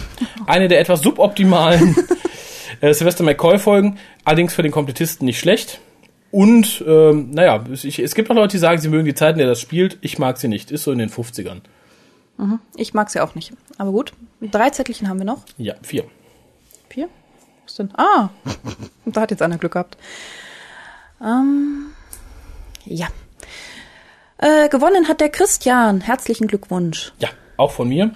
Eine 0.45 0.67
der 0.67 0.79
etwas 0.79 1.01
suboptimalen 1.01 1.95
äh, 2.81 2.93
Sylvester 2.93 3.23
McCoy-Folgen. 3.23 3.97
Allerdings 4.23 4.53
für 4.53 4.61
den 4.63 4.71
Komplettisten 4.71 5.25
nicht 5.25 5.39
schlecht. 5.39 5.79
Und, 6.31 6.83
ähm, 6.87 7.31
naja, 7.31 7.63
es- 7.71 7.83
ich, 7.83 7.99
es 7.99 8.13
gibt 8.15 8.29
auch 8.29 8.35
Leute, 8.35 8.51
die 8.53 8.57
sagen, 8.59 8.79
sie 8.81 8.89
mögen 8.89 9.05
die 9.05 9.15
Zeit, 9.15 9.33
in 9.33 9.39
der 9.39 9.47
das 9.47 9.61
spielt. 9.61 9.97
Ich 10.01 10.19
mag 10.19 10.37
sie 10.37 10.47
nicht. 10.47 10.71
Ist 10.71 10.83
so 10.83 10.91
in 10.91 10.99
den 10.99 11.09
50ern. 11.09 11.61
Ich 12.75 12.93
mag 12.95 13.09
sie 13.11 13.19
auch 13.21 13.35
nicht. 13.35 13.53
Aber 13.77 13.91
gut. 13.91 14.13
Drei 14.41 14.69
Zettelchen 14.71 15.07
haben 15.07 15.19
wir 15.19 15.25
noch. 15.25 15.43
Ja, 15.57 15.75
vier. 15.83 16.03
Vier? 16.89 17.07
Was 17.65 17.75
denn? 17.75 17.91
Ah, 17.95 18.29
da 19.05 19.21
hat 19.21 19.31
jetzt 19.31 19.41
einer 19.41 19.57
Glück 19.57 19.73
gehabt. 19.73 19.97
Ähm, 21.21 21.87
ja. 22.85 23.07
Äh, 24.38 24.69
gewonnen 24.69 25.08
hat 25.08 25.22
der 25.22 25.30
Christian. 25.30 26.02
Herzlichen 26.02 26.48
Glückwunsch. 26.48 27.13
Ja, 27.19 27.30
auch 27.58 27.72
von 27.72 27.88
mir. 27.88 28.12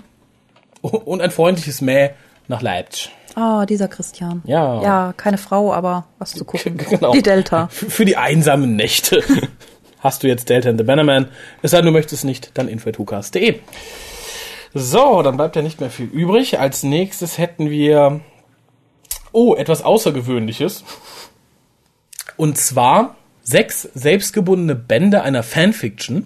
Und 0.82 1.22
ein 1.22 1.32
freundliches 1.32 1.82
Mäh 1.82 2.12
nach 2.48 2.62
Leipzig. 2.62 3.12
Ah, 3.36 3.68
dieser 3.68 3.88
Christian. 3.88 4.42
Ja. 4.46 4.82
Ja, 4.82 5.14
keine 5.16 5.38
Frau, 5.38 5.72
aber 5.72 6.08
was 6.18 6.32
zu 6.32 6.44
gucken. 6.44 6.78
Genau. 6.90 7.12
Die 7.12 7.22
Delta. 7.22 7.68
Für 7.68 8.04
die 8.04 8.18
einsamen 8.18 8.76
Nächte. 8.76 9.24
Hast 10.00 10.24
du 10.24 10.28
jetzt 10.28 10.50
Delta 10.50 10.70
and 10.70 10.80
the 10.80 10.84
Bannerman? 10.84 11.28
Es 11.62 11.72
sei 11.72 11.78
denn, 11.78 11.88
du 11.88 11.92
möchtest 11.92 12.24
nicht, 12.24 12.58
dann 12.58 12.68
info.hukas.de. 12.68 13.60
So, 14.74 15.22
dann 15.22 15.38
bleibt 15.38 15.56
ja 15.56 15.62
nicht 15.62 15.80
mehr 15.80 15.90
viel 15.92 16.08
übrig. 16.08 16.60
Als 16.60 16.82
nächstes 16.84 17.38
hätten 17.38 17.70
wir, 17.70 18.22
oh, 19.32 19.54
etwas 19.54 19.84
Außergewöhnliches. 19.84 20.84
Und 22.38 22.58
zwar 22.58 23.17
sechs 23.48 23.88
selbstgebundene 23.94 24.76
Bände 24.76 25.22
einer 25.22 25.42
Fanfiction. 25.42 26.26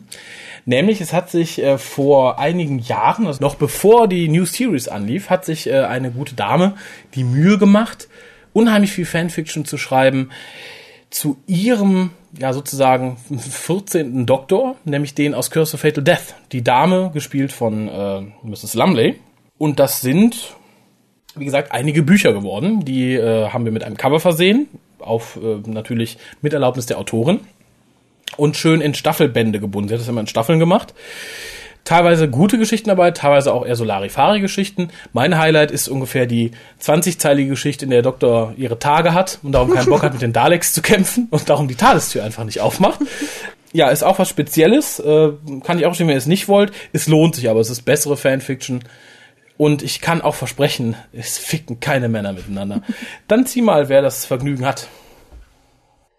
Nämlich, 0.66 1.02
es 1.02 1.14
hat 1.14 1.30
sich 1.30 1.62
äh, 1.62 1.78
vor 1.78 2.40
einigen 2.40 2.80
Jahren, 2.80 3.28
also 3.28 3.42
noch 3.42 3.56
bevor 3.56 4.08
die 4.08 4.28
New 4.28 4.46
Series 4.46 4.88
anlief, 4.88 5.30
hat 5.30 5.46
sich 5.46 5.68
äh, 5.68 5.82
eine 5.82 6.12
gute 6.12 6.36
Dame 6.36 6.76
die 7.14 7.24
Mühe 7.24 7.58
gemacht, 7.58 8.08
unheimlich 8.54 8.92
viel 8.92 9.06
Fanfiction 9.06 9.66
zu 9.66 9.78
schreiben 9.78 10.32
zu 11.12 11.38
ihrem, 11.46 12.12
ja 12.40 12.54
sozusagen 12.54 13.18
14. 13.38 14.26
Doktor, 14.26 14.78
nämlich 14.86 15.14
den 15.14 15.36
aus 15.36 15.52
Curse 15.52 15.76
of 15.76 15.82
Fatal 15.82 16.04
Death. 16.04 16.36
Die 16.52 16.64
Dame, 16.64 17.12
gespielt 17.14 17.52
von 17.52 17.88
äh, 17.88 18.22
Mrs. 18.44 18.74
Lumley. 18.74 19.20
Und 19.58 19.80
das 19.80 20.02
sind, 20.02 20.56
wie 21.36 21.46
gesagt, 21.46 21.72
einige 21.72 22.02
Bücher 22.02 22.34
geworden. 22.34 22.84
Die 22.86 23.14
äh, 23.14 23.50
haben 23.50 23.66
wir 23.66 23.72
mit 23.72 23.84
einem 23.84 23.98
Cover 23.98 24.20
versehen, 24.20 24.68
auf 25.02 25.38
äh, 25.42 25.60
natürlich 25.70 26.18
mit 26.42 26.54
Erlaubnis 26.54 26.86
der 26.86 26.98
Autorin. 26.98 27.42
Und 28.38 28.56
schön 28.56 28.80
in 28.80 28.94
Staffelbände 28.94 29.60
gebunden. 29.60 29.90
Sie 29.90 29.94
hat 29.94 30.02
das 30.02 30.08
immer 30.08 30.22
in 30.22 30.28
Staffeln 30.28 30.60
gemacht. 30.60 30.94
Teilweise 31.84 32.30
gute 32.30 32.60
Geschichten 32.60 32.90
dabei, 32.90 33.10
teilweise 33.12 33.54
auch 33.54 33.66
eher 33.66 33.76
so 33.76 33.84
Larifari-Geschichten. 33.84 34.90
Mein 35.14 35.38
Highlight 35.38 35.72
ist 35.72 35.88
ungefähr 35.88 36.28
die 36.28 36.52
20-zeilige 36.82 37.50
Geschichte, 37.50 37.86
in 37.86 37.92
der 37.92 38.04
der 38.04 38.12
Doktor 38.12 38.54
ihre 38.56 38.78
Tage 38.78 39.14
hat 39.14 39.40
und 39.42 39.52
darum 39.54 39.72
keinen 39.72 39.88
Bock 39.88 40.04
hat, 40.04 40.14
mit 40.14 40.22
den 40.22 40.32
Daleks 40.32 40.74
zu 40.74 40.82
kämpfen 40.84 41.28
und 41.32 41.50
darum 41.50 41.68
die 41.68 41.76
Tadestür 41.76 42.24
einfach 42.24 42.44
nicht 42.44 42.62
aufmacht. 42.62 43.00
Ja, 43.74 43.90
ist 43.90 44.04
auch 44.04 44.20
was 44.20 44.30
Spezielles. 44.30 45.00
Äh, 45.00 45.32
kann 45.64 45.80
ich 45.80 45.86
auch 45.86 45.96
stehen, 45.96 46.08
wenn 46.08 46.16
ihr 46.16 46.20
es 46.20 46.28
nicht 46.28 46.48
wollt. 46.48 46.72
Es 46.94 47.08
lohnt 47.08 47.36
sich 47.36 47.50
aber, 47.50 47.62
es 47.62 47.70
ist 47.70 47.82
bessere 47.82 48.16
Fanfiction. 48.16 48.84
Und 49.62 49.84
ich 49.84 50.02
kann 50.02 50.24
auch 50.24 50.34
versprechen, 50.34 50.96
es 51.14 51.38
ficken 51.38 51.80
keine 51.80 52.10
Männer 52.10 52.34
miteinander. 52.34 52.82
Dann 53.28 53.46
zieh 53.46 53.62
mal, 53.62 53.90
wer 53.90 54.02
das 54.02 54.26
Vergnügen 54.26 54.66
hat. 54.66 54.88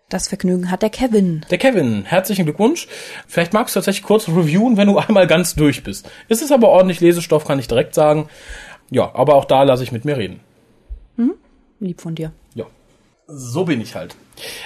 Das 0.09 0.29
Vergnügen 0.29 0.71
hat 0.71 0.83
der 0.83 0.91
Kevin. 0.91 1.45
Der 1.51 1.59
Kevin, 1.59 2.05
herzlichen 2.05 2.45
Glückwunsch. 2.45 2.87
Vielleicht 3.27 3.53
magst 3.53 3.75
du 3.75 3.81
tatsächlich 3.81 4.05
kurz 4.05 4.29
reviewen, 4.29 4.77
wenn 4.77 4.87
du 4.87 4.97
einmal 4.97 5.27
ganz 5.27 5.57
durch 5.57 5.83
bist. 5.83 6.09
Es 6.29 6.41
ist 6.41 6.53
aber 6.53 6.69
ordentlich 6.69 7.01
Lesestoff, 7.01 7.45
kann 7.45 7.59
ich 7.59 7.67
direkt 7.67 7.97
sagen. 7.97 8.29
Ja, 8.91 9.13
aber 9.13 9.35
auch 9.35 9.47
da 9.47 9.65
lasse 9.65 9.83
ich 9.83 9.91
mit 9.91 10.05
mir 10.05 10.19
reden. 10.19 10.39
Lieb 11.81 12.01
von 12.01 12.15
dir. 12.15 12.31
Ja. 12.55 12.67
So 13.27 13.65
bin 13.65 13.81
ich 13.81 13.97
halt. 13.97 14.15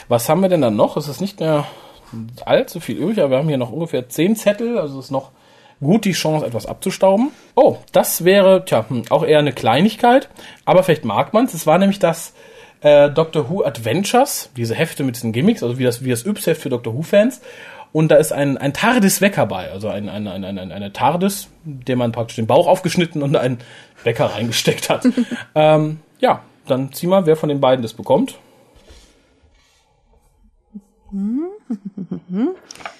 Was 0.08 0.28
haben 0.28 0.42
wir 0.42 0.50
denn 0.50 0.60
dann 0.60 0.76
noch? 0.76 0.98
Es 0.98 1.08
ist 1.08 1.22
nicht 1.22 1.40
mehr 1.40 1.64
allzu 2.44 2.80
viel 2.80 2.98
übrig, 2.98 3.20
aber 3.20 3.30
wir 3.30 3.38
haben 3.38 3.48
hier 3.48 3.56
noch 3.56 3.72
ungefähr 3.72 4.10
zehn 4.10 4.36
Zettel, 4.36 4.76
also 4.76 4.98
es 4.98 5.06
ist 5.06 5.10
noch 5.10 5.30
gut 5.80 6.04
die 6.04 6.12
Chance, 6.12 6.46
etwas 6.46 6.66
abzustauben. 6.66 7.30
Oh, 7.54 7.78
das 7.92 8.24
wäre, 8.24 8.64
tja, 8.64 8.86
hm, 8.88 9.04
auch 9.10 9.24
eher 9.24 9.38
eine 9.38 9.52
Kleinigkeit, 9.52 10.28
aber 10.64 10.82
vielleicht 10.82 11.04
mag 11.04 11.32
man 11.32 11.44
es. 11.44 11.54
Es 11.54 11.66
war 11.66 11.78
nämlich 11.78 11.98
das 11.98 12.32
äh, 12.80 13.10
Doctor 13.10 13.50
Who 13.50 13.64
Adventures, 13.64 14.50
diese 14.56 14.74
Hefte 14.74 15.04
mit 15.04 15.16
diesen 15.16 15.32
Gimmicks, 15.32 15.62
also 15.62 15.78
wie 15.78 15.84
das, 15.84 16.04
wie 16.04 16.10
das 16.10 16.24
Yps-Heft 16.24 16.60
für 16.60 16.70
Doctor 16.70 16.94
Who-Fans. 16.94 17.40
Und 17.92 18.08
da 18.08 18.16
ist 18.16 18.32
ein, 18.32 18.58
ein 18.58 18.72
TARDIS-Wecker 18.72 19.46
bei, 19.46 19.70
also 19.70 19.88
ein, 19.88 20.08
ein, 20.08 20.26
ein, 20.26 20.44
ein, 20.44 20.72
eine 20.72 20.92
TARDIS, 20.92 21.48
dem 21.64 21.98
man 21.98 22.12
praktisch 22.12 22.36
den 22.36 22.46
Bauch 22.46 22.66
aufgeschnitten 22.66 23.22
und 23.22 23.36
einen 23.36 23.58
Wecker 24.02 24.26
reingesteckt 24.26 24.90
hat. 24.90 25.06
ähm, 25.54 26.00
ja, 26.20 26.42
dann 26.66 26.92
zieh 26.92 27.06
mal, 27.06 27.26
wer 27.26 27.36
von 27.36 27.48
den 27.48 27.60
beiden 27.60 27.82
das 27.82 27.94
bekommt. 27.94 28.38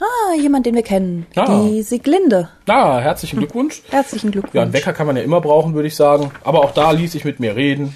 Ah, 0.00 0.34
jemand, 0.40 0.66
den 0.66 0.74
wir 0.74 0.82
kennen. 0.82 1.26
Ah. 1.36 1.62
Die 1.62 1.82
Sieglinde. 1.82 2.48
Na, 2.66 2.98
herzlichen 3.00 3.38
Glückwunsch. 3.38 3.82
Herzlichen 3.90 4.30
Glückwunsch. 4.32 4.54
Ja, 4.54 4.62
einen 4.62 4.72
Wecker 4.72 4.92
kann 4.92 5.06
man 5.06 5.16
ja 5.16 5.22
immer 5.22 5.40
brauchen, 5.40 5.74
würde 5.74 5.88
ich 5.88 5.96
sagen. 5.96 6.30
Aber 6.42 6.60
auch 6.64 6.72
da 6.72 6.90
ließ 6.90 7.14
ich 7.14 7.24
mit 7.24 7.40
mir 7.40 7.54
reden. 7.56 7.94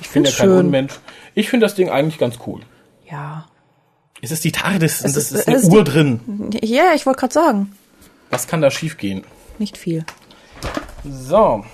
Ich 0.00 0.10
bin 0.10 0.24
ja 0.24 0.30
kein. 0.32 0.50
Unmensch. 0.50 0.94
Ich 1.34 1.48
finde 1.48 1.66
das 1.66 1.74
Ding 1.74 1.88
eigentlich 1.90 2.18
ganz 2.18 2.38
cool. 2.46 2.60
Ja. 3.10 3.46
Es 4.22 4.30
ist 4.32 4.44
die 4.44 4.52
TARDIS 4.52 5.00
und 5.02 5.10
Es 5.10 5.16
ist- 5.16 5.32
ist 5.32 5.48
eine 5.48 5.56
es 5.58 5.64
Uhr 5.68 5.84
die- 5.84 5.90
drin. 5.90 6.50
Ja, 6.62 6.92
ich 6.94 7.06
wollte 7.06 7.20
gerade 7.20 7.32
sagen. 7.34 7.72
Was 8.30 8.46
kann 8.46 8.60
da 8.60 8.70
schiefgehen? 8.70 9.24
Nicht 9.58 9.78
viel. 9.78 10.04
So. 11.08 11.64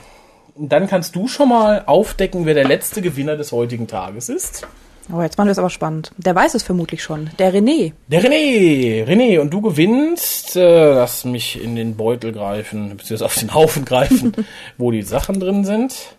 Dann 0.59 0.87
kannst 0.87 1.15
du 1.17 1.29
schon 1.29 1.49
mal 1.49 1.83
aufdecken, 1.87 2.47
wer 2.47 2.55
der 2.55 2.67
letzte 2.67 3.03
Gewinner 3.03 3.37
des 3.37 3.53
heutigen 3.53 3.87
Tages 3.89 4.29
ist. 4.29 4.67
Oh, 5.13 5.23
jetzt 5.23 5.39
machen 5.39 5.47
wir 5.47 5.53
es 5.53 5.59
aber 5.59 5.71
spannend. 5.71 6.11
Der 6.17 6.35
weiß 6.35 6.55
es 6.55 6.65
vermutlich 6.65 7.03
schon. 7.03 7.31
Der 7.39 7.55
René. 7.55 7.93
Der 8.09 8.23
René. 8.23 9.07
René, 9.07 9.39
und 9.39 9.51
du 9.51 9.61
gewinnst. 9.61 10.57
Äh, 10.57 10.95
lass 10.95 11.25
mich 11.25 11.63
in 11.63 11.77
den 11.77 11.97
Beutel 11.97 12.33
greifen, 12.33 12.91
beziehungsweise 12.97 13.25
auf 13.25 13.37
den 13.37 13.55
Haufen 13.55 13.85
greifen, 13.87 14.33
wo 14.79 14.91
die 14.91 15.03
Sachen 15.03 15.39
drin 15.39 15.65
sind. 15.65 16.17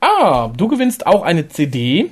Ah, 0.00 0.48
du 0.56 0.68
gewinnst 0.68 1.06
auch 1.06 1.22
eine 1.22 1.48
CD. 1.48 2.10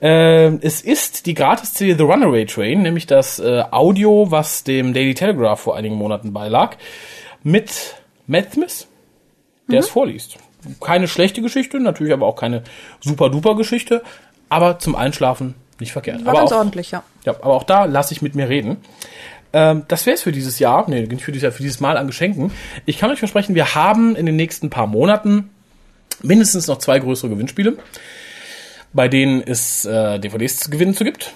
Äh, 0.00 0.54
es 0.64 0.80
ist 0.80 1.26
die 1.26 1.34
Gratis-CD 1.34 1.94
The 1.94 2.02
Runaway 2.02 2.46
Train, 2.46 2.82
nämlich 2.82 3.06
das 3.06 3.38
äh, 3.38 3.62
Audio, 3.70 4.30
was 4.30 4.64
dem 4.64 4.94
Daily 4.94 5.14
Telegraph 5.14 5.60
vor 5.60 5.76
einigen 5.76 5.96
Monaten 5.96 6.32
beilag, 6.32 6.76
mit 7.42 7.96
Matt 8.26 8.54
Smith, 8.54 8.86
der 9.70 9.80
es 9.80 9.88
vorliest. 9.88 10.38
Keine 10.80 11.08
schlechte 11.08 11.42
Geschichte, 11.42 11.80
natürlich 11.80 12.12
aber 12.12 12.26
auch 12.26 12.36
keine 12.36 12.62
super-duper 13.00 13.56
Geschichte, 13.56 14.02
aber 14.50 14.78
zum 14.78 14.94
Einschlafen 14.94 15.54
nicht 15.78 15.92
verkehrt. 15.92 16.24
War 16.24 16.32
aber 16.32 16.40
ganz 16.40 16.52
auch, 16.52 16.58
ordentlich, 16.58 16.90
ja. 16.90 17.02
ja, 17.24 17.32
aber 17.32 17.54
auch 17.54 17.64
da 17.64 17.86
lasse 17.86 18.12
ich 18.12 18.20
mit 18.20 18.34
mir 18.34 18.50
reden. 18.50 18.76
Ähm, 19.52 19.84
das 19.88 20.04
wäre 20.04 20.14
es 20.14 20.22
für 20.22 20.32
dieses 20.32 20.58
Jahr, 20.58 20.84
nee, 20.88 21.02
nicht 21.02 21.24
für 21.24 21.32
dieses 21.32 21.44
Jahr, 21.44 21.52
für 21.52 21.62
dieses 21.62 21.80
Mal 21.80 21.96
an 21.96 22.06
Geschenken. 22.06 22.52
Ich 22.84 22.98
kann 22.98 23.10
euch 23.10 23.18
versprechen, 23.18 23.54
wir 23.54 23.74
haben 23.74 24.14
in 24.14 24.26
den 24.26 24.36
nächsten 24.36 24.68
paar 24.68 24.86
Monaten 24.86 25.48
mindestens 26.22 26.66
noch 26.66 26.78
zwei 26.78 26.98
größere 26.98 27.30
Gewinnspiele, 27.30 27.78
bei 28.92 29.08
denen 29.08 29.42
es 29.42 29.86
äh, 29.86 30.18
DVDs 30.18 30.58
zu 30.58 30.70
gewinnen 30.70 30.94
zu 30.94 31.04
gibt. 31.04 31.32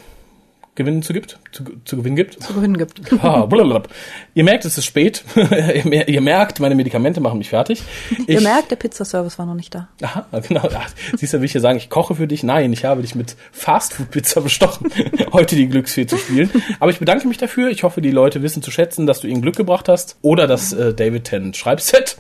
Gewinnen 0.77 1.03
zu 1.03 1.13
gibt, 1.13 1.39
zu, 1.53 1.63
zu 1.85 1.97
gewinnen 1.97 2.17
gibt. 2.17 2.43
Zu 2.43 2.55
gewinnen 2.55 2.77
gibt. 2.77 3.01
Ah, 3.23 3.47
blablabla. 3.47 3.89
ihr 4.35 4.45
merkt, 4.45 4.65
es 4.65 4.77
ist 4.77 4.85
spät. 4.85 5.25
ihr, 5.37 5.83
mer- 5.87 6.09
ihr 6.09 6.21
merkt, 6.21 6.59
meine 6.61 6.75
Medikamente 6.75 7.21
machen 7.21 7.39
mich 7.39 7.49
fertig. 7.51 7.83
Ihr 8.27 8.39
Ich- 8.39 8.43
merkt, 8.45 8.71
der 8.71 8.77
Pizzaservice 8.77 9.39
war 9.39 9.47
noch 9.47 9.55
nicht 9.55 9.75
da. 9.75 9.89
Aha, 10.03 10.27
genau. 10.47 10.69
Siehst 11.17 11.33
du, 11.33 11.39
will 11.39 11.45
ich 11.45 11.53
hier 11.53 11.61
sagen, 11.61 11.79
ich 11.79 11.91
koche 11.91 12.15
für 12.17 12.27
dich? 12.27 12.43
Nein, 12.43 12.73
ich 12.73 12.85
habe 12.85 13.03
dich 13.03 13.15
mit 13.15 13.37
Fastfood-Pizza 13.53 14.41
bestochen, 14.41 14.91
heute 15.33 15.55
die 15.57 15.69
Glücksfee 15.69 16.07
zu 16.07 16.17
spielen. 16.17 16.51
Aber 16.81 16.91
ich 16.91 16.99
bedanke 16.99 17.29
mich 17.29 17.39
dafür. 17.39 17.71
Ich 17.71 17.83
hoffe, 17.85 18.01
die 18.01 18.11
Leute 18.11 18.43
wissen 18.43 18.63
zu 18.63 18.71
schätzen, 18.71 19.07
dass 19.07 19.21
du 19.21 19.29
ihnen 19.29 19.43
Glück 19.43 19.57
gebracht 19.57 19.89
hast. 19.89 20.17
Oder 20.23 20.47
das 20.47 20.73
äh, 20.73 20.93
David 20.95 21.25
Tennant 21.25 21.57
Schreibset. 21.57 22.17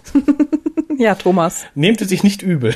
Ja, 0.96 1.16
Thomas. 1.16 1.64
Nehmt 1.74 2.00
es 2.00 2.08
sich 2.08 2.22
nicht 2.22 2.40
übel. 2.42 2.72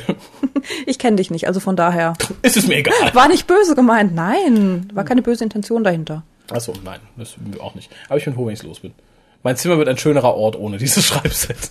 Ich 0.86 0.98
kenne 0.98 1.16
dich 1.16 1.30
nicht, 1.30 1.46
also 1.46 1.60
von 1.60 1.76
daher. 1.76 2.14
ist 2.42 2.56
es 2.56 2.66
mir 2.66 2.74
egal. 2.78 3.14
War 3.14 3.28
nicht 3.28 3.46
böse 3.46 3.76
gemeint. 3.76 4.12
Nein, 4.14 4.88
war 4.92 5.04
keine 5.04 5.22
böse 5.22 5.44
Intention 5.44 5.67
dahinter. 5.84 6.24
Achso, 6.50 6.72
nein, 6.84 7.00
das 7.16 7.36
auch 7.60 7.74
nicht. 7.74 7.90
Aber 8.08 8.18
ich 8.18 8.24
bin 8.24 8.34
froh, 8.34 8.46
wenn 8.46 8.54
ich 8.54 8.62
los 8.62 8.80
bin. 8.80 8.94
Mein 9.42 9.56
Zimmer 9.56 9.78
wird 9.78 9.88
ein 9.88 9.98
schönerer 9.98 10.34
Ort 10.34 10.56
ohne 10.56 10.78
dieses 10.78 11.04
Schreibset. 11.06 11.70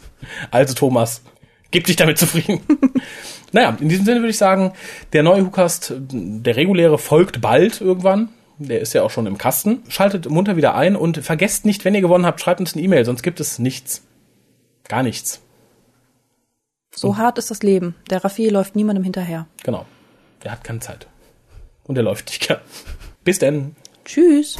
Also 0.51 0.73
Thomas, 0.73 1.21
gib 1.71 1.85
dich 1.85 1.95
damit 1.95 2.17
zufrieden. 2.17 2.61
naja, 3.51 3.75
in 3.79 3.89
diesem 3.89 4.05
Sinne 4.05 4.19
würde 4.19 4.29
ich 4.29 4.37
sagen, 4.37 4.73
der 5.13 5.23
neue 5.23 5.43
Hookast, 5.45 5.93
der 5.97 6.55
reguläre, 6.55 6.97
folgt 6.97 7.41
bald 7.41 7.81
irgendwann. 7.81 8.29
Der 8.59 8.81
ist 8.81 8.93
ja 8.93 9.03
auch 9.03 9.11
schon 9.11 9.27
im 9.27 9.37
Kasten. 9.37 9.83
Schaltet 9.87 10.29
munter 10.29 10.55
wieder 10.55 10.75
ein 10.75 10.95
und 10.95 11.19
vergesst 11.19 11.65
nicht, 11.65 11.85
wenn 11.85 11.93
ihr 11.93 12.01
gewonnen 12.01 12.25
habt, 12.25 12.41
schreibt 12.41 12.59
uns 12.59 12.73
eine 12.73 12.83
E-Mail, 12.83 13.05
sonst 13.05 13.21
gibt 13.21 13.39
es 13.39 13.59
nichts. 13.59 14.03
Gar 14.87 15.03
nichts. 15.03 15.41
So 16.95 17.17
hart 17.17 17.37
ist 17.37 17.51
das 17.51 17.61
Leben. 17.61 17.93
Der 18.09 18.23
Raffi 18.23 18.49
läuft 18.49 18.75
niemandem 18.75 19.03
hinterher. 19.03 19.45
Genau. 19.63 19.85
Der 20.43 20.51
hat 20.51 20.63
keine 20.63 20.79
Zeit. 20.79 21.07
Und 21.83 21.95
der 21.95 22.03
läuft 22.03 22.27
nicht 22.29 22.47
gern. 22.47 22.59
Bis 23.23 23.37
denn. 23.37 23.75
Tschüss. 24.07 24.55